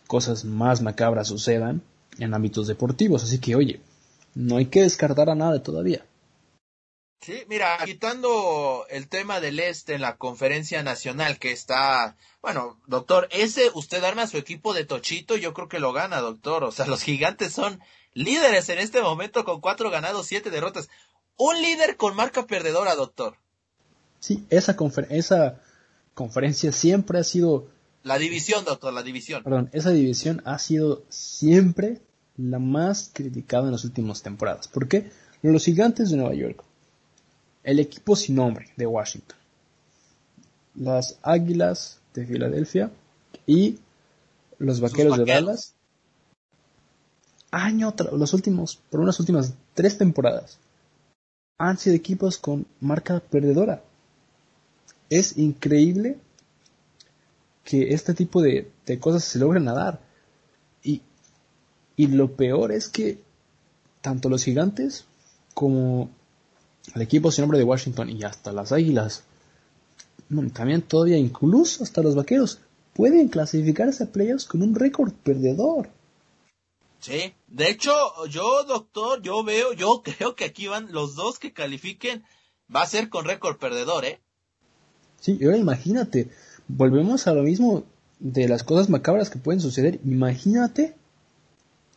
cosas 0.07 0.45
más 0.45 0.81
macabras 0.81 1.27
sucedan 1.27 1.81
en 2.17 2.33
ámbitos 2.33 2.67
deportivos, 2.67 3.23
así 3.23 3.39
que 3.39 3.55
oye, 3.55 3.81
no 4.35 4.57
hay 4.57 4.67
que 4.67 4.81
descartar 4.81 5.29
a 5.29 5.35
nada 5.35 5.61
todavía. 5.61 6.05
Sí, 7.23 7.43
mira, 7.47 7.77
quitando 7.85 8.87
el 8.89 9.07
tema 9.07 9.39
del 9.39 9.59
este 9.59 9.93
en 9.93 10.01
la 10.01 10.17
conferencia 10.17 10.81
nacional 10.81 11.37
que 11.37 11.51
está, 11.51 12.17
bueno, 12.41 12.79
doctor, 12.87 13.27
ese 13.29 13.69
usted 13.75 14.03
arma 14.03 14.25
su 14.25 14.37
equipo 14.37 14.73
de 14.73 14.85
Tochito, 14.85 15.37
yo 15.37 15.53
creo 15.53 15.69
que 15.69 15.79
lo 15.79 15.93
gana, 15.93 16.19
doctor. 16.19 16.63
O 16.63 16.71
sea, 16.71 16.87
los 16.87 17.03
gigantes 17.03 17.53
son 17.53 17.79
líderes 18.13 18.69
en 18.69 18.79
este 18.79 19.01
momento 19.01 19.43
con 19.43 19.61
cuatro 19.61 19.89
ganados, 19.89 20.27
siete 20.27 20.49
derrotas. 20.49 20.89
Un 21.37 21.61
líder 21.61 21.97
con 21.97 22.15
marca 22.15 22.45
perdedora, 22.45 22.95
doctor. 22.95 23.35
Sí, 24.19 24.45
esa, 24.49 24.75
esa 25.09 25.61
conferencia 26.13 26.71
siempre 26.71 27.19
ha 27.19 27.23
sido... 27.23 27.67
La 28.03 28.17
división, 28.17 28.65
doctor, 28.65 28.93
la 28.93 29.03
división. 29.03 29.43
Perdón, 29.43 29.69
esa 29.73 29.91
división 29.91 30.41
ha 30.45 30.59
sido 30.59 31.03
siempre 31.09 32.01
la 32.37 32.59
más 32.59 33.11
criticada 33.13 33.65
en 33.65 33.71
las 33.71 33.83
últimas 33.85 34.21
temporadas. 34.21 34.67
¿Por 34.67 34.87
qué? 34.87 35.11
Los 35.41 35.65
gigantes 35.65 36.09
de 36.09 36.17
Nueva 36.17 36.35
York, 36.35 36.63
el 37.63 37.79
equipo 37.79 38.15
sin 38.15 38.35
nombre 38.35 38.71
de 38.77 38.85
Washington, 38.85 39.37
las 40.75 41.17
águilas 41.21 41.99
de 42.13 42.25
Filadelfia 42.25 42.91
y 43.45 43.79
los 44.59 44.79
vaqueros, 44.79 45.17
de 45.17 45.25
Dallas. 45.25 45.75
Año 47.51 47.93
los 48.13 48.33
últimos, 48.33 48.79
por 48.89 49.01
unas 49.01 49.19
últimas 49.19 49.53
tres 49.73 49.97
temporadas, 49.97 50.57
han 51.57 51.77
sido 51.77 51.95
equipos 51.95 52.37
con 52.37 52.65
marca 52.79 53.19
perdedora. 53.19 53.83
Es 55.09 55.37
increíble 55.37 56.17
que 57.63 57.93
este 57.93 58.13
tipo 58.13 58.41
de, 58.41 58.71
cosas 58.99 59.25
se 59.25 59.37
logren 59.37 59.65
dar. 59.65 59.99
Y, 60.83 61.01
y 61.97 62.07
lo 62.07 62.35
peor 62.35 62.71
es 62.71 62.87
que 62.87 63.19
tanto 64.01 64.29
los 64.29 64.43
gigantes 64.43 65.05
como 65.53 66.09
el 66.95 67.01
equipo 67.01 67.31
sin 67.31 67.43
nombre 67.43 67.59
de 67.59 67.65
Washington 67.65 68.09
y 68.09 68.23
hasta 68.23 68.51
las 68.51 68.71
águilas, 68.71 69.23
también 70.53 70.81
todavía 70.81 71.17
incluso 71.17 71.83
hasta 71.83 72.01
los 72.01 72.15
vaqueros, 72.15 72.59
pueden 72.93 73.27
clasificarse 73.27 74.03
a 74.03 74.11
playoffs 74.11 74.45
con 74.45 74.61
un 74.61 74.75
récord 74.75 75.11
perdedor. 75.11 75.89
Sí, 77.01 77.33
de 77.47 77.69
hecho, 77.69 77.91
yo, 78.29 78.63
doctor, 78.63 79.21
yo 79.21 79.43
veo, 79.43 79.73
yo 79.73 80.01
creo 80.05 80.35
que 80.35 80.45
aquí 80.45 80.67
van 80.67 80.91
los 80.91 81.15
dos 81.15 81.39
que 81.39 81.51
califiquen, 81.51 82.23
va 82.73 82.83
a 82.83 82.87
ser 82.87 83.09
con 83.09 83.25
récord 83.25 83.57
perdedor, 83.57 84.05
¿eh? 84.05 84.21
Sí, 85.19 85.37
ahora 85.43 85.57
imagínate, 85.57 86.29
volvemos 86.67 87.27
a 87.27 87.33
lo 87.33 87.43
mismo 87.43 87.83
de 88.19 88.47
las 88.47 88.63
cosas 88.63 88.89
macabras 88.89 89.29
que 89.29 89.39
pueden 89.39 89.59
suceder. 89.59 89.99
Imagínate 90.05 90.95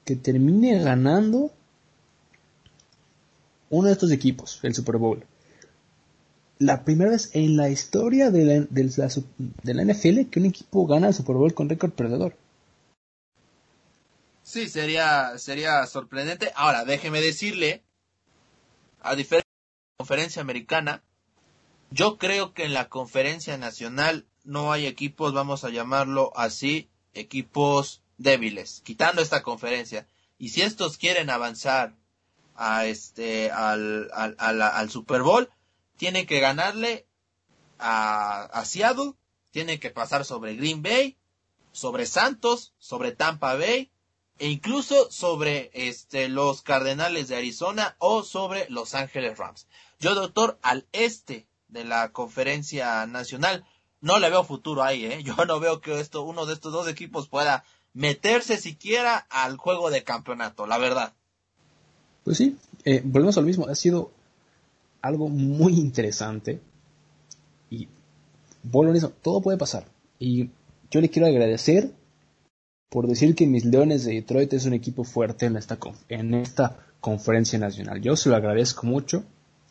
que 0.04 0.16
termine 0.16 0.82
ganando 0.82 1.52
uno 3.70 3.86
de 3.86 3.92
estos 3.92 4.10
equipos, 4.10 4.60
el 4.62 4.74
Super 4.74 4.96
Bowl. 4.96 5.24
La 6.58 6.84
primera 6.84 7.10
vez 7.10 7.30
en 7.34 7.56
la 7.56 7.68
historia 7.68 8.30
de 8.30 8.44
la, 8.44 8.66
de 8.70 9.74
la, 9.74 9.84
NFL 9.84 10.30
que 10.30 10.40
un 10.40 10.46
equipo 10.46 10.86
gana 10.86 11.08
el 11.08 11.14
Super 11.14 11.36
Bowl 11.36 11.52
con 11.52 11.68
récord 11.68 11.92
perdedor. 11.92 12.36
Sí, 14.44 14.68
sería, 14.68 15.38
sería 15.38 15.86
sorprendente. 15.86 16.52
Ahora, 16.54 16.84
déjeme 16.84 17.22
decirle, 17.22 17.82
a 19.00 19.16
diferencia 19.16 19.48
de 19.48 19.92
la 19.92 19.96
conferencia 19.96 20.42
americana, 20.42 21.02
yo 21.90 22.18
creo 22.18 22.52
que 22.52 22.64
en 22.64 22.74
la 22.74 22.90
conferencia 22.90 23.56
nacional 23.56 24.26
no 24.44 24.70
hay 24.70 24.86
equipos, 24.86 25.32
vamos 25.32 25.64
a 25.64 25.70
llamarlo 25.70 26.30
así, 26.36 26.90
equipos 27.14 28.02
débiles, 28.18 28.82
quitando 28.84 29.22
esta 29.22 29.42
conferencia. 29.42 30.06
Y 30.36 30.50
si 30.50 30.60
estos 30.60 30.98
quieren 30.98 31.30
avanzar 31.30 31.96
a 32.54 32.84
este, 32.84 33.50
al, 33.50 34.10
al, 34.12 34.36
al, 34.60 34.90
Super 34.90 35.22
Bowl, 35.22 35.48
tienen 35.96 36.26
que 36.26 36.40
ganarle 36.40 37.06
a, 37.78 38.42
a 38.42 38.64
Seattle, 38.66 39.14
tienen 39.52 39.80
que 39.80 39.88
pasar 39.88 40.26
sobre 40.26 40.54
Green 40.54 40.82
Bay, 40.82 41.16
sobre 41.72 42.04
Santos, 42.04 42.74
sobre 42.78 43.12
Tampa 43.12 43.54
Bay, 43.54 43.90
e 44.38 44.48
incluso 44.48 45.10
sobre 45.10 45.70
este, 45.74 46.28
los 46.28 46.62
Cardenales 46.62 47.28
de 47.28 47.36
Arizona 47.36 47.96
o 47.98 48.22
sobre 48.22 48.68
Los 48.68 48.94
Ángeles 48.94 49.38
Rams. 49.38 49.66
Yo, 50.00 50.14
doctor, 50.14 50.58
al 50.62 50.86
este 50.92 51.46
de 51.68 51.84
la 51.84 52.10
conferencia 52.12 53.06
nacional, 53.06 53.64
no 54.00 54.18
le 54.18 54.30
veo 54.30 54.44
futuro 54.44 54.82
ahí, 54.82 55.06
¿eh? 55.06 55.22
Yo 55.24 55.34
no 55.46 55.60
veo 55.60 55.80
que 55.80 55.98
esto, 56.00 56.22
uno 56.22 56.46
de 56.46 56.54
estos 56.54 56.72
dos 56.72 56.88
equipos 56.88 57.28
pueda 57.28 57.64
meterse 57.92 58.56
siquiera 58.58 59.16
al 59.30 59.56
juego 59.56 59.90
de 59.90 60.02
campeonato, 60.02 60.66
la 60.66 60.78
verdad. 60.78 61.14
Pues 62.24 62.38
sí, 62.38 62.56
eh, 62.84 63.02
volvemos 63.04 63.38
al 63.38 63.44
mismo, 63.44 63.68
ha 63.68 63.74
sido 63.74 64.10
algo 65.00 65.28
muy 65.28 65.74
interesante 65.74 66.60
y 67.70 67.88
vuelvo 68.62 68.92
a 68.92 68.96
eso, 68.96 69.10
todo 69.10 69.40
puede 69.40 69.58
pasar. 69.58 69.86
Y 70.18 70.50
yo 70.90 71.00
le 71.00 71.10
quiero 71.10 71.28
agradecer 71.28 71.92
por 72.88 73.06
decir 73.06 73.34
que 73.34 73.46
mis 73.46 73.64
Leones 73.64 74.04
de 74.04 74.14
Detroit 74.14 74.52
es 74.52 74.66
un 74.66 74.74
equipo 74.74 75.04
fuerte 75.04 75.46
en 75.46 75.56
esta, 75.56 75.78
en 76.08 76.34
esta 76.34 76.78
conferencia 77.00 77.58
nacional. 77.58 78.00
Yo 78.00 78.16
se 78.16 78.28
lo 78.28 78.36
agradezco 78.36 78.86
mucho 78.86 79.24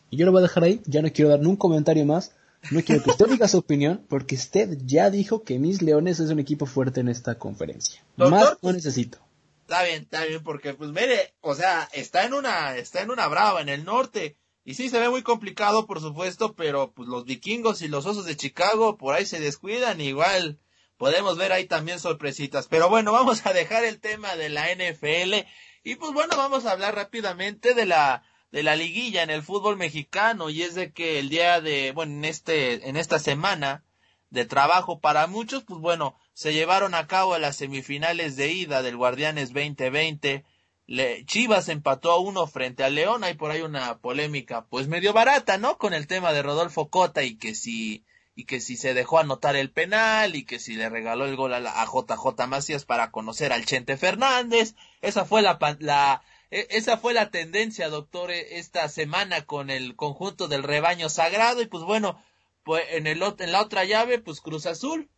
y 0.09 0.17
yo 0.17 0.25
lo 0.25 0.31
voy 0.31 0.39
a 0.39 0.43
dejar 0.43 0.63
ahí, 0.63 0.81
ya 0.85 1.01
no 1.01 1.11
quiero 1.11 1.31
dar 1.31 1.39
un 1.39 1.55
comentario 1.55 2.05
más 2.05 2.33
no 2.71 2.81
quiero 2.81 3.03
que 3.03 3.11
usted 3.11 3.27
diga 3.29 3.47
su 3.47 3.57
opinión 3.57 4.05
porque 4.07 4.35
usted 4.35 4.77
ya 4.85 5.09
dijo 5.09 5.43
que 5.43 5.59
mis 5.59 5.81
Leones 5.81 6.19
es 6.19 6.29
un 6.29 6.39
equipo 6.39 6.65
fuerte 6.65 7.01
en 7.01 7.09
esta 7.09 7.37
conferencia. 7.37 8.03
Más 8.15 8.57
no 8.61 8.71
necesito. 8.71 9.19
Está 9.61 9.83
bien, 9.83 10.03
está 10.03 10.25
bien, 10.25 10.43
porque 10.43 10.73
pues 10.73 10.91
mire, 10.91 11.33
o 11.41 11.55
sea, 11.55 11.89
está 11.93 12.25
en 12.25 12.33
una, 12.33 12.75
está 12.77 13.01
en 13.01 13.11
una 13.11 13.27
brava 13.27 13.61
en 13.61 13.69
el 13.69 13.85
norte. 13.85 14.37
Y 14.65 14.75
sí 14.75 14.89
se 14.89 14.99
ve 14.99 15.09
muy 15.09 15.23
complicado, 15.23 15.85
por 15.85 15.99
supuesto, 15.99 16.53
pero 16.53 16.93
pues 16.93 17.09
los 17.09 17.25
vikingos 17.25 17.81
y 17.81 17.89
los 17.89 18.05
osos 18.05 18.25
de 18.25 18.37
Chicago 18.37 18.97
por 18.97 19.13
ahí 19.13 19.25
se 19.25 19.39
descuidan, 19.39 19.99
igual 19.99 20.59
podemos 21.03 21.37
ver 21.37 21.51
ahí 21.51 21.65
también 21.65 21.99
sorpresitas. 21.99 22.69
Pero 22.69 22.87
bueno, 22.87 23.11
vamos 23.11 23.45
a 23.45 23.51
dejar 23.51 23.83
el 23.83 23.99
tema 23.99 24.37
de 24.37 24.47
la 24.47 24.73
NFL 24.73 25.45
y 25.83 25.95
pues 25.95 26.13
bueno, 26.13 26.37
vamos 26.37 26.65
a 26.65 26.71
hablar 26.71 26.95
rápidamente 26.95 27.73
de 27.73 27.85
la 27.85 28.23
de 28.53 28.63
la 28.63 28.77
liguilla 28.77 29.21
en 29.21 29.29
el 29.29 29.43
fútbol 29.43 29.75
mexicano 29.75 30.49
y 30.49 30.61
es 30.61 30.75
de 30.75 30.93
que 30.93 31.19
el 31.19 31.27
día 31.27 31.59
de, 31.59 31.91
bueno, 31.91 32.13
en 32.13 32.23
este, 32.23 32.87
en 32.87 32.95
esta 32.95 33.19
semana 33.19 33.83
de 34.29 34.45
trabajo 34.45 35.01
para 35.01 35.27
muchos, 35.27 35.65
pues 35.65 35.81
bueno, 35.81 36.15
se 36.31 36.53
llevaron 36.53 36.95
a 36.95 37.05
cabo 37.05 37.37
las 37.37 37.57
semifinales 37.57 38.37
de 38.37 38.53
ida 38.53 38.81
del 38.81 38.95
Guardianes 38.95 39.51
2020. 39.51 40.45
Le, 40.87 41.25
Chivas 41.25 41.67
empató 41.67 42.13
a 42.13 42.19
uno 42.19 42.47
frente 42.47 42.85
a 42.85 42.89
León, 42.89 43.25
hay 43.25 43.33
por 43.33 43.51
ahí 43.51 43.59
una 43.61 43.97
polémica, 43.97 44.67
pues 44.67 44.87
medio 44.87 45.11
barata, 45.11 45.57
¿no? 45.57 45.77
Con 45.77 45.93
el 45.93 46.07
tema 46.07 46.31
de 46.31 46.43
Rodolfo 46.43 46.87
Cota 46.87 47.23
y 47.23 47.35
que 47.35 47.55
si, 47.55 48.05
y 48.35 48.45
que 48.45 48.59
si 48.59 48.77
se 48.77 48.93
dejó 48.93 49.19
anotar 49.19 49.55
el 49.55 49.69
penal 49.69 50.35
y 50.35 50.45
que 50.45 50.59
si 50.59 50.75
le 50.75 50.89
regaló 50.89 51.25
el 51.25 51.35
gol 51.35 51.53
a, 51.53 51.57
a 51.57 51.85
JJ 51.85 52.47
Macías 52.47 52.85
para 52.85 53.11
conocer 53.11 53.53
al 53.53 53.65
Chente 53.65 53.97
Fernández. 53.97 54.75
Esa 55.01 55.25
fue 55.25 55.41
la, 55.41 55.59
la, 55.79 56.23
e, 56.49 56.67
esa 56.71 56.97
fue 56.97 57.13
la 57.13 57.29
tendencia, 57.29 57.89
doctor, 57.89 58.31
e, 58.31 58.59
esta 58.59 58.87
semana 58.89 59.45
con 59.45 59.69
el 59.69 59.95
conjunto 59.95 60.47
del 60.47 60.63
rebaño 60.63 61.09
sagrado. 61.09 61.61
Y 61.61 61.67
pues 61.67 61.83
bueno, 61.83 62.23
pues 62.63 62.83
en, 62.91 63.07
el, 63.07 63.21
en 63.21 63.51
la 63.51 63.61
otra 63.61 63.85
llave, 63.85 64.19
pues 64.19 64.41
Cruz 64.41 64.65
Azul. 64.65 65.09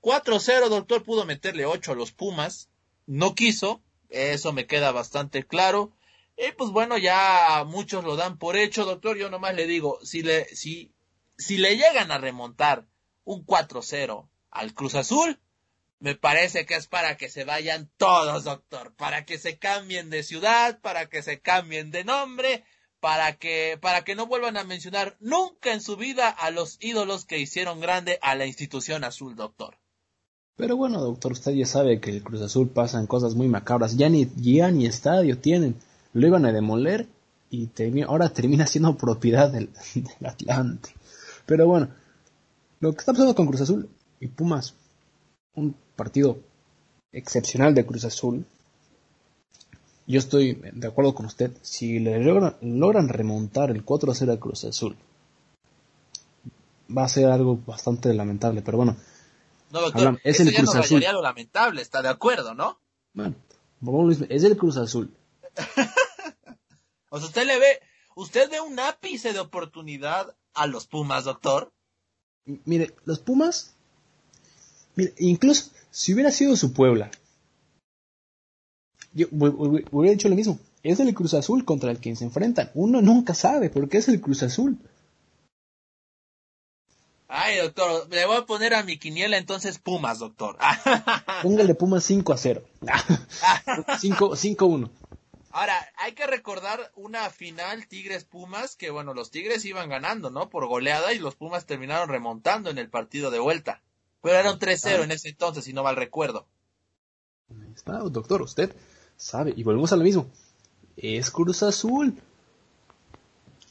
4-0, 0.00 0.68
doctor, 0.68 1.02
pudo 1.02 1.24
meterle 1.24 1.66
8 1.66 1.92
a 1.92 1.94
los 1.96 2.12
Pumas. 2.12 2.68
No 3.06 3.34
quiso, 3.34 3.82
eso 4.08 4.52
me 4.52 4.66
queda 4.66 4.92
bastante 4.92 5.44
claro. 5.44 5.92
Y 6.36 6.52
pues 6.52 6.70
bueno, 6.70 6.98
ya 6.98 7.64
muchos 7.66 8.04
lo 8.04 8.16
dan 8.16 8.38
por 8.38 8.56
hecho, 8.56 8.84
doctor. 8.84 9.16
Yo 9.16 9.30
nomás 9.30 9.54
le 9.54 9.66
digo, 9.66 9.98
si 10.02 10.22
le, 10.22 10.44
si, 10.54 10.93
si 11.36 11.58
le 11.58 11.76
llegan 11.76 12.10
a 12.10 12.18
remontar 12.18 12.86
un 13.24 13.44
4-0 13.44 14.28
al 14.50 14.74
Cruz 14.74 14.94
Azul, 14.94 15.38
me 15.98 16.14
parece 16.14 16.66
que 16.66 16.74
es 16.74 16.86
para 16.86 17.16
que 17.16 17.28
se 17.28 17.44
vayan 17.44 17.90
todos, 17.96 18.44
doctor, 18.44 18.94
para 18.94 19.24
que 19.24 19.38
se 19.38 19.58
cambien 19.58 20.10
de 20.10 20.22
ciudad, 20.22 20.80
para 20.80 21.08
que 21.08 21.22
se 21.22 21.40
cambien 21.40 21.90
de 21.90 22.04
nombre, 22.04 22.64
para 23.00 23.36
que, 23.36 23.78
para 23.80 24.04
que 24.04 24.14
no 24.14 24.26
vuelvan 24.26 24.56
a 24.56 24.64
mencionar 24.64 25.16
nunca 25.20 25.72
en 25.72 25.80
su 25.80 25.96
vida 25.96 26.28
a 26.28 26.50
los 26.50 26.76
ídolos 26.80 27.24
que 27.24 27.38
hicieron 27.38 27.80
grande 27.80 28.18
a 28.22 28.34
la 28.34 28.46
institución 28.46 29.04
azul, 29.04 29.34
doctor. 29.34 29.78
Pero 30.56 30.76
bueno, 30.76 31.00
doctor, 31.00 31.32
usted 31.32 31.52
ya 31.52 31.66
sabe 31.66 32.00
que 32.00 32.10
el 32.10 32.22
Cruz 32.22 32.42
Azul 32.42 32.68
pasan 32.68 33.06
cosas 33.06 33.34
muy 33.34 33.48
macabras, 33.48 33.96
ya 33.96 34.08
ni, 34.08 34.30
ya 34.36 34.70
ni 34.70 34.86
estadio 34.86 35.38
tienen, 35.38 35.74
lo 36.12 36.26
iban 36.26 36.46
a 36.46 36.52
demoler 36.52 37.08
y 37.50 37.70
ahora 38.02 38.28
termina 38.30 38.66
siendo 38.66 38.96
propiedad 38.96 39.50
del, 39.50 39.70
del 39.94 40.26
Atlante. 40.26 40.90
Pero 41.46 41.66
bueno, 41.66 41.88
lo 42.80 42.92
que 42.92 42.98
está 42.98 43.12
pasando 43.12 43.34
con 43.34 43.46
Cruz 43.46 43.60
Azul 43.60 43.88
y 44.20 44.28
Pumas, 44.28 44.74
un 45.54 45.74
partido 45.96 46.38
excepcional 47.12 47.74
de 47.74 47.86
Cruz 47.86 48.04
Azul. 48.04 48.44
Yo 50.06 50.18
estoy 50.18 50.54
de 50.54 50.86
acuerdo 50.86 51.14
con 51.14 51.26
usted. 51.26 51.52
Si 51.62 51.98
le 51.98 52.22
logran, 52.22 53.08
remontar 53.08 53.70
el 53.70 53.84
4-0 53.84 54.34
a 54.34 54.40
Cruz 54.40 54.64
Azul, 54.64 54.96
va 56.94 57.04
a 57.04 57.08
ser 57.08 57.26
algo 57.26 57.58
bastante 57.66 58.12
lamentable. 58.12 58.60
Pero 58.62 58.78
bueno, 58.78 58.96
no, 59.70 59.80
doctor, 59.80 60.20
es 60.24 60.40
el 60.40 60.54
Cruz 60.54 60.74
Azul. 60.74 61.02
lo 61.12 61.22
lamentable, 61.22 61.80
está 61.80 62.02
de 62.02 62.08
acuerdo, 62.08 62.54
¿no? 62.54 62.78
Bueno, 63.14 63.34
es 64.28 64.44
el 64.44 64.56
Cruz 64.56 64.76
Azul. 64.76 65.14
o 67.10 67.18
sea, 67.18 67.28
usted 67.28 67.46
le 67.46 67.58
ve, 67.58 67.80
usted 68.16 68.50
ve 68.50 68.60
un 68.60 68.78
ápice 68.78 69.32
de 69.32 69.38
oportunidad 69.38 70.34
a 70.54 70.66
los 70.66 70.86
Pumas, 70.86 71.24
doctor. 71.24 71.72
mire, 72.64 72.94
los 73.04 73.18
Pumas, 73.18 73.74
mire, 74.96 75.14
incluso 75.18 75.70
si 75.90 76.14
hubiera 76.14 76.30
sido 76.30 76.56
su 76.56 76.72
Puebla, 76.72 77.10
yo 79.12 79.28
hubiera 79.30 80.12
dicho 80.12 80.28
lo 80.28 80.36
mismo. 80.36 80.58
Es 80.82 81.00
el 81.00 81.14
Cruz 81.14 81.34
Azul 81.34 81.64
contra 81.64 81.90
el 81.90 81.98
que 81.98 82.14
se 82.14 82.24
enfrentan. 82.24 82.70
Uno 82.74 83.00
nunca 83.00 83.32
sabe 83.32 83.70
por 83.70 83.88
qué 83.88 83.98
es 83.98 84.08
el 84.08 84.20
Cruz 84.20 84.42
Azul. 84.42 84.78
Ay, 87.28 87.56
doctor, 87.56 88.06
le 88.10 88.26
voy 88.26 88.36
a 88.36 88.46
poner 88.46 88.74
a 88.74 88.82
mi 88.82 88.98
quiniela 88.98 89.38
entonces 89.38 89.78
Pumas, 89.78 90.18
doctor. 90.18 90.58
Póngale 91.42 91.74
Pumas 91.74 92.04
5 92.04 92.32
a 92.32 92.36
0. 92.36 92.62
5 93.98 94.66
1. 94.66 94.90
Ahora, 95.54 95.88
hay 95.98 96.14
que 96.14 96.26
recordar 96.26 96.90
una 96.96 97.30
final 97.30 97.86
Tigres-Pumas, 97.86 98.74
que 98.74 98.90
bueno, 98.90 99.14
los 99.14 99.30
Tigres 99.30 99.64
iban 99.64 99.88
ganando, 99.88 100.28
¿no? 100.28 100.50
Por 100.50 100.66
goleada 100.66 101.12
y 101.12 101.20
los 101.20 101.36
Pumas 101.36 101.64
terminaron 101.64 102.08
remontando 102.08 102.70
en 102.70 102.78
el 102.78 102.90
partido 102.90 103.30
de 103.30 103.38
vuelta. 103.38 103.80
Pero 104.20 104.36
era 104.36 104.50
un 104.50 104.58
3-0 104.58 105.04
en 105.04 105.12
ese 105.12 105.28
entonces, 105.28 105.64
si 105.64 105.72
no 105.72 105.84
mal 105.84 105.94
recuerdo. 105.94 106.48
está, 107.72 107.98
doctor, 107.98 108.42
usted 108.42 108.74
sabe, 109.16 109.54
y 109.56 109.62
volvemos 109.62 109.92
a 109.92 109.96
lo 109.96 110.02
mismo. 110.02 110.26
Es 110.96 111.30
Cruz 111.30 111.62
Azul. 111.62 112.20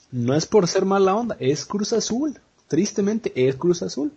No 0.10 0.36
es 0.36 0.46
por 0.46 0.70
ser 0.70 0.86
mala 0.86 1.16
onda, 1.16 1.36
es 1.42 1.66
Cruz 1.66 1.92
Azul. 1.92 2.40
Tristemente, 2.70 3.34
es 3.36 3.58
Cruz 3.58 3.84
Azul. 3.84 4.14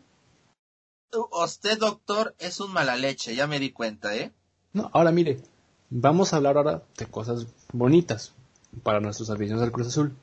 Usted, 1.33 1.79
doctor, 1.79 2.37
es 2.39 2.61
un 2.61 2.73
mala 2.73 2.95
leche, 2.95 3.35
ya 3.35 3.49
me 3.49 3.59
di 3.59 3.73
cuenta, 3.73 4.15
¿eh? 4.15 4.31
No, 4.73 4.89
ahora 4.93 5.11
mire, 5.11 5.43
Vamos 5.91 6.33
a 6.33 6.37
hablar 6.37 6.57
ahora 6.57 6.83
de 6.97 7.07
cosas 7.07 7.47
bonitas 7.73 8.33
para 8.83 9.01
nuestros 9.01 9.31
aficionados 9.31 9.67
del 9.67 9.73
Cruz 9.73 9.89
Azul. 9.89 10.17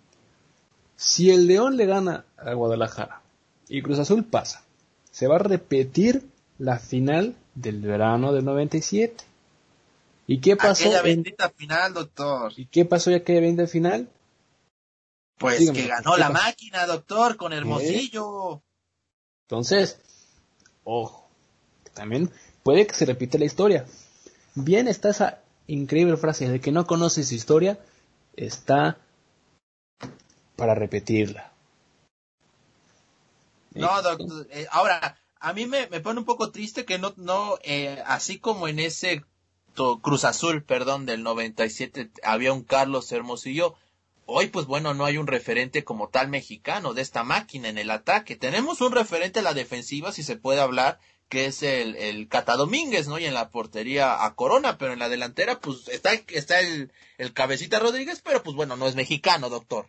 Si 0.95 1.31
el 1.31 1.47
León 1.47 1.77
le 1.77 1.85
gana 1.85 2.25
a 2.37 2.53
Guadalajara 2.53 3.21
y 3.67 3.81
Cruz 3.81 3.99
Azul 3.99 4.23
pasa, 4.25 4.63
se 5.11 5.27
va 5.27 5.35
a 5.35 5.39
repetir 5.39 6.27
la 6.57 6.79
final 6.79 7.35
del 7.55 7.81
verano 7.81 8.33
del 8.33 8.45
97. 8.45 9.23
¿Y 10.27 10.39
qué 10.39 10.55
pasó? 10.55 10.85
Aquella 10.85 11.01
bendita 11.01 11.49
final, 11.49 11.93
doctor. 11.93 12.53
¿Y 12.55 12.65
qué 12.67 12.85
pasó 12.85 13.11
ya 13.11 13.17
aquella 13.17 13.41
bendita 13.41 13.67
final? 13.67 14.09
Pues 15.37 15.71
que 15.71 15.87
ganó 15.87 16.15
la 16.17 16.29
máquina, 16.29 16.85
doctor, 16.85 17.35
con 17.35 17.53
Hermosillo. 17.53 18.61
Entonces, 19.47 19.99
ojo, 20.83 21.27
también 21.93 22.31
puede 22.63 22.87
que 22.87 22.95
se 22.95 23.05
repite 23.05 23.39
la 23.39 23.45
historia. 23.45 23.85
Bien 24.55 24.87
está 24.87 25.09
esa 25.09 25.42
increíble 25.67 26.17
frase 26.17 26.49
de 26.49 26.59
que 26.59 26.71
no 26.71 26.85
conoce 26.85 27.23
su 27.23 27.35
historia 27.35 27.79
está 28.35 28.97
para 30.55 30.75
repetirla. 30.75 31.51
No, 33.73 34.01
doctor, 34.01 34.47
eh, 34.51 34.67
ahora, 34.71 35.17
a 35.39 35.53
mí 35.53 35.65
me, 35.65 35.87
pone 35.87 36.19
un 36.19 36.25
poco 36.25 36.51
triste 36.51 36.85
que 36.85 36.99
no, 36.99 37.13
no, 37.17 37.57
eh, 37.63 38.01
así 38.05 38.39
como 38.39 38.67
en 38.67 38.79
ese 38.79 39.23
Cruz 39.73 40.23
Azul, 40.23 40.63
perdón, 40.63 41.05
del 41.05 41.23
97 41.23 42.11
había 42.23 42.53
un 42.53 42.63
Carlos 42.63 43.11
Hermosillo, 43.11 43.75
hoy 44.25 44.47
pues 44.47 44.67
bueno, 44.67 44.93
no 44.93 45.05
hay 45.05 45.17
un 45.17 45.27
referente 45.27 45.83
como 45.83 46.09
tal 46.09 46.27
mexicano 46.29 46.93
de 46.93 47.01
esta 47.01 47.23
máquina 47.23 47.69
en 47.69 47.79
el 47.79 47.89
ataque. 47.89 48.35
Tenemos 48.35 48.81
un 48.81 48.91
referente 48.91 49.39
a 49.39 49.43
la 49.43 49.55
defensiva, 49.55 50.11
si 50.11 50.21
se 50.21 50.37
puede 50.37 50.61
hablar, 50.61 50.99
que 51.33 51.47
es 51.47 51.63
el, 51.63 51.95
el 51.95 52.27
Cata 52.27 52.55
Domínguez, 52.55 53.07
¿no? 53.07 53.17
Y 53.17 53.25
en 53.25 53.33
la 53.33 53.49
portería 53.49 54.23
a 54.23 54.35
Corona, 54.35 54.77
pero 54.77 54.93
en 54.93 54.99
la 54.99 55.09
delantera, 55.09 55.59
pues 55.59 55.87
está, 55.87 56.13
está 56.13 56.59
el, 56.59 56.91
el 57.17 57.33
Cabecita 57.33 57.79
Rodríguez, 57.79 58.21
pero 58.23 58.43
pues 58.43 58.55
bueno, 58.55 58.75
no 58.75 58.85
es 58.85 58.93
mexicano, 58.93 59.49
doctor. 59.49 59.87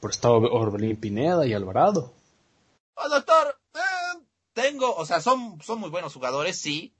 Pero 0.00 0.10
está 0.10 0.30
Orbelín 0.30 0.96
Pineda 0.96 1.46
y 1.46 1.52
Alvarado. 1.52 2.14
Oh, 2.94 3.08
doctor, 3.10 3.60
eh, 3.74 4.24
tengo, 4.54 4.94
o 4.96 5.04
sea, 5.04 5.20
son, 5.20 5.60
son 5.60 5.80
muy 5.80 5.90
buenos 5.90 6.14
jugadores, 6.14 6.58
sí, 6.58 6.94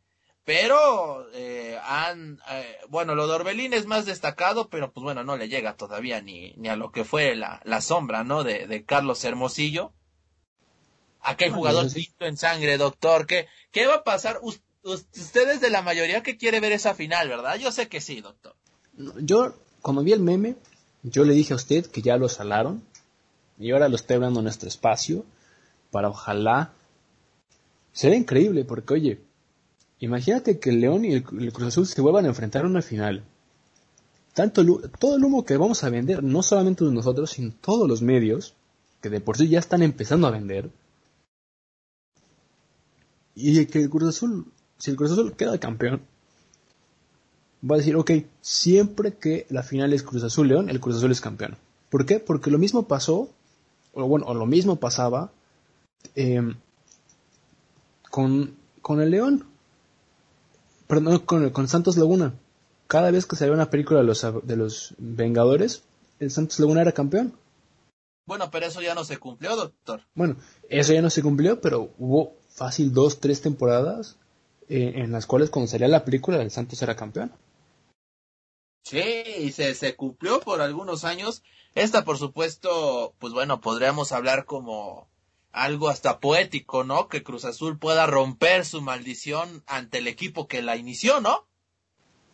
pero 0.45 1.27
eh, 1.33 1.79
han, 1.83 2.41
eh, 2.51 2.77
bueno, 2.91 3.15
lo 3.15 3.27
de 3.27 3.33
Orbelín 3.33 3.73
es 3.73 3.87
más 3.87 4.05
destacado, 4.05 4.69
pero 4.69 4.93
pues 4.93 5.05
bueno, 5.05 5.25
no 5.25 5.39
le 5.39 5.49
llega 5.49 5.79
todavía 5.79 6.21
ni, 6.21 6.53
ni 6.59 6.69
a 6.69 6.77
lo 6.77 6.93
que 6.93 7.05
fue 7.05 7.35
la, 7.35 7.63
la 7.65 7.81
sombra, 7.81 8.25
¿no? 8.25 8.45
De, 8.45 8.67
de 8.67 8.85
Carlos 8.85 9.25
Hermosillo 9.25 9.95
Aquel 11.25 11.53
jugador 11.53 11.87
listo 11.93 12.27
en 12.27 12.37
sangre, 12.37 12.77
doctor. 12.77 13.27
¿Qué, 13.27 13.49
qué 13.73 13.87
va 13.87 13.97
a 13.97 14.05
pasar? 14.05 14.41
ustedes 14.85 15.63
de 15.63 15.71
la 15.71 15.81
mayoría 15.81 16.23
que 16.23 16.37
quiere 16.37 16.61
ver 16.61 16.73
esa 16.73 16.95
final, 16.95 17.29
¿verdad? 17.29 17.57
Yo 17.57 17.73
sé 17.73 17.89
que 17.89 18.03
sí, 18.03 18.21
doctor. 18.21 18.55
Yo, 19.23 19.55
cuando 19.81 20.03
vi 20.03 20.13
el 20.13 20.21
meme, 20.21 20.57
yo 21.03 21.25
le 21.25 21.33
dije 21.33 21.55
a 21.55 21.57
usted 21.57 21.87
que 21.87 22.03
ya 22.03 22.17
lo 22.17 22.29
salaron. 22.29 22.83
Y 23.59 23.71
ahora 23.71 23.89
lo 23.89 23.97
estoy 23.97 24.17
hablando 24.17 24.41
en 24.41 24.45
nuestro 24.45 24.69
espacio. 24.69 25.25
Para 25.91 26.11
ojalá. 26.11 26.73
Será 27.93 28.17
increíble, 28.17 28.65
porque 28.65 28.95
oye, 28.95 29.21
imagínate 30.01 30.59
que 30.59 30.71
el 30.71 30.81
León 30.81 31.05
y 31.05 31.15
el, 31.15 31.23
Cruz 31.23 31.69
Azul 31.69 31.87
se 31.87 32.01
vuelvan 32.01 32.27
a 32.27 32.29
enfrentar 32.29 32.63
en 32.63 32.73
una 32.73 32.83
final. 32.83 33.25
Tanto 34.35 34.65
todo 34.99 35.17
el 35.17 35.25
humo 35.25 35.45
que 35.45 35.57
vamos 35.57 35.85
a 35.85 35.91
vender, 35.91 36.23
no 36.23 36.43
solamente 36.43 36.85
nosotros, 36.85 37.31
sino 37.31 37.55
todos 37.61 37.89
los 37.89 38.03
medios, 38.03 38.55
que 39.01 39.09
de 39.09 39.21
por 39.21 39.39
sí 39.39 39.49
ya 39.49 39.61
están 39.61 39.83
empezando 39.83 40.27
a 40.27 40.33
vender, 40.33 40.71
y 43.35 43.67
que 43.67 43.83
el 43.83 43.91
Cruz 43.91 44.09
Azul, 44.09 44.47
si 44.79 44.91
el 44.91 44.97
Cruz 44.97 45.13
Azul 45.13 45.35
queda 45.37 45.59
campeón, 45.59 46.03
va 47.69 47.77
a 47.77 47.79
decir, 47.79 47.97
ok, 47.97 48.11
siempre 48.41 49.15
que 49.15 49.47
la 49.51 49.63
final 49.63 49.93
es 49.93 50.03
Cruz 50.03 50.23
Azul 50.23 50.49
León, 50.49 50.69
el 50.69 50.81
Cruz 50.81 50.97
Azul 50.97 51.13
es 51.13 51.21
campeón. 51.21 51.57
¿Por 51.91 52.07
qué? 52.07 52.21
Porque 52.21 52.51
lo 52.51 52.59
mismo 52.59 52.87
pasó, 52.87 53.31
o 53.93 54.07
bueno, 54.07 54.27
o 54.27 54.35
lo 54.35 54.47
mismo 54.47 54.77
pasaba 54.77 55.33
em, 56.15 56.57
con, 58.11 58.55
con 58.83 59.01
el 59.01 59.11
León, 59.11 59.47
perdón, 60.87 61.21
con, 61.21 61.51
con 61.51 61.69
Santos 61.69 61.97
Laguna. 61.97 62.35
Cada 62.87 63.11
vez 63.11 63.27
que 63.27 63.37
salía 63.37 63.55
una 63.55 63.71
película 63.71 64.01
de 64.01 64.07
los, 64.07 64.27
de 64.43 64.57
los 64.57 64.95
Vengadores, 64.99 65.83
el 66.21 66.31
Santos 66.31 66.59
Laguna 66.61 66.83
era 66.83 66.93
campeón. 66.93 67.35
Bueno, 68.27 68.51
pero 68.51 68.67
eso 68.67 68.81
ya 68.81 68.95
no 68.95 69.05
se 69.05 69.19
cumplió, 69.19 69.55
doctor. 69.55 70.03
Bueno, 70.15 70.37
eso 70.69 70.93
ya 70.93 71.03
no 71.03 71.11
se 71.11 71.23
cumplió, 71.23 71.61
pero 71.61 71.91
hubo 71.99 72.35
fácil 72.55 72.93
dos, 72.93 73.21
tres 73.21 73.43
temporadas 73.43 74.17
eh, 74.69 74.93
en 74.97 75.13
las 75.13 75.27
cuales 75.27 75.51
cuando 75.51 75.71
salía 75.71 75.89
la 75.89 76.05
película 76.05 76.41
el 76.41 76.51
Santos 76.51 76.81
era 76.83 76.97
campeón. 76.97 77.33
Sí, 78.85 79.03
y 79.41 79.53
se, 79.53 79.75
se 79.75 79.97
cumplió 79.97 80.41
por 80.41 80.61
algunos 80.61 81.05
años. 81.05 81.43
Esta, 81.75 82.05
por 82.05 82.19
supuesto, 82.19 83.15
pues 83.19 83.33
bueno, 83.33 83.61
podríamos 83.61 84.13
hablar 84.13 84.45
como 84.45 85.09
algo 85.53 85.89
hasta 85.89 86.21
poético, 86.21 86.85
¿no? 86.85 87.09
Que 87.09 87.23
Cruz 87.23 87.45
Azul 87.45 87.79
pueda 87.79 88.07
romper 88.07 88.65
su 88.65 88.83
maldición 88.83 89.63
ante 89.67 89.99
el 89.99 90.07
equipo 90.07 90.47
que 90.47 90.63
la 90.63 90.77
inició, 90.77 91.21
¿no? 91.21 91.47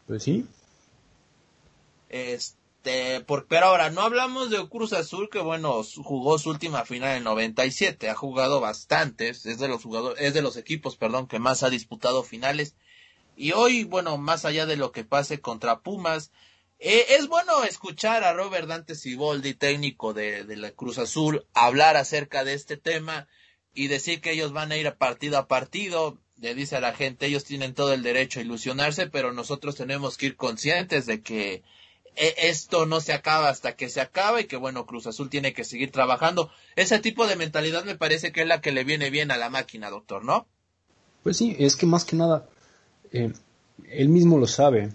Pues 0.06 0.24
sí. 0.24 0.46
Este, 2.08 2.59
este, 2.82 3.20
por, 3.20 3.46
pero 3.46 3.66
ahora, 3.66 3.90
no 3.90 4.00
hablamos 4.00 4.48
de 4.48 4.66
Cruz 4.66 4.94
Azul, 4.94 5.28
que 5.30 5.40
bueno, 5.40 5.82
jugó 6.02 6.38
su 6.38 6.48
última 6.48 6.86
final 6.86 7.18
en 7.18 7.24
97, 7.24 8.08
ha 8.08 8.14
jugado 8.14 8.60
bastantes, 8.60 9.44
es 9.44 9.58
de 9.58 9.68
los 9.68 9.82
jugadores, 9.82 10.24
es 10.24 10.32
de 10.32 10.40
los 10.40 10.56
equipos, 10.56 10.96
perdón, 10.96 11.26
que 11.26 11.38
más 11.38 11.62
ha 11.62 11.68
disputado 11.68 12.22
finales. 12.22 12.76
Y 13.36 13.52
hoy, 13.52 13.84
bueno, 13.84 14.16
más 14.16 14.46
allá 14.46 14.64
de 14.64 14.76
lo 14.76 14.92
que 14.92 15.04
pase 15.04 15.42
contra 15.42 15.80
Pumas, 15.80 16.32
eh, 16.78 17.04
es 17.18 17.28
bueno 17.28 17.64
escuchar 17.64 18.24
a 18.24 18.32
Robert 18.32 18.66
Dante 18.66 18.94
Siboldi, 18.94 19.52
técnico 19.52 20.14
de, 20.14 20.44
de 20.44 20.56
la 20.56 20.70
Cruz 20.70 20.96
Azul, 20.96 21.46
hablar 21.52 21.98
acerca 21.98 22.44
de 22.44 22.54
este 22.54 22.78
tema 22.78 23.28
y 23.74 23.88
decir 23.88 24.22
que 24.22 24.32
ellos 24.32 24.52
van 24.52 24.72
a 24.72 24.78
ir 24.78 24.90
partido 24.94 25.36
a 25.36 25.48
partido. 25.48 26.18
Le 26.38 26.54
dice 26.54 26.76
a 26.76 26.80
la 26.80 26.94
gente, 26.94 27.26
ellos 27.26 27.44
tienen 27.44 27.74
todo 27.74 27.92
el 27.92 28.02
derecho 28.02 28.40
a 28.40 28.42
ilusionarse, 28.42 29.06
pero 29.06 29.34
nosotros 29.34 29.76
tenemos 29.76 30.16
que 30.16 30.26
ir 30.26 30.36
conscientes 30.36 31.04
de 31.04 31.20
que 31.20 31.62
esto 32.20 32.86
no 32.86 33.00
se 33.00 33.12
acaba 33.12 33.48
hasta 33.48 33.76
que 33.76 33.88
se 33.88 34.00
acaba 34.00 34.40
y 34.40 34.44
que 34.44 34.56
bueno, 34.56 34.86
Cruz 34.86 35.06
Azul 35.06 35.30
tiene 35.30 35.52
que 35.52 35.64
seguir 35.64 35.90
trabajando. 35.90 36.50
Ese 36.76 36.98
tipo 36.98 37.26
de 37.26 37.36
mentalidad 37.36 37.84
me 37.84 37.96
parece 37.96 38.32
que 38.32 38.42
es 38.42 38.46
la 38.46 38.60
que 38.60 38.72
le 38.72 38.84
viene 38.84 39.10
bien 39.10 39.30
a 39.30 39.36
la 39.36 39.48
máquina, 39.48 39.90
doctor, 39.90 40.24
¿no? 40.24 40.46
Pues 41.22 41.36
sí, 41.36 41.56
es 41.58 41.76
que 41.76 41.86
más 41.86 42.04
que 42.04 42.16
nada, 42.16 42.48
eh, 43.12 43.32
él 43.88 44.08
mismo 44.08 44.38
lo 44.38 44.46
sabe. 44.46 44.92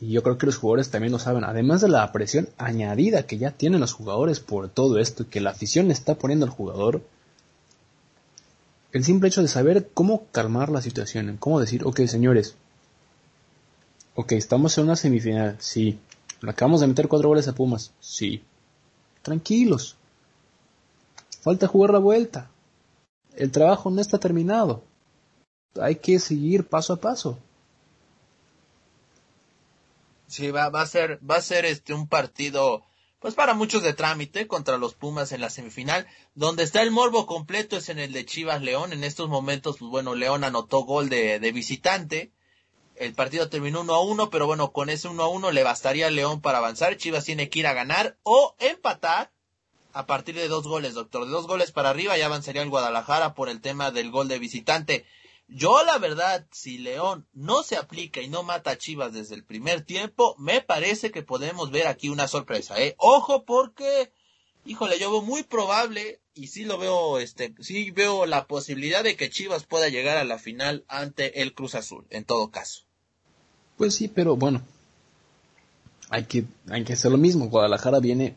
Y 0.00 0.12
yo 0.12 0.22
creo 0.22 0.38
que 0.38 0.46
los 0.46 0.56
jugadores 0.56 0.90
también 0.90 1.12
lo 1.12 1.18
saben. 1.18 1.44
Además 1.44 1.80
de 1.80 1.88
la 1.88 2.10
presión 2.12 2.48
añadida 2.58 3.26
que 3.26 3.38
ya 3.38 3.50
tienen 3.50 3.80
los 3.80 3.92
jugadores 3.92 4.40
por 4.40 4.68
todo 4.68 4.98
esto, 4.98 5.28
que 5.28 5.40
la 5.40 5.50
afición 5.50 5.88
le 5.88 5.92
está 5.92 6.14
poniendo 6.16 6.46
al 6.46 6.52
jugador, 6.52 7.02
el 8.92 9.04
simple 9.04 9.28
hecho 9.28 9.42
de 9.42 9.48
saber 9.48 9.90
cómo 9.94 10.26
calmar 10.32 10.70
la 10.70 10.82
situación, 10.82 11.36
cómo 11.38 11.60
decir, 11.60 11.84
ok, 11.84 12.00
señores, 12.06 12.56
Ok, 14.20 14.32
estamos 14.32 14.76
en 14.76 14.84
una 14.84 14.96
semifinal, 14.96 15.56
sí. 15.60 15.98
acabamos 16.46 16.82
de 16.82 16.86
meter 16.86 17.08
cuatro 17.08 17.30
goles 17.30 17.48
a 17.48 17.54
Pumas, 17.54 17.94
sí. 18.00 18.44
Tranquilos. 19.22 19.96
Falta 21.40 21.66
jugar 21.66 21.92
la 21.92 22.00
vuelta. 22.00 22.50
El 23.34 23.50
trabajo 23.50 23.90
no 23.90 23.98
está 23.98 24.18
terminado. 24.18 24.84
Hay 25.80 25.96
que 25.96 26.18
seguir 26.18 26.66
paso 26.66 26.92
a 26.92 27.00
paso. 27.00 27.38
Sí, 30.26 30.50
va, 30.50 30.68
va 30.68 30.82
a 30.82 30.86
ser, 30.86 31.18
va 31.28 31.36
a 31.36 31.40
ser 31.40 31.64
este 31.64 31.94
un 31.94 32.06
partido, 32.06 32.82
pues 33.20 33.32
para 33.32 33.54
muchos 33.54 33.82
de 33.82 33.94
trámite 33.94 34.46
contra 34.46 34.76
los 34.76 34.92
Pumas 34.92 35.32
en 35.32 35.40
la 35.40 35.48
semifinal, 35.48 36.06
donde 36.34 36.64
está 36.64 36.82
el 36.82 36.90
morbo 36.90 37.24
completo 37.24 37.78
es 37.78 37.88
en 37.88 37.98
el 37.98 38.12
de 38.12 38.26
Chivas 38.26 38.60
León. 38.60 38.92
En 38.92 39.02
estos 39.02 39.30
momentos, 39.30 39.78
pues 39.78 39.90
bueno, 39.90 40.14
León 40.14 40.44
anotó 40.44 40.80
gol 40.80 41.08
de, 41.08 41.40
de 41.40 41.52
visitante 41.52 42.32
el 43.00 43.14
partido 43.14 43.48
terminó 43.48 43.80
1 43.80 43.94
a 43.94 44.00
1, 44.00 44.28
pero 44.28 44.46
bueno, 44.46 44.72
con 44.72 44.90
ese 44.90 45.08
1 45.08 45.22
a 45.22 45.28
1 45.28 45.52
le 45.52 45.62
bastaría 45.62 46.08
a 46.08 46.10
León 46.10 46.42
para 46.42 46.58
avanzar. 46.58 46.98
Chivas 46.98 47.24
tiene 47.24 47.48
que 47.48 47.60
ir 47.60 47.66
a 47.66 47.72
ganar 47.72 48.18
o 48.24 48.54
empatar 48.58 49.32
a 49.94 50.04
partir 50.04 50.34
de 50.34 50.48
dos 50.48 50.68
goles, 50.68 50.92
doctor. 50.92 51.24
De 51.24 51.30
dos 51.30 51.46
goles 51.46 51.72
para 51.72 51.88
arriba 51.88 52.18
ya 52.18 52.26
avanzaría 52.26 52.60
el 52.60 52.68
Guadalajara 52.68 53.34
por 53.34 53.48
el 53.48 53.62
tema 53.62 53.90
del 53.90 54.10
gol 54.10 54.28
de 54.28 54.38
visitante. 54.38 55.06
Yo, 55.48 55.82
la 55.82 55.96
verdad, 55.96 56.46
si 56.52 56.76
León 56.76 57.26
no 57.32 57.62
se 57.62 57.78
aplica 57.78 58.20
y 58.20 58.28
no 58.28 58.42
mata 58.42 58.72
a 58.72 58.78
Chivas 58.78 59.14
desde 59.14 59.34
el 59.34 59.44
primer 59.44 59.80
tiempo, 59.80 60.36
me 60.38 60.60
parece 60.60 61.10
que 61.10 61.22
podemos 61.22 61.70
ver 61.70 61.86
aquí 61.86 62.10
una 62.10 62.28
sorpresa, 62.28 62.78
¿eh? 62.78 62.96
Ojo 62.98 63.46
porque, 63.46 64.12
híjole, 64.66 64.98
yo 64.98 65.10
veo 65.10 65.22
muy 65.22 65.42
probable 65.42 66.20
y 66.34 66.48
sí 66.48 66.66
lo 66.66 66.76
veo, 66.76 67.18
este, 67.18 67.54
sí 67.60 67.90
veo 67.92 68.26
la 68.26 68.46
posibilidad 68.46 69.02
de 69.02 69.16
que 69.16 69.30
Chivas 69.30 69.64
pueda 69.64 69.88
llegar 69.88 70.18
a 70.18 70.24
la 70.24 70.38
final 70.38 70.84
ante 70.86 71.40
el 71.40 71.54
Cruz 71.54 71.74
Azul, 71.74 72.06
en 72.10 72.26
todo 72.26 72.50
caso. 72.50 72.89
Pues 73.80 73.94
sí, 73.94 74.08
pero 74.08 74.36
bueno, 74.36 74.60
hay 76.10 76.24
que, 76.24 76.44
hay 76.68 76.84
que 76.84 76.92
hacer 76.92 77.10
lo 77.10 77.16
mismo. 77.16 77.48
Guadalajara 77.48 77.98
viene 77.98 78.36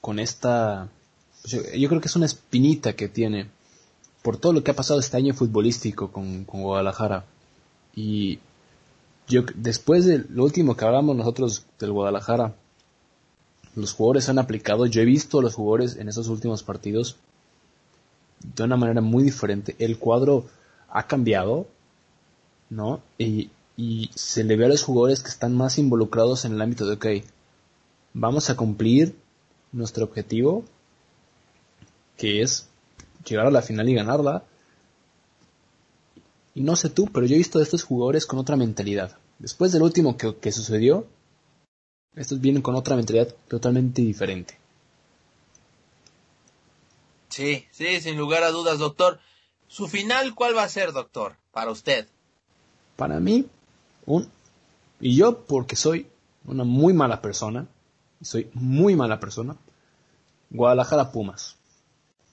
con 0.00 0.18
esta, 0.18 0.88
yo 1.44 1.88
creo 1.90 2.00
que 2.00 2.08
es 2.08 2.16
una 2.16 2.24
espinita 2.24 2.94
que 2.94 3.06
tiene 3.06 3.50
por 4.22 4.38
todo 4.38 4.54
lo 4.54 4.64
que 4.64 4.70
ha 4.70 4.74
pasado 4.74 4.98
este 4.98 5.18
año 5.18 5.34
futbolístico 5.34 6.10
con, 6.10 6.46
Guadalajara. 6.46 7.26
Y 7.94 8.38
yo, 9.28 9.42
después 9.56 10.06
de 10.06 10.24
lo 10.30 10.42
último 10.42 10.74
que 10.74 10.86
hablamos 10.86 11.16
nosotros 11.16 11.66
del 11.78 11.92
Guadalajara, 11.92 12.54
los 13.76 13.92
jugadores 13.92 14.30
han 14.30 14.38
aplicado, 14.38 14.86
yo 14.86 15.02
he 15.02 15.04
visto 15.04 15.40
a 15.40 15.42
los 15.42 15.54
jugadores 15.54 15.96
en 15.96 16.08
esos 16.08 16.28
últimos 16.28 16.62
partidos 16.62 17.16
de 18.40 18.62
una 18.62 18.78
manera 18.78 19.02
muy 19.02 19.22
diferente. 19.22 19.76
El 19.78 19.98
cuadro 19.98 20.46
ha 20.88 21.06
cambiado, 21.06 21.66
¿no? 22.70 23.02
Y, 23.18 23.50
y 23.82 24.10
se 24.14 24.44
le 24.44 24.54
ve 24.54 24.66
a 24.66 24.68
los 24.68 24.84
jugadores 24.84 25.24
que 25.24 25.28
están 25.28 25.56
más 25.56 25.76
involucrados 25.76 26.44
en 26.44 26.52
el 26.52 26.62
ámbito 26.62 26.86
de, 26.86 26.94
ok, 26.94 27.26
vamos 28.12 28.48
a 28.48 28.56
cumplir 28.56 29.16
nuestro 29.72 30.04
objetivo, 30.04 30.64
que 32.16 32.42
es 32.42 32.68
llegar 33.26 33.46
a 33.46 33.50
la 33.50 33.60
final 33.60 33.88
y 33.88 33.94
ganarla. 33.94 34.44
Y 36.54 36.60
no 36.60 36.76
sé 36.76 36.90
tú, 36.90 37.08
pero 37.12 37.26
yo 37.26 37.34
he 37.34 37.38
visto 37.38 37.58
a 37.58 37.62
estos 37.64 37.82
jugadores 37.82 38.24
con 38.24 38.38
otra 38.38 38.54
mentalidad. 38.54 39.18
Después 39.40 39.72
del 39.72 39.82
último 39.82 40.16
que, 40.16 40.52
sucedió, 40.52 41.04
estos 42.14 42.40
vienen 42.40 42.62
con 42.62 42.76
otra 42.76 42.94
mentalidad 42.94 43.34
totalmente 43.48 44.00
diferente. 44.00 44.60
Sí, 47.30 47.66
sí, 47.72 48.00
sin 48.00 48.16
lugar 48.16 48.44
a 48.44 48.52
dudas, 48.52 48.78
doctor. 48.78 49.18
¿Su 49.66 49.88
final 49.88 50.36
cuál 50.36 50.56
va 50.56 50.62
a 50.62 50.68
ser, 50.68 50.92
doctor, 50.92 51.34
para 51.50 51.72
usted? 51.72 52.06
Para 52.94 53.18
mí, 53.18 53.48
un... 54.06 54.30
Y 55.00 55.16
yo, 55.16 55.44
porque 55.44 55.76
soy 55.76 56.08
una 56.44 56.64
muy 56.64 56.92
mala 56.92 57.20
persona, 57.20 57.66
soy 58.20 58.50
muy 58.54 58.96
mala 58.96 59.20
persona, 59.20 59.56
Guadalajara 60.50 61.10
Pumas. 61.10 61.56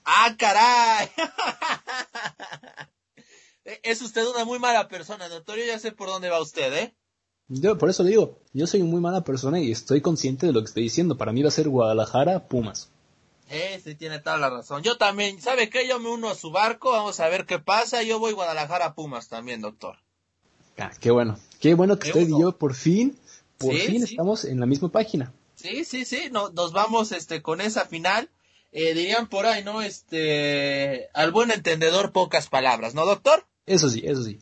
¡Ah, 0.04 0.34
caray! 0.38 1.08
es 3.82 4.02
usted 4.02 4.26
una 4.26 4.44
muy 4.44 4.58
mala 4.58 4.88
persona, 4.88 5.28
doctor. 5.28 5.58
Yo 5.58 5.64
ya 5.64 5.78
sé 5.78 5.92
por 5.92 6.08
dónde 6.08 6.28
va 6.28 6.40
usted, 6.40 6.72
¿eh? 6.74 6.94
Yo 7.48 7.76
por 7.78 7.90
eso 7.90 8.04
le 8.04 8.10
digo, 8.10 8.38
yo 8.52 8.66
soy 8.66 8.80
una 8.80 8.90
muy 8.90 9.00
mala 9.00 9.24
persona 9.24 9.58
y 9.58 9.72
estoy 9.72 10.00
consciente 10.00 10.46
de 10.46 10.52
lo 10.52 10.60
que 10.60 10.66
estoy 10.66 10.84
diciendo. 10.84 11.16
Para 11.16 11.32
mí 11.32 11.42
va 11.42 11.48
a 11.48 11.52
ser 11.52 11.68
Guadalajara, 11.68 12.46
Pumas. 12.46 12.90
Eh, 13.48 13.80
sí, 13.82 13.96
tiene 13.96 14.20
toda 14.20 14.36
la 14.36 14.48
razón. 14.48 14.84
Yo 14.84 14.96
también, 14.96 15.40
¿sabe 15.40 15.68
qué? 15.68 15.88
Yo 15.88 15.98
me 15.98 16.08
uno 16.08 16.28
a 16.28 16.36
su 16.36 16.52
barco, 16.52 16.92
vamos 16.92 17.18
a 17.18 17.28
ver 17.28 17.46
qué 17.46 17.58
pasa. 17.58 18.04
Yo 18.04 18.20
voy 18.20 18.32
Guadalajara, 18.32 18.94
Pumas 18.94 19.28
también, 19.28 19.60
doctor. 19.60 19.96
Ah, 20.80 20.90
qué 21.00 21.10
bueno. 21.10 21.38
Qué 21.60 21.74
bueno 21.74 21.98
que 21.98 22.08
usted 22.08 22.28
y 22.28 22.40
yo 22.40 22.56
por 22.56 22.74
fin, 22.74 23.18
por 23.58 23.74
fin 23.74 24.02
estamos 24.02 24.44
en 24.44 24.60
la 24.60 24.66
misma 24.66 24.90
página. 24.90 25.32
Sí, 25.54 25.84
sí, 25.84 26.04
sí, 26.04 26.30
nos 26.30 26.72
vamos 26.72 27.12
este 27.12 27.42
con 27.42 27.60
esa 27.60 27.84
final 27.84 28.30
eh, 28.72 28.94
dirían 28.94 29.28
por 29.28 29.46
ahí, 29.46 29.64
¿no? 29.64 29.82
Este, 29.82 31.08
al 31.12 31.32
buen 31.32 31.50
entendedor 31.50 32.12
pocas 32.12 32.48
palabras, 32.48 32.94
¿no, 32.94 33.04
doctor? 33.04 33.46
Eso 33.66 33.88
sí, 33.88 34.02
eso 34.04 34.22
sí. 34.22 34.38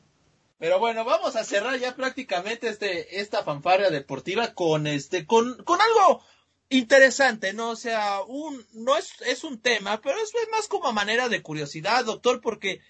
Pero 0.59 0.79
bueno, 0.79 1.05
vamos 1.05 1.37
a 1.37 1.45
cerrar 1.45 1.79
ya 1.79 1.97
prácticamente 1.97 2.69
este, 2.69 3.21
esta 3.21 3.43
fanfarria 3.43 3.91
deportiva 3.91 4.55
con 4.55 4.87
este, 4.87 5.25
con, 5.25 5.63
con 5.65 5.81
algo 5.81 6.23
interesante, 6.69 7.55
¿no? 7.55 7.71
O 7.71 7.77
sea, 7.77 8.21
un, 8.27 8.67
no 8.75 8.97
es, 8.99 9.15
es 9.25 9.45
un 9.45 9.61
tema, 9.61 10.01
pero 10.03 10.19
es 10.19 10.33
más 10.51 10.69
como 10.69 10.89
a 10.89 10.93
manera 10.93 11.29
de 11.29 11.43
curiosidad, 11.43 12.05
doctor, 12.05 12.41
porque 12.43 12.81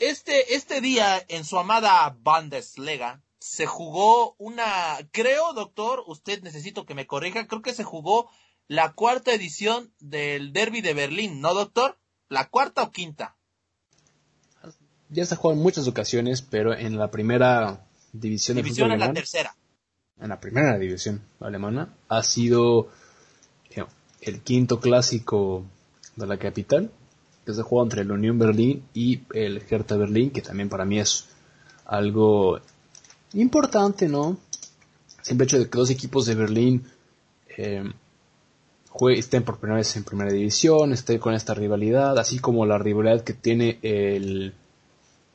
este, 0.00 0.54
este 0.54 0.80
día 0.80 1.22
en 1.28 1.44
su 1.44 1.58
amada 1.58 2.16
Bundesliga 2.22 3.22
se 3.38 3.66
jugó 3.66 4.34
una, 4.38 4.98
creo, 5.12 5.52
doctor, 5.52 6.02
usted 6.06 6.42
necesito 6.42 6.84
que 6.84 6.94
me 6.94 7.06
corrija, 7.06 7.46
creo 7.46 7.62
que 7.62 7.74
se 7.74 7.84
jugó 7.84 8.30
la 8.66 8.92
cuarta 8.92 9.32
edición 9.32 9.92
del 10.00 10.52
Derby 10.52 10.80
de 10.80 10.94
Berlín, 10.94 11.40
¿no, 11.40 11.54
doctor? 11.54 11.98
¿La 12.28 12.48
cuarta 12.48 12.82
o 12.82 12.90
quinta? 12.90 13.36
Ya 15.08 15.26
se 15.26 15.34
ha 15.34 15.36
jugado 15.36 15.58
en 15.58 15.62
muchas 15.62 15.88
ocasiones, 15.88 16.42
pero 16.42 16.74
en 16.74 16.96
la 16.96 17.10
primera 17.10 17.86
división, 18.12 18.56
división 18.56 18.92
en 18.92 19.00
la 19.00 19.12
tercera. 19.12 19.56
En 20.20 20.28
la 20.28 20.40
primera 20.40 20.78
división 20.78 21.22
alemana 21.40 21.94
ha 22.08 22.22
sido 22.22 22.88
eh, 23.70 23.84
el 24.20 24.42
quinto 24.42 24.80
clásico 24.80 25.64
de 26.16 26.26
la 26.26 26.38
capital, 26.38 26.92
que 27.44 27.54
se 27.54 27.62
juega 27.62 27.84
entre 27.84 28.02
el 28.02 28.12
Unión 28.12 28.38
Berlín 28.38 28.84
y 28.94 29.20
el 29.32 29.62
Hertha 29.68 29.96
Berlín, 29.96 30.30
que 30.30 30.42
también 30.42 30.68
para 30.68 30.84
mí 30.84 30.98
es 30.98 31.26
algo 31.86 32.60
importante, 33.34 34.08
¿no? 34.08 34.38
Siempre 35.22 35.44
hecho 35.44 35.58
de 35.58 35.68
que 35.68 35.78
dos 35.78 35.90
equipos 35.90 36.26
de 36.26 36.34
Berlín 36.34 36.84
eh, 37.56 37.84
estén 39.10 39.42
por 39.42 39.58
primera 39.58 39.78
vez 39.78 39.96
en 39.96 40.04
primera 40.04 40.32
división, 40.32 40.92
estén 40.92 41.18
con 41.18 41.34
esta 41.34 41.54
rivalidad, 41.54 42.18
así 42.18 42.38
como 42.38 42.66
la 42.66 42.78
rivalidad 42.78 43.22
que 43.22 43.34
tiene 43.34 43.78
el, 43.82 44.54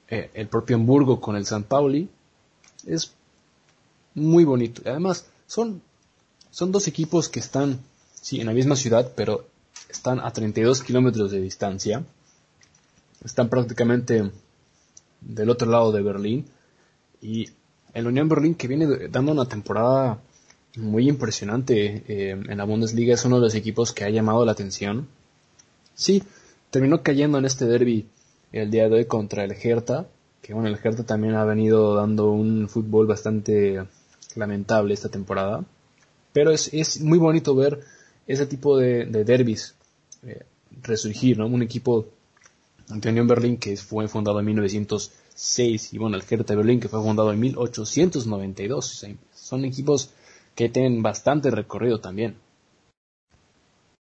eh, 0.10 0.30
el 0.34 0.48
propio 0.48 0.76
Hamburgo 0.76 1.20
con 1.20 1.36
el 1.36 1.46
San 1.46 1.64
Pauli, 1.64 2.10
es 2.86 3.14
muy 4.14 4.44
bonito. 4.44 4.82
Además, 4.86 5.26
son, 5.48 5.82
son 6.52 6.72
dos 6.72 6.88
equipos 6.88 7.30
que 7.30 7.40
están, 7.40 7.80
sí, 8.14 8.40
en 8.40 8.48
la 8.48 8.54
misma 8.54 8.76
ciudad, 8.76 9.12
pero 9.16 9.46
están 9.96 10.20
a 10.20 10.32
32 10.32 10.84
kilómetros 10.84 11.32
de 11.32 11.42
distancia. 11.42 12.04
Están 13.24 13.50
prácticamente 13.50 14.32
del 15.22 15.50
otro 15.50 15.70
lado 15.70 15.92
de 15.92 16.02
Berlín. 16.02 16.46
Y 17.22 17.50
el 17.94 18.08
Unión 18.08 18.30
Berlín 18.30 18.56
que 18.56 18.68
viene 18.68 19.08
dando 19.10 19.32
una 19.32 19.46
temporada 19.46 20.20
muy 20.76 21.08
impresionante 21.08 22.04
eh, 22.08 22.32
en 22.32 22.58
la 22.58 22.66
Bundesliga. 22.66 23.14
Es 23.14 23.26
uno 23.26 23.38
de 23.38 23.44
los 23.44 23.56
equipos 23.56 23.94
que 23.94 24.04
ha 24.04 24.10
llamado 24.10 24.46
la 24.46 24.52
atención. 24.52 25.08
Sí, 25.94 26.24
terminó 26.70 27.02
cayendo 27.02 27.38
en 27.38 27.46
este 27.46 27.66
derby 27.66 28.08
el 28.52 28.70
día 28.70 28.90
de 28.90 28.96
hoy 28.96 29.06
contra 29.06 29.44
el 29.44 29.54
Hertha. 29.54 30.08
Que 30.42 30.54
bueno, 30.54 30.68
el 30.68 30.78
Hertha 30.82 31.04
también 31.04 31.36
ha 31.36 31.46
venido 31.46 31.96
dando 31.96 32.32
un 32.32 32.68
fútbol 32.70 33.08
bastante 33.08 33.82
lamentable 34.36 34.94
esta 34.94 35.10
temporada. 35.10 35.64
Pero 36.34 36.52
es, 36.52 36.72
es 36.74 37.00
muy 37.00 37.18
bonito 37.18 37.56
ver 37.56 37.80
ese 38.28 38.46
tipo 38.46 38.78
de, 38.78 39.06
de 39.06 39.24
derbis 39.24 39.75
eh, 40.26 40.46
resurgir, 40.82 41.38
¿no? 41.38 41.48
Un 41.48 41.64
equipo 41.64 42.08
ante 42.90 43.10
Unión 43.10 43.28
Berlín 43.28 43.58
que 43.58 43.78
fue 43.78 44.08
fundado 44.08 44.40
en 44.40 44.46
1906 44.46 45.94
y 45.94 45.98
bueno, 45.98 46.18
el 46.18 46.24
Hertha 46.28 46.56
Berlín 46.56 46.80
que 46.80 46.90
fue 46.90 47.02
fundado 47.02 47.32
en 47.32 47.40
1892. 47.40 49.06
son 49.34 49.66
equipos 49.66 50.12
que 50.56 50.70
tienen 50.70 51.02
bastante 51.02 51.52
recorrido 51.52 52.00
también. 52.00 52.38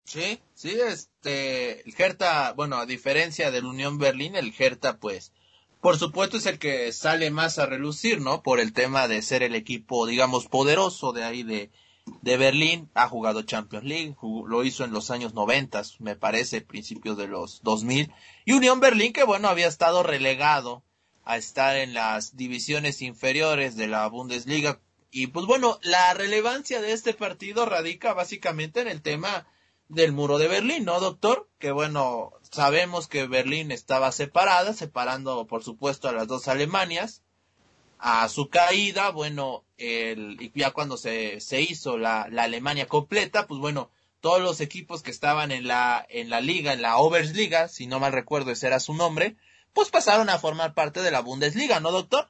Sí, 0.06 0.40
sí, 0.54 0.78
este, 0.80 1.82
el 1.88 1.96
Hertha, 1.98 2.54
bueno, 2.54 2.78
a 2.78 2.86
diferencia 2.86 3.52
del 3.52 3.66
Unión 3.66 3.98
Berlín, 3.98 4.36
el 4.36 4.54
Hertha, 4.58 4.98
pues, 4.98 5.32
por 5.80 5.98
supuesto 5.98 6.38
es 6.38 6.46
el 6.46 6.60
que 6.60 6.92
sale 6.92 7.32
más 7.32 7.58
a 7.58 7.66
relucir, 7.66 8.22
¿no? 8.22 8.44
Por 8.44 8.60
el 8.60 8.74
tema 8.74 9.08
de 9.08 9.22
ser 9.22 9.44
el 9.44 9.56
equipo, 9.56 10.06
digamos, 10.06 10.48
poderoso 10.48 11.14
de 11.14 11.24
ahí 11.24 11.44
de, 11.44 11.72
de 12.22 12.38
Berlín, 12.38 12.90
ha 12.94 13.08
jugado 13.08 13.44
Champions 13.44 13.86
League, 13.86 14.16
lo 14.22 14.64
hizo 14.64 14.84
en 14.84 14.92
los 14.92 15.12
años 15.12 15.34
90, 15.34 15.82
me 16.00 16.16
parece, 16.16 16.62
principios 16.62 17.18
de 17.18 17.28
los 17.28 17.62
2000, 17.64 18.12
y 18.46 18.54
Unión 18.54 18.80
Berlín 18.80 19.14
que 19.14 19.24
bueno, 19.24 19.48
había 19.48 19.68
estado 19.68 20.04
relegado 20.04 20.84
a 21.26 21.38
estar 21.38 21.78
en 21.78 21.94
las 21.94 22.36
divisiones 22.36 23.02
inferiores 23.02 23.76
de 23.76 23.88
la 23.88 24.08
Bundesliga 24.08 24.80
y 25.16 25.28
pues 25.28 25.46
bueno, 25.46 25.78
la 25.84 26.12
relevancia 26.16 26.82
de 26.82 26.92
este 26.92 27.14
partido 27.14 27.68
radica 27.68 28.14
básicamente 28.14 28.82
en 28.82 28.88
el 28.88 29.04
tema 29.04 29.46
del 29.88 30.12
muro 30.12 30.40
de 30.40 30.48
Berlín, 30.48 30.86
¿no, 30.86 31.00
doctor? 31.00 31.48
Que 31.60 31.72
bueno, 31.72 32.32
sabemos 32.42 33.08
que 33.08 33.28
Berlín 33.28 33.72
estaba 33.72 34.12
separada, 34.12 34.74
separando 34.74 35.46
por 35.46 35.64
supuesto 35.64 36.10
a 36.10 36.14
las 36.14 36.28
dos 36.28 36.48
Alemanias. 36.48 37.22
A 38.00 38.28
su 38.28 38.50
caída, 38.50 39.12
bueno, 39.12 39.64
y 39.84 40.52
ya 40.56 40.72
cuando 40.72 40.98
se, 40.98 41.40
se 41.40 41.62
hizo 41.62 41.98
la, 41.98 42.28
la 42.32 42.44
Alemania 42.44 42.88
completa, 42.88 43.48
pues 43.48 43.60
bueno, 43.60 43.90
todos 44.22 44.42
los 44.42 44.62
equipos 44.62 45.04
que 45.04 45.12
estaban 45.12 45.52
en 45.52 45.68
la, 45.68 46.06
en 46.10 46.30
la 46.30 46.40
liga, 46.40 46.72
en 46.74 46.82
la 46.82 46.98
Obersliga, 46.98 47.68
si 47.68 47.88
no 47.88 48.00
mal 48.00 48.14
recuerdo 48.14 48.52
ese 48.52 48.68
era 48.68 48.80
su 48.80 48.94
nombre, 48.94 49.36
pues 49.74 49.90
pasaron 49.90 50.30
a 50.30 50.40
formar 50.40 50.74
parte 50.74 51.02
de 51.02 51.12
la 51.12 51.20
Bundesliga, 51.20 51.80
¿no, 51.80 51.92
doctor? 51.92 52.30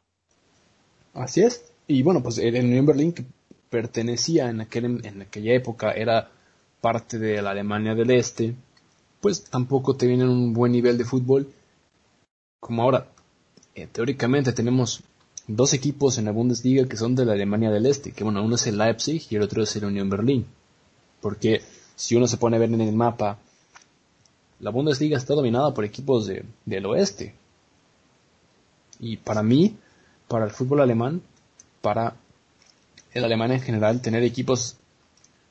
Así 1.14 1.42
es. 1.42 1.66
Y 1.88 2.02
bueno, 2.02 2.24
pues 2.24 2.38
el 2.40 2.56
Unión 2.56 2.86
Berlín 2.86 3.14
que 3.14 3.26
pertenecía 3.70 4.50
en, 4.50 4.62
aquel, 4.62 5.06
en 5.06 5.22
aquella 5.24 5.54
época, 5.54 5.92
era 5.92 6.32
parte 6.82 7.18
de 7.18 7.42
la 7.42 7.52
Alemania 7.52 7.96
del 7.96 8.12
Este, 8.12 8.56
pues 9.20 9.44
tampoco 9.44 9.96
te 9.96 10.06
vienen 10.06 10.30
un 10.30 10.54
buen 10.54 10.72
nivel 10.72 10.98
de 10.98 11.06
fútbol. 11.06 11.52
Como 12.60 12.84
ahora, 12.84 13.08
eh, 13.76 13.88
teóricamente 13.92 14.54
tenemos 14.54 15.02
dos 15.48 15.74
equipos 15.74 16.18
en 16.18 16.26
la 16.26 16.32
Bundesliga 16.32 16.88
que 16.88 16.98
son 16.98 17.16
de 17.16 17.26
la 17.26 17.34
Alemania 17.34 17.72
del 17.72 17.86
Este, 17.86 18.12
que 18.12 18.24
bueno, 18.24 18.44
uno 18.44 18.56
es 18.56 18.68
el 18.68 18.78
Leipzig 18.78 19.26
y 19.30 19.36
el 19.36 19.42
otro 19.42 19.64
es 19.64 19.76
el 19.76 19.86
Unión 19.86 20.10
Berlín. 20.10 20.46
Porque 21.22 21.62
si 21.96 22.16
uno 22.16 22.28
se 22.28 22.38
pone 22.38 22.58
a 22.58 22.60
ver 22.60 22.70
en 22.70 22.82
el 22.82 22.94
mapa, 22.94 23.38
la 24.60 24.72
Bundesliga 24.72 25.18
está 25.18 25.34
dominada 25.34 25.74
por 25.74 25.86
equipos 25.86 26.26
de, 26.26 26.46
del 26.66 26.86
oeste. 26.86 27.34
Y 29.00 29.18
para 29.18 29.44
mí, 29.44 29.76
para 30.28 30.46
el 30.46 30.52
fútbol 30.52 30.82
alemán, 30.82 31.22
para 31.82 32.16
el 33.14 33.24
alemán 33.24 33.52
en 33.52 33.62
general, 33.62 34.02
tener 34.02 34.24
equipos 34.24 34.78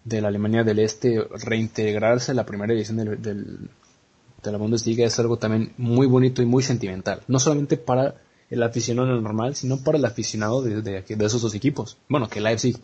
de 0.05 0.20
la 0.20 0.28
Alemania 0.28 0.64
del 0.64 0.78
Este 0.78 1.22
reintegrarse 1.45 2.32
a 2.32 2.34
la 2.34 2.47
primera 2.47 2.72
edición 2.72 2.97
del, 2.97 3.70
de 4.43 4.53
la 4.53 4.59
Bundesliga 4.59 5.07
es 5.07 5.18
algo 5.18 5.36
también 5.36 5.72
muy 5.76 6.07
bonito 6.07 6.43
y 6.43 6.47
muy 6.47 6.62
sentimental. 6.62 7.22
No 7.28 7.38
solamente 7.38 7.76
para 7.76 8.16
el 8.53 8.62
aficionado 8.62 9.09
normal, 9.18 9.57
sino 9.57 9.82
para 9.82 9.96
el 9.96 10.05
aficionado 10.05 10.61
de, 10.61 10.82
de, 10.82 11.24
esos 11.24 11.40
dos 11.40 11.55
equipos. 11.55 11.96
Bueno, 12.07 12.28
que 12.28 12.42
Leipzig, 12.42 12.76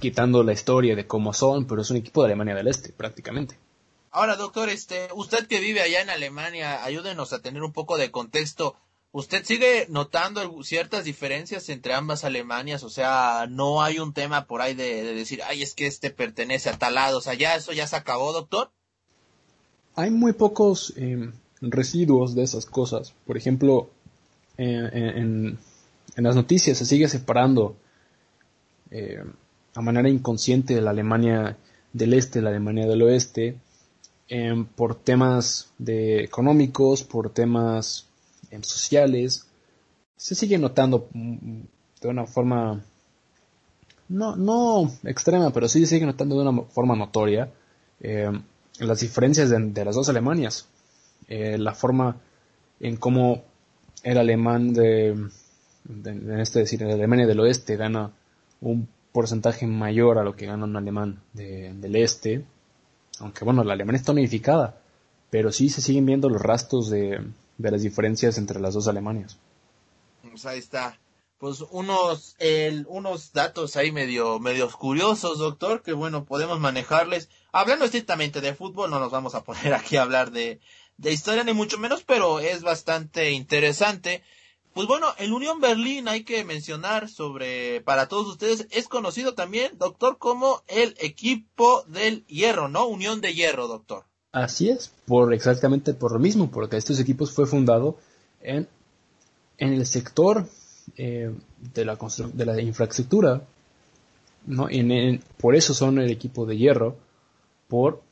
quitando 0.00 0.42
la 0.42 0.52
historia 0.52 0.96
de 0.96 1.06
cómo 1.06 1.32
son, 1.32 1.66
pero 1.66 1.82
es 1.82 1.90
un 1.90 1.98
equipo 1.98 2.20
de 2.20 2.26
Alemania 2.26 2.56
del 2.56 2.66
Este, 2.66 2.92
prácticamente. 2.92 3.56
Ahora, 4.10 4.34
doctor, 4.34 4.68
este, 4.70 5.08
usted 5.14 5.46
que 5.46 5.60
vive 5.60 5.82
allá 5.82 6.02
en 6.02 6.10
Alemania, 6.10 6.82
ayúdenos 6.82 7.32
a 7.32 7.40
tener 7.40 7.62
un 7.62 7.72
poco 7.72 7.96
de 7.96 8.10
contexto. 8.10 8.74
¿Usted 9.12 9.44
sigue 9.44 9.86
notando 9.88 10.64
ciertas 10.64 11.04
diferencias 11.04 11.68
entre 11.68 11.94
ambas 11.94 12.24
Alemanias? 12.24 12.82
O 12.82 12.90
sea, 12.90 13.46
no 13.48 13.82
hay 13.82 14.00
un 14.00 14.12
tema 14.12 14.46
por 14.48 14.62
ahí 14.62 14.74
de, 14.74 15.14
decir, 15.14 15.42
ay, 15.46 15.62
es 15.62 15.74
que 15.74 15.86
este 15.86 16.10
pertenece 16.10 16.70
a 16.70 16.78
tal 16.78 16.96
lado. 16.96 17.18
O 17.18 17.20
sea, 17.20 17.34
¿ya 17.34 17.54
eso 17.54 17.72
ya 17.72 17.86
se 17.86 17.94
acabó, 17.94 18.32
doctor? 18.32 18.72
Hay 19.94 20.10
muy 20.10 20.32
pocos 20.32 20.92
eh, 20.96 21.30
residuos 21.60 22.34
de 22.34 22.42
esas 22.42 22.66
cosas. 22.66 23.14
Por 23.26 23.36
ejemplo, 23.36 23.90
en, 24.56 25.58
las 26.16 26.36
noticias 26.36 26.78
se 26.78 26.84
sigue 26.84 27.08
separando 27.08 27.76
eh, 28.90 29.22
a 29.74 29.80
manera 29.80 30.08
inconsciente 30.08 30.74
de 30.74 30.82
la 30.82 30.90
Alemania 30.90 31.56
del 31.92 32.14
este, 32.14 32.42
la 32.42 32.50
Alemania 32.50 32.86
del 32.86 33.02
oeste, 33.02 33.58
em, 34.28 34.64
por 34.64 34.94
temas 34.94 35.72
de 35.78 36.24
económicos, 36.24 37.02
por 37.02 37.30
temas 37.30 38.06
em, 38.50 38.62
sociales. 38.62 39.46
Se 40.16 40.34
sigue 40.34 40.58
notando 40.58 41.08
mm, 41.12 41.60
de 42.00 42.08
una 42.08 42.26
forma 42.26 42.82
no, 44.08 44.36
no 44.36 44.92
extrema, 45.04 45.50
pero 45.52 45.68
sí 45.68 45.80
se 45.80 45.86
sigue 45.86 46.06
notando 46.06 46.36
de 46.36 46.48
una 46.48 46.62
forma 46.64 46.94
notoria 46.94 47.50
em, 48.00 48.42
las 48.78 49.00
diferencias 49.00 49.50
de, 49.50 49.84
las 49.84 49.94
dos 49.94 50.08
Alemanias. 50.08 50.68
Eh, 51.28 51.56
la 51.56 51.74
forma 51.74 52.16
en 52.80 52.96
cómo 52.96 53.44
el 54.02 54.18
alemán 54.18 54.72
de, 54.72 55.08
en 55.08 56.40
este 56.40 56.60
decir, 56.60 56.82
el 56.82 56.90
Alemania 56.90 57.26
del 57.26 57.40
oeste 57.40 57.76
gana 57.76 58.12
un 58.60 58.88
porcentaje 59.12 59.66
mayor 59.66 60.18
a 60.18 60.24
lo 60.24 60.36
que 60.36 60.46
gana 60.46 60.64
un 60.64 60.76
alemán 60.76 61.20
del 61.32 61.96
este, 61.96 62.44
aunque 63.20 63.44
bueno, 63.44 63.62
la 63.64 63.74
Alemania 63.74 63.98
está 63.98 64.12
unificada, 64.12 64.80
pero 65.30 65.52
sí 65.52 65.68
se 65.68 65.82
siguen 65.82 66.06
viendo 66.06 66.28
los 66.28 66.40
rastros 66.40 66.90
de, 66.90 67.20
de 67.58 67.70
las 67.70 67.82
diferencias 67.82 68.38
entre 68.38 68.60
las 68.60 68.74
dos 68.74 68.88
Alemanias. 68.88 69.38
Pues 70.28 70.46
ahí 70.46 70.58
está. 70.58 70.98
Pues 71.38 71.60
unos, 71.72 72.36
el, 72.38 72.86
unos 72.88 73.32
datos 73.32 73.76
ahí 73.76 73.90
medio, 73.90 74.38
medios 74.38 74.76
curiosos, 74.76 75.38
doctor, 75.38 75.82
que 75.82 75.92
bueno, 75.92 76.24
podemos 76.24 76.60
manejarles. 76.60 77.28
Hablando 77.50 77.84
estrictamente 77.84 78.40
de 78.40 78.54
fútbol, 78.54 78.90
no 78.90 79.00
nos 79.00 79.10
vamos 79.10 79.34
a 79.34 79.42
poner 79.42 79.74
aquí 79.74 79.96
a 79.96 80.02
hablar 80.02 80.30
de, 80.30 80.60
de 80.96 81.12
historia 81.12 81.44
ni 81.44 81.52
mucho 81.52 81.78
menos, 81.78 82.02
pero 82.04 82.40
es 82.40 82.62
bastante 82.62 83.32
interesante. 83.32 84.22
Pues 84.72 84.86
bueno, 84.86 85.08
el 85.18 85.32
Unión 85.32 85.60
Berlín 85.60 86.08
hay 86.08 86.24
que 86.24 86.44
mencionar 86.44 87.08
sobre, 87.08 87.82
para 87.82 88.08
todos 88.08 88.26
ustedes, 88.26 88.66
es 88.70 88.88
conocido 88.88 89.34
también, 89.34 89.76
doctor, 89.78 90.16
como 90.18 90.62
el 90.66 90.94
equipo 90.98 91.84
del 91.88 92.24
hierro, 92.26 92.68
¿no? 92.68 92.86
Unión 92.86 93.20
de 93.20 93.34
hierro, 93.34 93.68
doctor. 93.68 94.04
Así 94.32 94.70
es, 94.70 94.90
por 95.04 95.34
exactamente 95.34 95.92
por 95.92 96.12
lo 96.12 96.18
mismo, 96.18 96.50
porque 96.50 96.78
estos 96.78 96.98
equipos 96.98 97.32
fue 97.32 97.46
fundado 97.46 97.98
en, 98.40 98.66
en 99.58 99.74
el 99.74 99.84
sector 99.84 100.48
eh, 100.96 101.30
de, 101.74 101.84
la 101.84 101.98
de 102.32 102.46
la 102.46 102.60
infraestructura, 102.62 103.42
¿no? 104.46 104.68
En, 104.70 105.22
por 105.38 105.54
eso 105.54 105.74
son 105.74 105.98
el 105.98 106.10
equipo 106.10 106.46
de 106.46 106.56
hierro, 106.56 106.96
por 107.68 108.02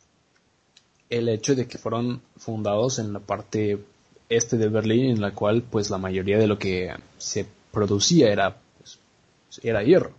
el 1.10 1.28
hecho 1.28 1.56
de 1.56 1.66
que 1.66 1.76
fueron 1.76 2.22
fundados 2.36 3.00
en 3.00 3.12
la 3.12 3.18
parte 3.18 3.84
este 4.28 4.56
de 4.56 4.68
Berlín, 4.68 5.10
en 5.10 5.20
la 5.20 5.34
cual 5.34 5.62
pues 5.62 5.90
la 5.90 5.98
mayoría 5.98 6.38
de 6.38 6.46
lo 6.46 6.58
que 6.58 6.94
se 7.18 7.46
producía 7.72 8.32
era, 8.32 8.56
pues, 8.78 9.00
era 9.62 9.82
hierro. 9.82 10.14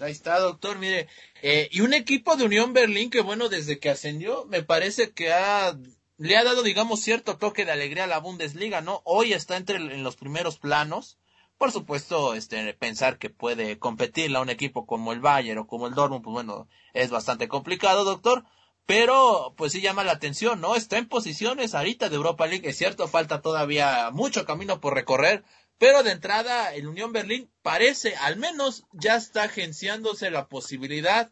Ahí 0.00 0.12
está, 0.12 0.38
doctor, 0.38 0.78
mire. 0.78 1.08
Eh, 1.42 1.68
y 1.72 1.80
un 1.80 1.94
equipo 1.94 2.36
de 2.36 2.44
Unión 2.44 2.72
Berlín 2.72 3.10
que, 3.10 3.20
bueno, 3.20 3.48
desde 3.48 3.78
que 3.78 3.90
ascendió, 3.90 4.44
me 4.46 4.62
parece 4.62 5.10
que 5.10 5.32
ha, 5.32 5.76
le 6.18 6.36
ha 6.36 6.44
dado, 6.44 6.62
digamos, 6.62 7.00
cierto 7.00 7.36
toque 7.36 7.64
de 7.64 7.72
alegría 7.72 8.04
a 8.04 8.08
la 8.08 8.18
Bundesliga, 8.18 8.80
¿no? 8.80 9.00
Hoy 9.04 9.32
está 9.32 9.56
entre 9.56 9.76
en 9.76 10.04
los 10.04 10.16
primeros 10.16 10.58
planos. 10.58 11.18
Por 11.56 11.72
supuesto, 11.72 12.34
este, 12.34 12.74
pensar 12.74 13.18
que 13.18 13.30
puede 13.30 13.80
competirle 13.80 14.38
a 14.38 14.42
un 14.42 14.50
equipo 14.50 14.86
como 14.86 15.12
el 15.12 15.18
Bayern 15.18 15.58
o 15.58 15.66
como 15.66 15.88
el 15.88 15.94
Dortmund, 15.94 16.22
pues 16.22 16.32
bueno, 16.32 16.68
es 16.94 17.10
bastante 17.10 17.48
complicado, 17.48 18.04
doctor 18.04 18.44
pero 18.88 19.52
pues 19.58 19.72
sí 19.72 19.82
llama 19.82 20.02
la 20.02 20.12
atención, 20.12 20.62
¿no? 20.62 20.74
Está 20.74 20.96
en 20.96 21.10
posiciones 21.10 21.74
ahorita 21.74 22.08
de 22.08 22.16
Europa 22.16 22.46
League, 22.46 22.66
es 22.66 22.78
cierto, 22.78 23.06
falta 23.06 23.42
todavía 23.42 24.08
mucho 24.12 24.46
camino 24.46 24.80
por 24.80 24.94
recorrer, 24.94 25.44
pero 25.76 26.02
de 26.02 26.12
entrada 26.12 26.74
el 26.74 26.88
Unión 26.88 27.12
Berlín 27.12 27.50
parece, 27.60 28.16
al 28.16 28.38
menos 28.38 28.84
ya 28.94 29.16
está 29.16 29.42
agenciándose 29.42 30.30
la 30.30 30.48
posibilidad 30.48 31.30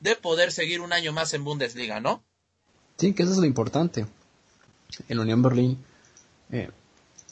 de 0.00 0.16
poder 0.16 0.52
seguir 0.52 0.82
un 0.82 0.92
año 0.92 1.14
más 1.14 1.32
en 1.32 1.44
Bundesliga, 1.44 1.98
¿no? 1.98 2.22
Sí, 2.98 3.14
que 3.14 3.22
eso 3.22 3.32
es 3.32 3.38
lo 3.38 3.46
importante. 3.46 4.04
El 5.08 5.20
Unión 5.20 5.40
Berlín 5.40 5.82
eh, 6.52 6.68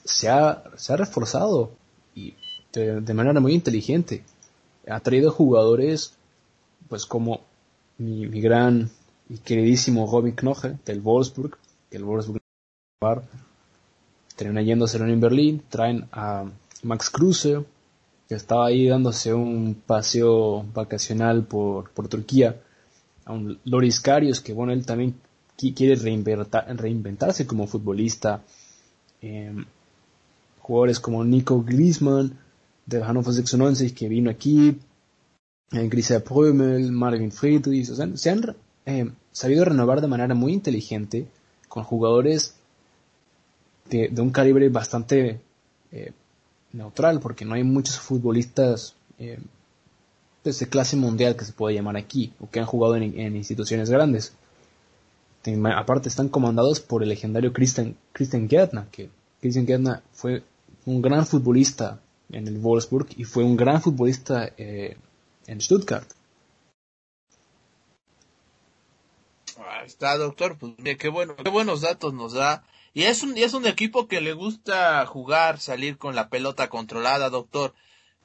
se, 0.07 0.31
ha, 0.31 0.63
se 0.79 0.95
ha 0.95 0.97
reforzado 0.97 1.71
y 2.15 2.35
de, 2.73 3.13
manera 3.13 3.41
muy 3.41 3.53
inteligente. 3.53 4.25
Ha 4.89 5.01
traído 5.01 5.31
jugadores, 5.31 6.15
pues 6.89 7.05
como 7.05 7.43
mi, 7.99 8.27
mi 8.27 8.41
gran 8.41 8.91
y 9.29 9.39
queridísimo 9.39 10.09
Robin 10.11 10.35
Knoche 10.35 10.79
del 10.85 11.01
Wolfsburg, 11.01 11.57
que 11.91 11.97
el 11.97 12.05
Wolfsburg 12.05 12.43
termina 14.37 14.63
yéndose 14.63 14.99
en 14.99 15.21
Berlín, 15.21 15.63
traen 15.69 16.07
a 16.13 16.45
Max 16.83 17.11
Kruse, 17.11 17.65
que 18.29 18.35
estaba 18.35 18.67
ahí 18.67 18.89
dándose 18.89 19.33
un 19.35 19.75
paseo 19.87 20.65
vacacional 20.75 21.45
por, 21.45 21.91
por 21.91 22.09
Turquía, 22.09 22.61
a 23.25 23.33
un 23.33 23.59
Loris 23.65 24.01
Karius, 24.01 24.41
que 24.41 24.53
bueno, 24.53 24.73
él 24.73 24.85
también 24.85 25.15
quiere 25.57 25.97
reinventarse 25.97 27.47
como 27.47 27.67
futbolista, 27.67 28.43
em, 29.21 29.65
jugadores 30.61 31.01
como 31.01 31.25
Nico 31.25 31.63
Griezmann, 31.63 32.39
del 32.85 33.03
Hannover 33.03 33.35
96, 33.35 33.93
que 33.93 34.09
vino 34.09 34.31
aquí, 34.31 34.79
eh, 35.73 35.89
Grisa 35.89 36.21
Prömel, 36.21 36.93
Marvin 36.93 37.33
Friedrich, 37.33 37.91
o 37.91 37.97
sea, 37.97 38.17
se 38.17 38.31
han 38.31 38.43
eh, 38.87 39.11
sabido 39.33 39.65
renovar 39.65 40.01
de 40.01 40.07
manera 40.07 40.35
muy 40.35 40.53
inteligente 40.53 41.27
con 41.69 41.85
jugadores 41.85 42.55
de, 43.91 44.11
un 44.19 44.31
calibre 44.31 44.69
bastante 44.69 45.41
eh, 45.93 46.13
neutral, 46.73 47.21
porque 47.21 47.45
no 47.45 47.55
hay 47.55 47.65
muchos 47.65 47.99
futbolistas 47.99 48.95
eh, 49.19 49.39
pues, 50.43 50.59
de 50.59 50.69
clase 50.69 50.97
mundial 50.97 51.37
que 51.37 51.45
se 51.45 51.53
pueda 51.53 51.75
llamar 51.75 51.97
aquí, 51.97 52.33
o 52.41 52.49
que 52.49 52.61
han 52.61 52.67
jugado 52.67 52.97
en, 52.97 53.37
instituciones 53.37 53.91
grandes. 53.91 54.33
aparte 55.75 56.09
están 56.09 56.29
comandados 56.29 56.81
por 56.81 57.03
el 57.03 57.09
legendario 57.09 57.53
Christian, 57.53 57.97
Christian 58.13 58.49
Gärtner, 58.49 58.87
que 58.91 59.11
Christian 59.41 59.67
Gärtner 59.67 60.01
fue 60.13 60.43
un 60.85 61.03
gran 61.03 61.27
futbolista 61.27 62.01
en 62.31 62.49
el 62.49 62.59
Wolfsburg 62.59 63.09
y 63.17 63.25
fue 63.25 63.45
un 63.45 63.57
gran 63.57 63.81
futbolista 63.81 64.51
eh, 64.57 64.97
en 65.47 65.61
Stuttgart. 65.61 66.09
Está, 69.85 70.17
doctor. 70.17 70.59
Pues 70.59 70.75
qué 70.99 71.09
bueno, 71.09 71.37
qué 71.37 71.51
buenos 71.51 71.81
datos 71.81 72.13
nos 72.15 72.33
da. 72.33 72.65
Y 72.93 73.05
es 73.05 73.23
un, 73.23 73.37
y 73.37 73.43
es 73.43 73.53
un 73.55 73.67
equipo 73.67 74.09
que 74.09 74.21
le 74.21 74.33
gusta 74.33 75.05
jugar, 75.07 75.61
salir 75.61 75.99
con 75.99 76.15
la 76.15 76.29
pelota 76.29 76.69
controlada, 76.69 77.31
doctor. 77.31 77.75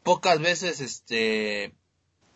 Pocas 0.03 0.39
veces, 0.39 0.79
este, 0.79 1.73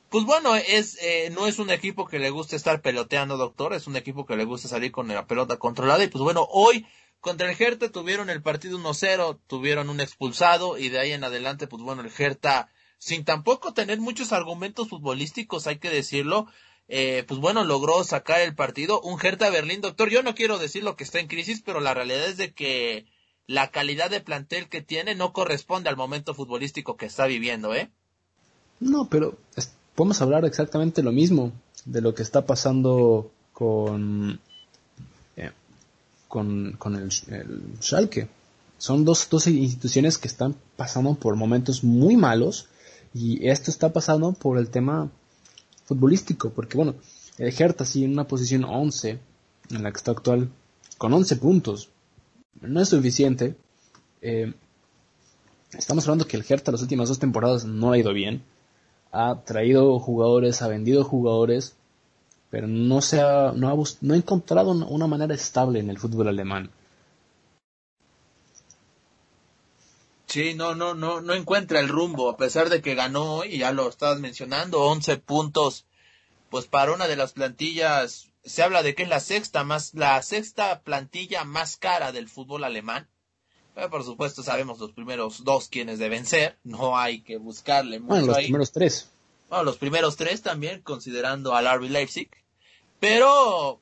pues 0.09 0.25
bueno, 0.25 0.55
es, 0.55 0.97
eh, 1.01 1.29
no 1.31 1.47
es 1.47 1.59
un 1.59 1.69
equipo 1.69 2.07
que 2.07 2.19
le 2.19 2.29
gusta 2.29 2.55
estar 2.55 2.81
peloteando, 2.81 3.37
doctor. 3.37 3.73
Es 3.73 3.87
un 3.87 3.95
equipo 3.95 4.25
que 4.25 4.35
le 4.35 4.45
gusta 4.45 4.67
salir 4.67 4.91
con 4.91 5.07
la 5.07 5.27
pelota 5.27 5.57
controlada. 5.57 6.03
Y 6.03 6.07
pues 6.07 6.23
bueno, 6.23 6.47
hoy 6.51 6.85
contra 7.25 7.49
el 7.49 7.59
Hertha 7.59 7.89
tuvieron 7.89 8.29
el 8.29 8.43
partido 8.43 8.77
1-0, 8.77 9.39
tuvieron 9.47 9.89
un 9.89 9.99
expulsado 9.99 10.77
y 10.77 10.89
de 10.89 10.99
ahí 10.99 11.11
en 11.11 11.23
adelante, 11.23 11.67
pues 11.67 11.81
bueno, 11.81 12.03
el 12.03 12.11
Hertha, 12.15 12.69
sin 12.99 13.25
tampoco 13.25 13.73
tener 13.73 13.99
muchos 13.99 14.31
argumentos 14.31 14.89
futbolísticos, 14.89 15.65
hay 15.67 15.79
que 15.79 15.89
decirlo, 15.89 16.47
eh, 16.87 17.23
pues 17.27 17.39
bueno, 17.39 17.63
logró 17.63 18.03
sacar 18.03 18.41
el 18.41 18.55
partido. 18.55 19.01
Un 19.01 19.19
Hertha 19.23 19.49
Berlín, 19.49 19.81
doctor, 19.81 20.09
yo 20.09 20.23
no 20.23 20.35
quiero 20.35 20.57
decir 20.57 20.83
lo 20.83 20.95
que 20.95 21.03
está 21.03 21.19
en 21.19 21.27
crisis, 21.27 21.61
pero 21.65 21.79
la 21.79 21.93
realidad 21.93 22.25
es 22.25 22.37
de 22.37 22.53
que 22.53 23.05
la 23.47 23.71
calidad 23.71 24.09
de 24.09 24.21
plantel 24.21 24.69
que 24.69 24.81
tiene 24.81 25.15
no 25.15 25.33
corresponde 25.33 25.89
al 25.89 25.97
momento 25.97 26.33
futbolístico 26.33 26.97
que 26.97 27.05
está 27.05 27.25
viviendo, 27.25 27.73
¿eh? 27.73 27.89
No, 28.79 29.07
pero 29.09 29.37
podemos 29.95 30.21
hablar 30.21 30.45
exactamente 30.45 31.03
lo 31.03 31.11
mismo 31.11 31.51
de 31.85 32.01
lo 32.01 32.13
que 32.13 32.23
está 32.23 32.45
pasando 32.45 33.31
con 33.53 34.39
eh, 35.37 35.51
con, 36.27 36.73
con 36.73 36.95
el, 36.95 37.09
el, 37.29 37.61
Schalke. 37.81 38.27
Son 38.77 39.05
dos, 39.05 39.29
dos 39.29 39.47
instituciones 39.47 40.17
que 40.17 40.27
están 40.27 40.55
pasando 40.75 41.15
por 41.15 41.35
momentos 41.35 41.83
muy 41.83 42.17
malos 42.17 42.67
y 43.13 43.47
esto 43.47 43.71
está 43.71 43.93
pasando 43.93 44.33
por 44.33 44.57
el 44.57 44.69
tema 44.69 45.09
futbolístico, 45.85 46.49
porque 46.49 46.77
bueno, 46.77 46.95
el 47.37 47.53
Hertha 47.57 47.85
sí 47.85 48.03
en 48.03 48.13
una 48.13 48.27
posición 48.27 48.63
11, 48.63 49.19
en 49.71 49.83
la 49.83 49.91
que 49.91 49.97
está 49.97 50.11
actual, 50.11 50.49
con 50.97 51.13
11 51.13 51.35
puntos, 51.37 51.89
no 52.61 52.81
es 52.81 52.89
suficiente. 52.89 53.55
Eh, 54.21 54.53
estamos 55.77 56.05
hablando 56.05 56.27
que 56.27 56.37
el 56.37 56.45
Hertha 56.47 56.71
las 56.71 56.81
últimas 56.81 57.09
dos 57.09 57.19
temporadas 57.19 57.65
no 57.65 57.91
ha 57.91 57.97
ido 57.97 58.13
bien. 58.13 58.43
Ha 59.11 59.41
traído 59.45 59.99
jugadores, 59.99 60.61
ha 60.61 60.67
vendido 60.67 61.03
jugadores, 61.03 61.75
pero 62.49 62.67
no, 62.67 63.01
se 63.01 63.21
ha, 63.21 63.53
no, 63.55 63.69
ha, 63.69 63.83
no 64.01 64.13
ha 64.13 64.17
encontrado 64.17 64.71
una 64.71 65.07
manera 65.07 65.33
estable 65.33 65.79
en 65.79 65.89
el 65.89 65.97
fútbol 65.97 66.27
alemán. 66.27 66.69
Sí, 70.35 70.53
no, 70.53 70.75
no, 70.75 70.95
no, 70.95 71.21
no 71.21 71.33
encuentra 71.33 71.79
el 71.79 71.87
rumbo, 71.87 72.29
a 72.29 72.35
pesar 72.35 72.67
de 72.67 72.81
que 72.81 72.93
ganó, 72.93 73.45
y 73.45 73.59
ya 73.59 73.71
lo 73.71 73.87
estabas 73.87 74.19
mencionando, 74.19 74.81
11 74.81 75.15
puntos, 75.19 75.85
pues 76.49 76.65
para 76.65 76.91
una 76.91 77.07
de 77.07 77.15
las 77.15 77.31
plantillas, 77.31 78.33
se 78.43 78.61
habla 78.61 78.83
de 78.83 78.95
que 78.95 79.03
es 79.03 79.07
la 79.07 79.21
sexta 79.21 79.63
más, 79.63 79.93
la 79.93 80.21
sexta 80.23 80.81
plantilla 80.81 81.45
más 81.45 81.77
cara 81.77 82.11
del 82.11 82.27
fútbol 82.27 82.65
alemán. 82.65 83.07
Pero 83.75 83.89
por 83.89 84.03
supuesto 84.03 84.43
sabemos 84.43 84.77
los 84.77 84.91
primeros 84.91 85.45
dos 85.45 85.69
quienes 85.69 85.99
deben 85.99 86.25
ser, 86.25 86.57
no 86.65 86.97
hay 86.97 87.21
que 87.21 87.37
buscarle 87.37 88.01
mucho 88.01 88.09
Bueno, 88.09 88.27
los 88.27 88.37
primeros 88.39 88.73
tres. 88.73 89.09
Bueno, 89.47 89.63
los 89.63 89.77
primeros 89.77 90.17
tres 90.17 90.41
también, 90.41 90.81
considerando 90.81 91.55
al 91.55 91.79
RB 91.79 91.89
Leipzig. 91.89 92.29
Pero 92.99 93.79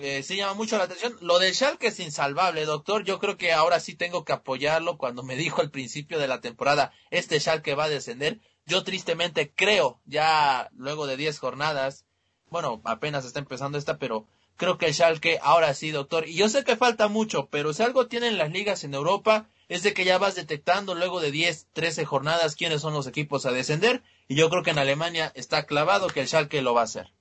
eh, 0.00 0.22
sí 0.22 0.36
llama 0.36 0.54
mucho 0.54 0.78
la 0.78 0.84
atención. 0.84 1.16
Lo 1.20 1.38
del 1.38 1.54
Schalke 1.54 1.88
es 1.88 2.00
insalvable, 2.00 2.64
doctor. 2.64 3.04
Yo 3.04 3.18
creo 3.18 3.36
que 3.36 3.52
ahora 3.52 3.80
sí 3.80 3.94
tengo 3.94 4.24
que 4.24 4.32
apoyarlo 4.32 4.98
cuando 4.98 5.22
me 5.22 5.36
dijo 5.36 5.60
al 5.60 5.70
principio 5.70 6.18
de 6.18 6.28
la 6.28 6.40
temporada, 6.40 6.92
este 7.10 7.40
Schalke 7.40 7.74
va 7.74 7.84
a 7.84 7.88
descender. 7.88 8.40
Yo 8.66 8.84
tristemente 8.84 9.52
creo, 9.54 10.00
ya 10.04 10.68
luego 10.76 11.06
de 11.06 11.16
10 11.16 11.38
jornadas, 11.38 12.04
bueno, 12.50 12.80
apenas 12.84 13.24
está 13.24 13.38
empezando 13.38 13.78
esta, 13.78 13.98
pero 13.98 14.26
creo 14.56 14.76
que 14.76 14.86
el 14.86 14.94
Schalke 14.94 15.38
ahora 15.42 15.72
sí, 15.74 15.90
doctor. 15.90 16.28
Y 16.28 16.34
yo 16.34 16.48
sé 16.48 16.64
que 16.64 16.76
falta 16.76 17.08
mucho, 17.08 17.48
pero 17.50 17.72
si 17.72 17.82
algo 17.82 18.08
tienen 18.08 18.36
las 18.36 18.50
ligas 18.50 18.84
en 18.84 18.94
Europa, 18.94 19.48
es 19.68 19.82
de 19.82 19.94
que 19.94 20.04
ya 20.04 20.18
vas 20.18 20.34
detectando 20.34 20.94
luego 20.94 21.20
de 21.20 21.30
10, 21.30 21.68
13 21.72 22.04
jornadas 22.04 22.56
quiénes 22.56 22.80
son 22.82 22.94
los 22.94 23.06
equipos 23.06 23.46
a 23.46 23.52
descender. 23.52 24.02
Y 24.26 24.34
yo 24.34 24.50
creo 24.50 24.62
que 24.62 24.70
en 24.70 24.78
Alemania 24.78 25.32
está 25.34 25.64
clavado 25.64 26.08
que 26.08 26.20
el 26.20 26.28
Schalke 26.28 26.60
lo 26.62 26.74
va 26.74 26.82
a 26.82 26.84
hacer. 26.84 27.12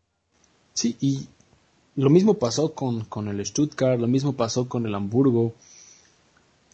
Sí, 0.74 0.98
y 1.00 1.28
lo 1.98 2.12
mismo 2.12 2.36
pasó 2.36 2.74
con, 2.74 3.06
con 3.06 3.28
el 3.28 3.44
Stuttgart, 3.44 4.00
lo 4.00 4.08
mismo 4.08 4.34
pasó 4.34 4.70
con 4.70 4.86
el 4.86 4.94
Hamburgo. 4.94 5.54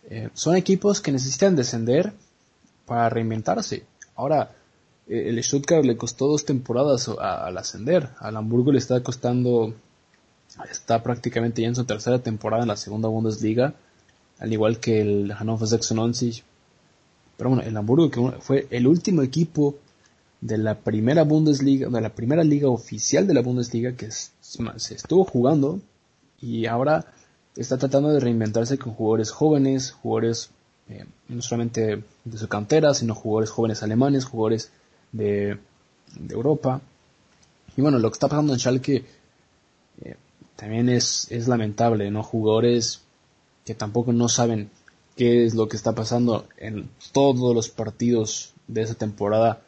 Eh, 0.09 0.29
son 0.33 0.57
equipos 0.57 0.99
que 0.99 1.13
necesitan 1.13 1.55
descender 1.55 2.11
para 2.85 3.09
reinventarse. 3.09 3.85
Ahora, 4.17 4.51
eh, 5.07 5.29
el 5.29 5.41
Stuttgart 5.41 5.85
le 5.85 5.95
costó 5.95 6.27
dos 6.27 6.43
temporadas 6.43 7.07
al 7.07 7.57
ascender. 7.57 8.09
Al 8.19 8.35
Hamburgo 8.35 8.73
le 8.73 8.79
está 8.79 9.01
costando, 9.01 9.73
está 10.69 11.01
prácticamente 11.01 11.61
ya 11.61 11.69
en 11.69 11.75
su 11.75 11.85
tercera 11.85 12.19
temporada 12.19 12.63
en 12.63 12.69
la 12.69 12.77
segunda 12.77 13.07
Bundesliga, 13.07 13.75
al 14.39 14.51
igual 14.51 14.81
que 14.81 14.99
el 14.99 15.31
Hannover 15.31 15.69
96. 15.69 16.43
Pero 17.37 17.49
bueno, 17.49 17.63
el 17.63 17.77
Hamburgo 17.77 18.11
que 18.11 18.41
fue 18.41 18.67
el 18.71 18.87
último 18.87 19.21
equipo 19.21 19.75
de 20.41 20.57
la 20.57 20.79
primera 20.79 21.23
Bundesliga, 21.23 21.87
de 21.87 22.01
la 22.01 22.13
primera 22.13 22.43
liga 22.43 22.67
oficial 22.67 23.25
de 23.25 23.33
la 23.33 23.41
Bundesliga 23.41 23.93
que 23.93 24.09
se 24.77 24.95
estuvo 24.95 25.25
jugando 25.25 25.79
y 26.41 26.65
ahora 26.65 27.05
está 27.55 27.77
tratando 27.77 28.09
de 28.09 28.19
reinventarse 28.19 28.77
con 28.77 28.93
jugadores 28.93 29.31
jóvenes, 29.31 29.91
jugadores 29.91 30.51
eh, 30.89 31.05
no 31.29 31.41
solamente 31.41 32.03
de 32.23 32.37
su 32.37 32.47
cantera, 32.47 32.93
sino 32.93 33.15
jugadores 33.15 33.49
jóvenes 33.49 33.83
alemanes, 33.83 34.25
jugadores 34.25 34.71
de, 35.11 35.57
Europa. 36.29 36.81
Y 37.75 37.81
bueno, 37.81 37.97
lo 37.97 38.09
que 38.09 38.13
está 38.13 38.27
pasando 38.27 38.53
en 38.53 38.59
Schalke 38.59 39.05
eh, 40.03 40.15
también 40.55 40.89
es, 40.89 41.27
es 41.31 41.47
lamentable, 41.47 42.11
¿no? 42.11 42.21
Jugadores 42.21 43.01
que 43.65 43.73
tampoco 43.73 44.13
no 44.13 44.29
saben 44.29 44.69
qué 45.15 45.45
es 45.45 45.55
lo 45.55 45.67
que 45.67 45.77
está 45.77 45.93
pasando 45.95 46.47
en 46.57 46.89
todos 47.11 47.55
los 47.55 47.69
partidos 47.69 48.53
de 48.67 48.83
esa 48.83 48.93
temporada 48.93 49.61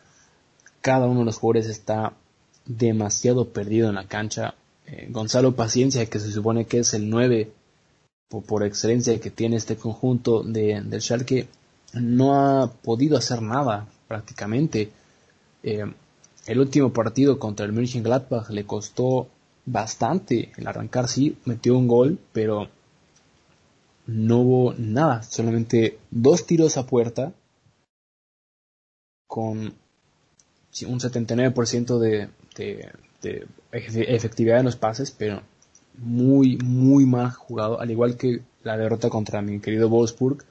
cada 0.86 1.08
uno 1.08 1.22
de 1.22 1.26
los 1.26 1.40
jugadores 1.40 1.68
está 1.68 2.14
demasiado 2.68 3.50
perdido 3.50 3.90
en 3.90 3.96
la 3.96 4.08
cancha. 4.08 4.54
Eh, 4.88 5.08
Gonzalo 5.10 5.56
Paciencia, 5.56 6.06
que 6.06 6.20
se 6.20 6.32
supone 6.32 6.66
que 6.66 6.80
es 6.80 6.94
el 6.94 7.10
9 7.10 7.52
por, 8.30 8.64
excelencia 8.64 9.20
que 9.20 9.30
tiene 9.32 9.56
este 9.56 9.76
conjunto 9.76 10.44
de, 10.44 10.82
del 10.82 11.02
Schalke, 11.02 11.48
no 11.94 12.36
ha 12.36 12.72
podido 12.72 13.18
hacer 13.18 13.42
nada 13.42 13.88
prácticamente. 14.08 14.92
Eh, 15.64 15.86
el 16.46 16.60
último 16.60 16.94
partido 16.94 17.40
contra 17.40 17.66
el 17.66 17.74
Mönchengladbach 17.74 18.50
le 18.50 18.66
costó 18.66 19.28
bastante 19.66 20.52
el 20.58 20.68
arrancar, 20.68 21.08
sí, 21.08 21.38
metió 21.46 21.78
un 21.78 21.88
gol, 21.88 22.20
pero 22.34 22.70
no 24.06 24.42
hubo 24.42 24.74
nada, 24.78 25.24
solamente 25.24 25.98
dos 26.12 26.46
tiros 26.46 26.78
a 26.78 26.86
puerta 26.86 27.34
con 29.28 29.58
un 29.58 31.00
79% 31.00 31.98
de, 31.98 32.30
de, 32.56 32.92
de, 33.22 33.48
efectividad 33.76 34.60
en 34.60 34.66
los 34.66 34.76
pases, 34.76 35.12
pero 35.12 35.42
muy, 35.98 36.58
muy 36.58 37.06
mal 37.06 37.32
jugado, 37.32 37.80
al 37.80 37.92
igual 37.92 38.18
que 38.18 38.42
la 38.64 38.78
derrota 38.78 39.10
contra 39.10 39.42
mi 39.42 39.60
querido 39.60 39.90
Wolfsburg, 39.90 40.44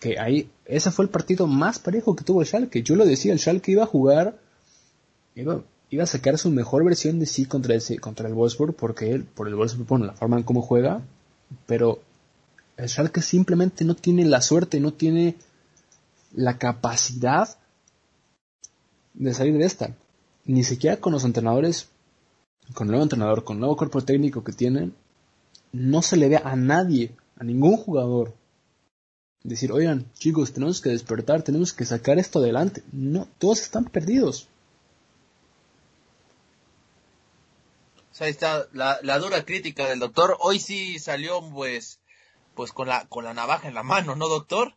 que 0.00 0.18
ahí, 0.18 0.50
ese 0.64 0.90
fue 0.90 1.04
el 1.04 1.10
partido 1.10 1.46
más 1.46 1.78
parejo 1.78 2.14
que 2.14 2.24
tuvo 2.24 2.40
el 2.40 2.46
Schalke. 2.46 2.82
Yo 2.82 2.94
lo 2.94 3.04
decía, 3.04 3.32
el 3.32 3.40
Schalke 3.40 3.72
iba 3.72 3.82
a 3.82 3.86
jugar, 3.86 4.38
iba, 5.34 5.62
iba 5.90 6.04
a 6.04 6.06
sacar 6.06 6.38
su 6.38 6.50
mejor 6.50 6.84
versión 6.84 7.18
de 7.18 7.26
sí 7.26 7.46
contra, 7.46 7.74
ese, 7.74 7.98
contra 7.98 8.28
el 8.28 8.34
Wolfsburg, 8.34 8.74
porque 8.74 9.10
él, 9.10 9.24
por 9.24 9.48
el 9.48 9.56
Wolfsburg, 9.56 9.88
bueno, 9.88 10.06
la 10.06 10.12
forma 10.12 10.36
en 10.36 10.44
cómo 10.44 10.62
juega, 10.62 11.02
pero 11.66 12.00
el 12.76 12.88
Schalke 12.88 13.22
simplemente 13.22 13.84
no 13.84 13.96
tiene 13.96 14.24
la 14.24 14.40
suerte, 14.40 14.78
no 14.78 14.92
tiene 14.92 15.36
la 16.32 16.58
capacidad 16.58 17.48
de 19.14 19.34
salir 19.34 19.58
de 19.58 19.64
esta. 19.64 19.96
Ni 20.48 20.64
siquiera 20.64 20.96
con 20.96 21.12
los 21.12 21.24
entrenadores, 21.24 21.88
con 22.74 22.86
el 22.86 22.92
nuevo 22.92 23.04
entrenador, 23.04 23.44
con 23.44 23.56
el 23.56 23.60
nuevo 23.60 23.76
cuerpo 23.76 24.02
técnico 24.02 24.42
que 24.42 24.52
tienen, 24.52 24.94
no 25.72 26.00
se 26.02 26.16
le 26.16 26.28
ve 26.28 26.40
a 26.42 26.56
nadie, 26.56 27.14
a 27.36 27.44
ningún 27.44 27.76
jugador, 27.76 28.34
decir, 29.42 29.72
oigan, 29.72 30.10
chicos, 30.14 30.54
tenemos 30.54 30.80
que 30.80 30.88
despertar, 30.88 31.42
tenemos 31.42 31.74
que 31.74 31.84
sacar 31.84 32.18
esto 32.18 32.38
adelante. 32.38 32.82
No, 32.92 33.28
todos 33.38 33.60
están 33.60 33.84
perdidos. 33.84 34.48
ahí 38.20 38.30
está 38.30 38.66
la, 38.72 38.98
la, 39.02 39.18
dura 39.18 39.44
crítica 39.44 39.86
del 39.86 39.98
doctor. 39.98 40.36
Hoy 40.40 40.58
sí 40.58 40.98
salió, 40.98 41.40
pues, 41.50 42.00
pues 42.54 42.72
con 42.72 42.88
la, 42.88 43.06
con 43.06 43.22
la 43.22 43.34
navaja 43.34 43.68
en 43.68 43.74
la 43.74 43.82
mano, 43.82 44.16
¿no, 44.16 44.28
doctor? 44.28 44.74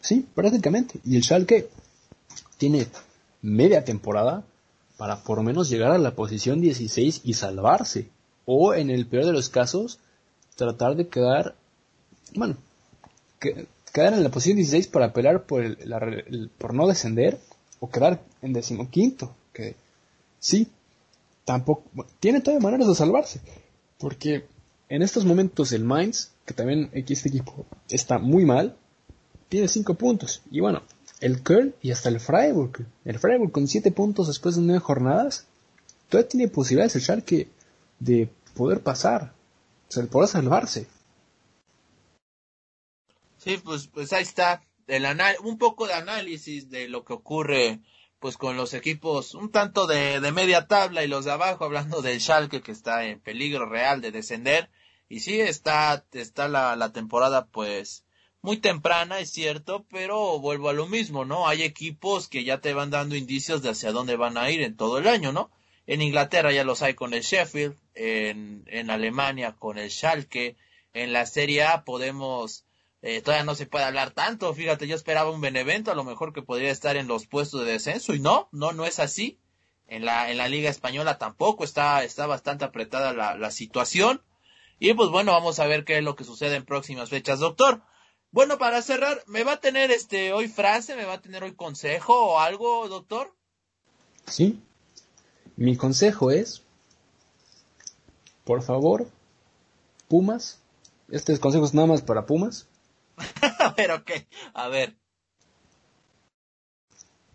Sí, 0.00 0.28
prácticamente. 0.34 1.00
Y 1.04 1.16
el 1.16 1.24
Schalke 1.24 1.70
tiene 2.58 2.86
media 3.42 3.82
temporada 3.82 4.44
para 5.04 5.22
por 5.22 5.36
lo 5.36 5.44
menos 5.44 5.68
llegar 5.68 5.90
a 5.90 5.98
la 5.98 6.14
posición 6.14 6.62
16 6.62 7.20
y 7.24 7.34
salvarse. 7.34 8.08
O 8.46 8.72
en 8.72 8.88
el 8.88 9.06
peor 9.06 9.26
de 9.26 9.34
los 9.34 9.50
casos, 9.50 9.98
tratar 10.56 10.96
de 10.96 11.08
quedar, 11.08 11.56
bueno, 12.34 12.56
quedar 13.92 14.14
en 14.14 14.22
la 14.22 14.30
posición 14.30 14.56
16 14.56 14.86
para 14.88 15.12
pelear 15.12 15.44
por, 15.44 15.62
el, 15.62 16.50
por 16.56 16.72
no 16.72 16.86
descender 16.86 17.38
o 17.80 17.90
quedar 17.90 18.22
en 18.40 18.54
decimoquinto. 18.54 19.36
Que 19.52 19.76
sí, 20.38 20.68
tampoco, 21.44 22.06
tiene 22.18 22.40
todas 22.40 22.62
maneras 22.62 22.88
de 22.88 22.94
salvarse. 22.94 23.42
Porque 23.98 24.46
en 24.88 25.02
estos 25.02 25.26
momentos 25.26 25.72
el 25.72 25.84
Mainz, 25.84 26.30
que 26.46 26.54
también 26.54 26.88
este 26.94 27.28
equipo 27.28 27.66
está 27.90 28.18
muy 28.18 28.46
mal, 28.46 28.74
tiene 29.50 29.68
5 29.68 29.96
puntos. 29.96 30.40
Y 30.50 30.60
bueno, 30.60 30.80
el 31.24 31.42
Köln 31.42 31.74
y 31.80 31.90
hasta 31.90 32.10
el 32.10 32.20
Freiburg. 32.20 32.86
El 33.06 33.18
Freiburg 33.18 33.50
con 33.50 33.66
7 33.66 33.90
puntos 33.92 34.26
después 34.26 34.56
de 34.56 34.60
9 34.60 34.78
jornadas. 34.80 35.46
Todavía 36.10 36.28
tiene 36.28 36.48
posibilidades 36.48 36.96
el 36.96 37.00
Schalke 37.00 37.48
de 37.98 38.28
poder 38.54 38.82
pasar. 38.82 39.32
O 39.88 39.92
sea, 39.92 40.02
de 40.02 40.10
poder 40.10 40.28
salvarse. 40.28 40.86
Sí, 43.38 43.56
pues, 43.64 43.86
pues 43.86 44.12
ahí 44.12 44.22
está. 44.22 44.62
El 44.86 45.06
un 45.42 45.56
poco 45.56 45.86
de 45.86 45.94
análisis 45.94 46.68
de 46.68 46.88
lo 46.88 47.06
que 47.06 47.14
ocurre 47.14 47.80
pues 48.18 48.36
con 48.36 48.58
los 48.58 48.74
equipos 48.74 49.34
un 49.34 49.50
tanto 49.50 49.86
de, 49.86 50.20
de 50.20 50.32
media 50.32 50.66
tabla 50.66 51.04
y 51.04 51.08
los 51.08 51.24
de 51.24 51.32
abajo, 51.32 51.64
hablando 51.64 52.02
del 52.02 52.20
Schalke 52.20 52.60
que 52.60 52.72
está 52.72 53.06
en 53.06 53.18
peligro 53.20 53.64
real 53.64 54.02
de 54.02 54.12
descender. 54.12 54.68
Y 55.08 55.20
sí, 55.20 55.40
está, 55.40 56.04
está 56.12 56.48
la, 56.48 56.76
la 56.76 56.92
temporada 56.92 57.46
pues 57.46 58.03
muy 58.44 58.58
temprana, 58.58 59.20
es 59.20 59.30
cierto, 59.30 59.86
pero 59.90 60.38
vuelvo 60.38 60.68
a 60.68 60.74
lo 60.74 60.86
mismo, 60.86 61.24
¿no? 61.24 61.48
Hay 61.48 61.62
equipos 61.62 62.28
que 62.28 62.44
ya 62.44 62.60
te 62.60 62.74
van 62.74 62.90
dando 62.90 63.16
indicios 63.16 63.62
de 63.62 63.70
hacia 63.70 63.90
dónde 63.90 64.16
van 64.16 64.36
a 64.36 64.50
ir 64.50 64.60
en 64.60 64.76
todo 64.76 64.98
el 64.98 65.08
año, 65.08 65.32
¿no? 65.32 65.50
En 65.86 66.02
Inglaterra 66.02 66.52
ya 66.52 66.62
los 66.62 66.82
hay 66.82 66.92
con 66.92 67.14
el 67.14 67.22
Sheffield, 67.22 67.74
en, 67.94 68.64
en 68.66 68.90
Alemania 68.90 69.56
con 69.58 69.78
el 69.78 69.90
Schalke, 69.90 70.58
en 70.92 71.14
la 71.14 71.24
Serie 71.24 71.64
A 71.64 71.84
podemos 71.84 72.66
eh, 73.00 73.22
todavía 73.22 73.44
no 73.44 73.54
se 73.54 73.64
puede 73.64 73.86
hablar 73.86 74.10
tanto. 74.10 74.52
Fíjate, 74.52 74.86
yo 74.86 74.94
esperaba 74.94 75.30
un 75.30 75.40
Benevento, 75.40 75.90
a 75.90 75.94
lo 75.94 76.04
mejor 76.04 76.34
que 76.34 76.42
podría 76.42 76.70
estar 76.70 76.98
en 76.98 77.08
los 77.08 77.26
puestos 77.26 77.64
de 77.64 77.72
descenso, 77.72 78.12
y 78.12 78.20
no, 78.20 78.50
no, 78.52 78.72
no 78.72 78.84
es 78.84 78.98
así. 78.98 79.38
En 79.86 80.04
la, 80.04 80.30
en 80.30 80.36
la 80.36 80.48
Liga 80.48 80.68
Española 80.68 81.16
tampoco 81.16 81.64
está, 81.64 82.04
está 82.04 82.26
bastante 82.26 82.66
apretada 82.66 83.14
la, 83.14 83.36
la 83.36 83.50
situación. 83.50 84.22
Y 84.78 84.92
pues 84.92 85.08
bueno, 85.08 85.32
vamos 85.32 85.60
a 85.60 85.66
ver 85.66 85.84
qué 85.84 85.96
es 85.96 86.04
lo 86.04 86.14
que 86.14 86.24
sucede 86.24 86.56
en 86.56 86.66
próximas 86.66 87.08
fechas, 87.08 87.40
doctor. 87.40 87.82
Bueno, 88.34 88.58
para 88.58 88.82
cerrar, 88.82 89.22
¿me 89.28 89.44
va 89.44 89.52
a 89.52 89.60
tener 89.60 89.92
este 89.92 90.32
hoy 90.32 90.48
frase, 90.48 90.96
me 90.96 91.04
va 91.04 91.12
a 91.12 91.20
tener 91.20 91.44
hoy 91.44 91.54
consejo 91.54 92.32
o 92.32 92.40
algo, 92.40 92.88
doctor? 92.88 93.32
Sí. 94.26 94.60
Mi 95.54 95.76
consejo 95.76 96.32
es, 96.32 96.64
por 98.42 98.62
favor, 98.62 99.08
Pumas, 100.08 100.58
este 101.12 101.38
consejo 101.38 101.64
es 101.64 101.74
nada 101.74 101.86
más 101.86 102.02
para 102.02 102.26
Pumas, 102.26 102.66
a 103.60 103.70
ver, 103.70 103.92
ok. 103.92 104.10
A 104.52 104.66
ver. 104.66 104.96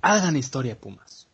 Hagan 0.01 0.35
historia, 0.35 0.77
Pumas. 0.77 1.29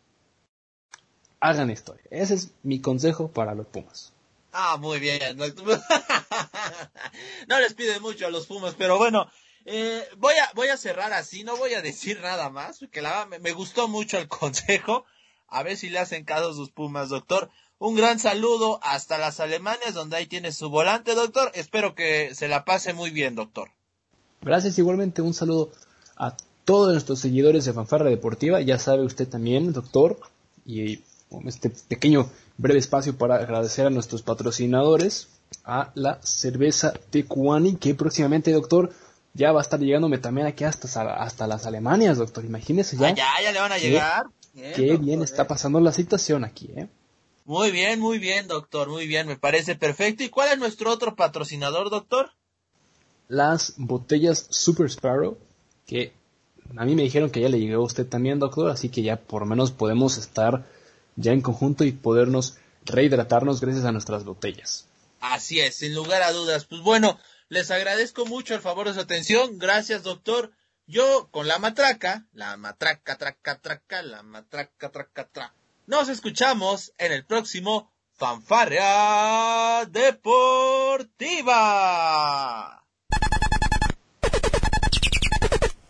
Hagan 1.40 1.72
historia. 1.72 2.04
Ese 2.12 2.34
es 2.34 2.52
mi 2.62 2.80
consejo 2.80 3.32
para 3.32 3.56
los 3.56 3.66
Pumas. 3.66 4.12
Ah, 4.52 4.76
muy 4.76 5.00
bien. 5.00 5.36
no 7.48 7.58
les 7.58 7.74
pide 7.74 7.98
mucho 7.98 8.28
a 8.28 8.30
los 8.30 8.46
Pumas, 8.46 8.76
pero 8.78 8.96
bueno, 8.96 9.28
eh, 9.66 10.08
voy 10.16 10.34
a 10.34 10.50
voy 10.54 10.68
a 10.68 10.76
cerrar 10.76 11.12
así, 11.12 11.44
no 11.44 11.56
voy 11.56 11.74
a 11.74 11.82
decir 11.82 12.20
nada 12.22 12.48
más, 12.50 12.78
porque 12.78 13.02
la, 13.02 13.26
me, 13.26 13.38
me 13.40 13.52
gustó 13.52 13.88
mucho 13.88 14.18
el 14.18 14.28
consejo. 14.40 15.04
A 15.48 15.62
ver 15.62 15.76
si 15.76 15.90
le 15.90 15.98
hacen 15.98 16.24
caso 16.24 16.54
sus 16.54 16.70
Pumas, 16.70 17.08
doctor. 17.08 17.50
Un 17.78 17.94
gran 17.94 18.18
saludo 18.18 18.80
hasta 18.82 19.18
las 19.18 19.38
Alemanias, 19.38 19.92
donde 19.92 20.16
ahí 20.16 20.26
tiene 20.26 20.50
su 20.50 20.70
volante, 20.70 21.14
doctor. 21.14 21.52
Espero 21.54 21.94
que 21.94 22.34
se 22.34 22.48
la 22.48 22.64
pase 22.64 22.94
muy 22.94 23.10
bien, 23.10 23.34
doctor. 23.34 23.70
Gracias 24.40 24.78
igualmente, 24.78 25.20
un 25.20 25.34
saludo 25.34 25.70
a 26.16 26.36
todos 26.64 26.92
nuestros 26.92 27.20
seguidores 27.20 27.64
de 27.64 27.72
Fanfarra 27.72 28.08
Deportiva. 28.08 28.60
Ya 28.60 28.78
sabe 28.78 29.04
usted 29.04 29.28
también, 29.28 29.72
doctor, 29.72 30.18
y 30.64 31.00
este 31.44 31.70
pequeño 31.70 32.30
breve 32.56 32.78
espacio 32.78 33.16
para 33.18 33.36
agradecer 33.36 33.86
a 33.86 33.90
nuestros 33.90 34.22
patrocinadores, 34.22 35.28
a 35.64 35.90
la 35.94 36.20
cerveza 36.22 36.94
Tecuani, 37.10 37.76
que 37.76 37.94
próximamente, 37.94 38.52
doctor, 38.52 38.92
ya 39.36 39.52
va 39.52 39.60
a 39.60 39.62
estar 39.62 39.78
llegándome 39.78 40.18
también 40.18 40.46
aquí 40.46 40.64
hasta, 40.64 40.88
hasta 41.14 41.46
las 41.46 41.66
Alemanias, 41.66 42.18
doctor. 42.18 42.44
Imagínese 42.44 42.96
ya. 42.96 43.08
Ah, 43.08 43.14
ya, 43.14 43.28
ya 43.42 43.52
le 43.52 43.60
van 43.60 43.72
a 43.72 43.78
llegar. 43.78 44.26
qué 44.74 44.96
bien 44.96 45.22
está 45.22 45.46
pasando 45.46 45.78
la 45.80 45.92
situación 45.92 46.44
aquí, 46.44 46.70
¿eh? 46.76 46.88
Muy 47.44 47.70
bien, 47.70 48.00
muy 48.00 48.18
bien, 48.18 48.48
doctor, 48.48 48.88
muy 48.88 49.06
bien, 49.06 49.28
me 49.28 49.36
parece 49.36 49.76
perfecto. 49.76 50.24
¿Y 50.24 50.30
cuál 50.30 50.52
es 50.52 50.58
nuestro 50.58 50.90
otro 50.90 51.14
patrocinador, 51.14 51.90
doctor? 51.90 52.30
las 53.28 53.74
botellas 53.76 54.46
Super 54.50 54.86
Sparrow, 54.86 55.38
que 55.86 56.12
a 56.76 56.84
mí 56.84 56.94
me 56.94 57.02
dijeron 57.02 57.30
que 57.30 57.40
ya 57.40 57.48
le 57.48 57.58
llegó 57.58 57.82
a 57.82 57.86
usted 57.86 58.06
también, 58.06 58.38
doctor, 58.38 58.70
así 58.70 58.88
que 58.88 59.02
ya 59.02 59.16
por 59.16 59.42
lo 59.42 59.46
menos 59.46 59.70
podemos 59.70 60.18
estar 60.18 60.66
ya 61.16 61.32
en 61.32 61.40
conjunto 61.40 61.84
y 61.84 61.92
podernos 61.92 62.56
rehidratarnos 62.84 63.60
gracias 63.60 63.84
a 63.84 63.92
nuestras 63.92 64.24
botellas. 64.24 64.86
Así 65.20 65.60
es, 65.60 65.76
sin 65.76 65.94
lugar 65.94 66.22
a 66.22 66.32
dudas. 66.32 66.66
Pues 66.66 66.82
bueno, 66.82 67.18
les 67.48 67.70
agradezco 67.70 68.26
mucho 68.26 68.54
el 68.54 68.60
favor 68.60 68.88
de 68.88 68.94
su 68.94 69.00
atención. 69.00 69.58
Gracias, 69.58 70.02
doctor. 70.02 70.52
Yo 70.86 71.28
con 71.30 71.48
la 71.48 71.58
matraca, 71.58 72.26
la 72.32 72.56
matraca, 72.56 73.16
traca, 73.16 73.58
traca, 73.58 74.02
la 74.02 74.22
matraca, 74.22 74.90
traca, 74.90 75.28
tra. 75.28 75.52
Nos 75.86 76.08
escuchamos 76.08 76.92
en 76.98 77.12
el 77.12 77.24
próximo 77.24 77.92
Fanfarrea 78.14 79.84
Deportiva. 79.90 81.26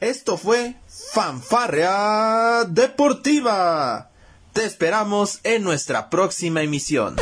Esto 0.01 0.37
fue 0.37 0.77
Fanfarrea 1.13 2.65
Deportiva. 2.65 4.11
Te 4.53 4.65
esperamos 4.65 5.41
en 5.43 5.63
nuestra 5.63 6.11
próxima 6.11 6.63
emisión. 6.63 7.17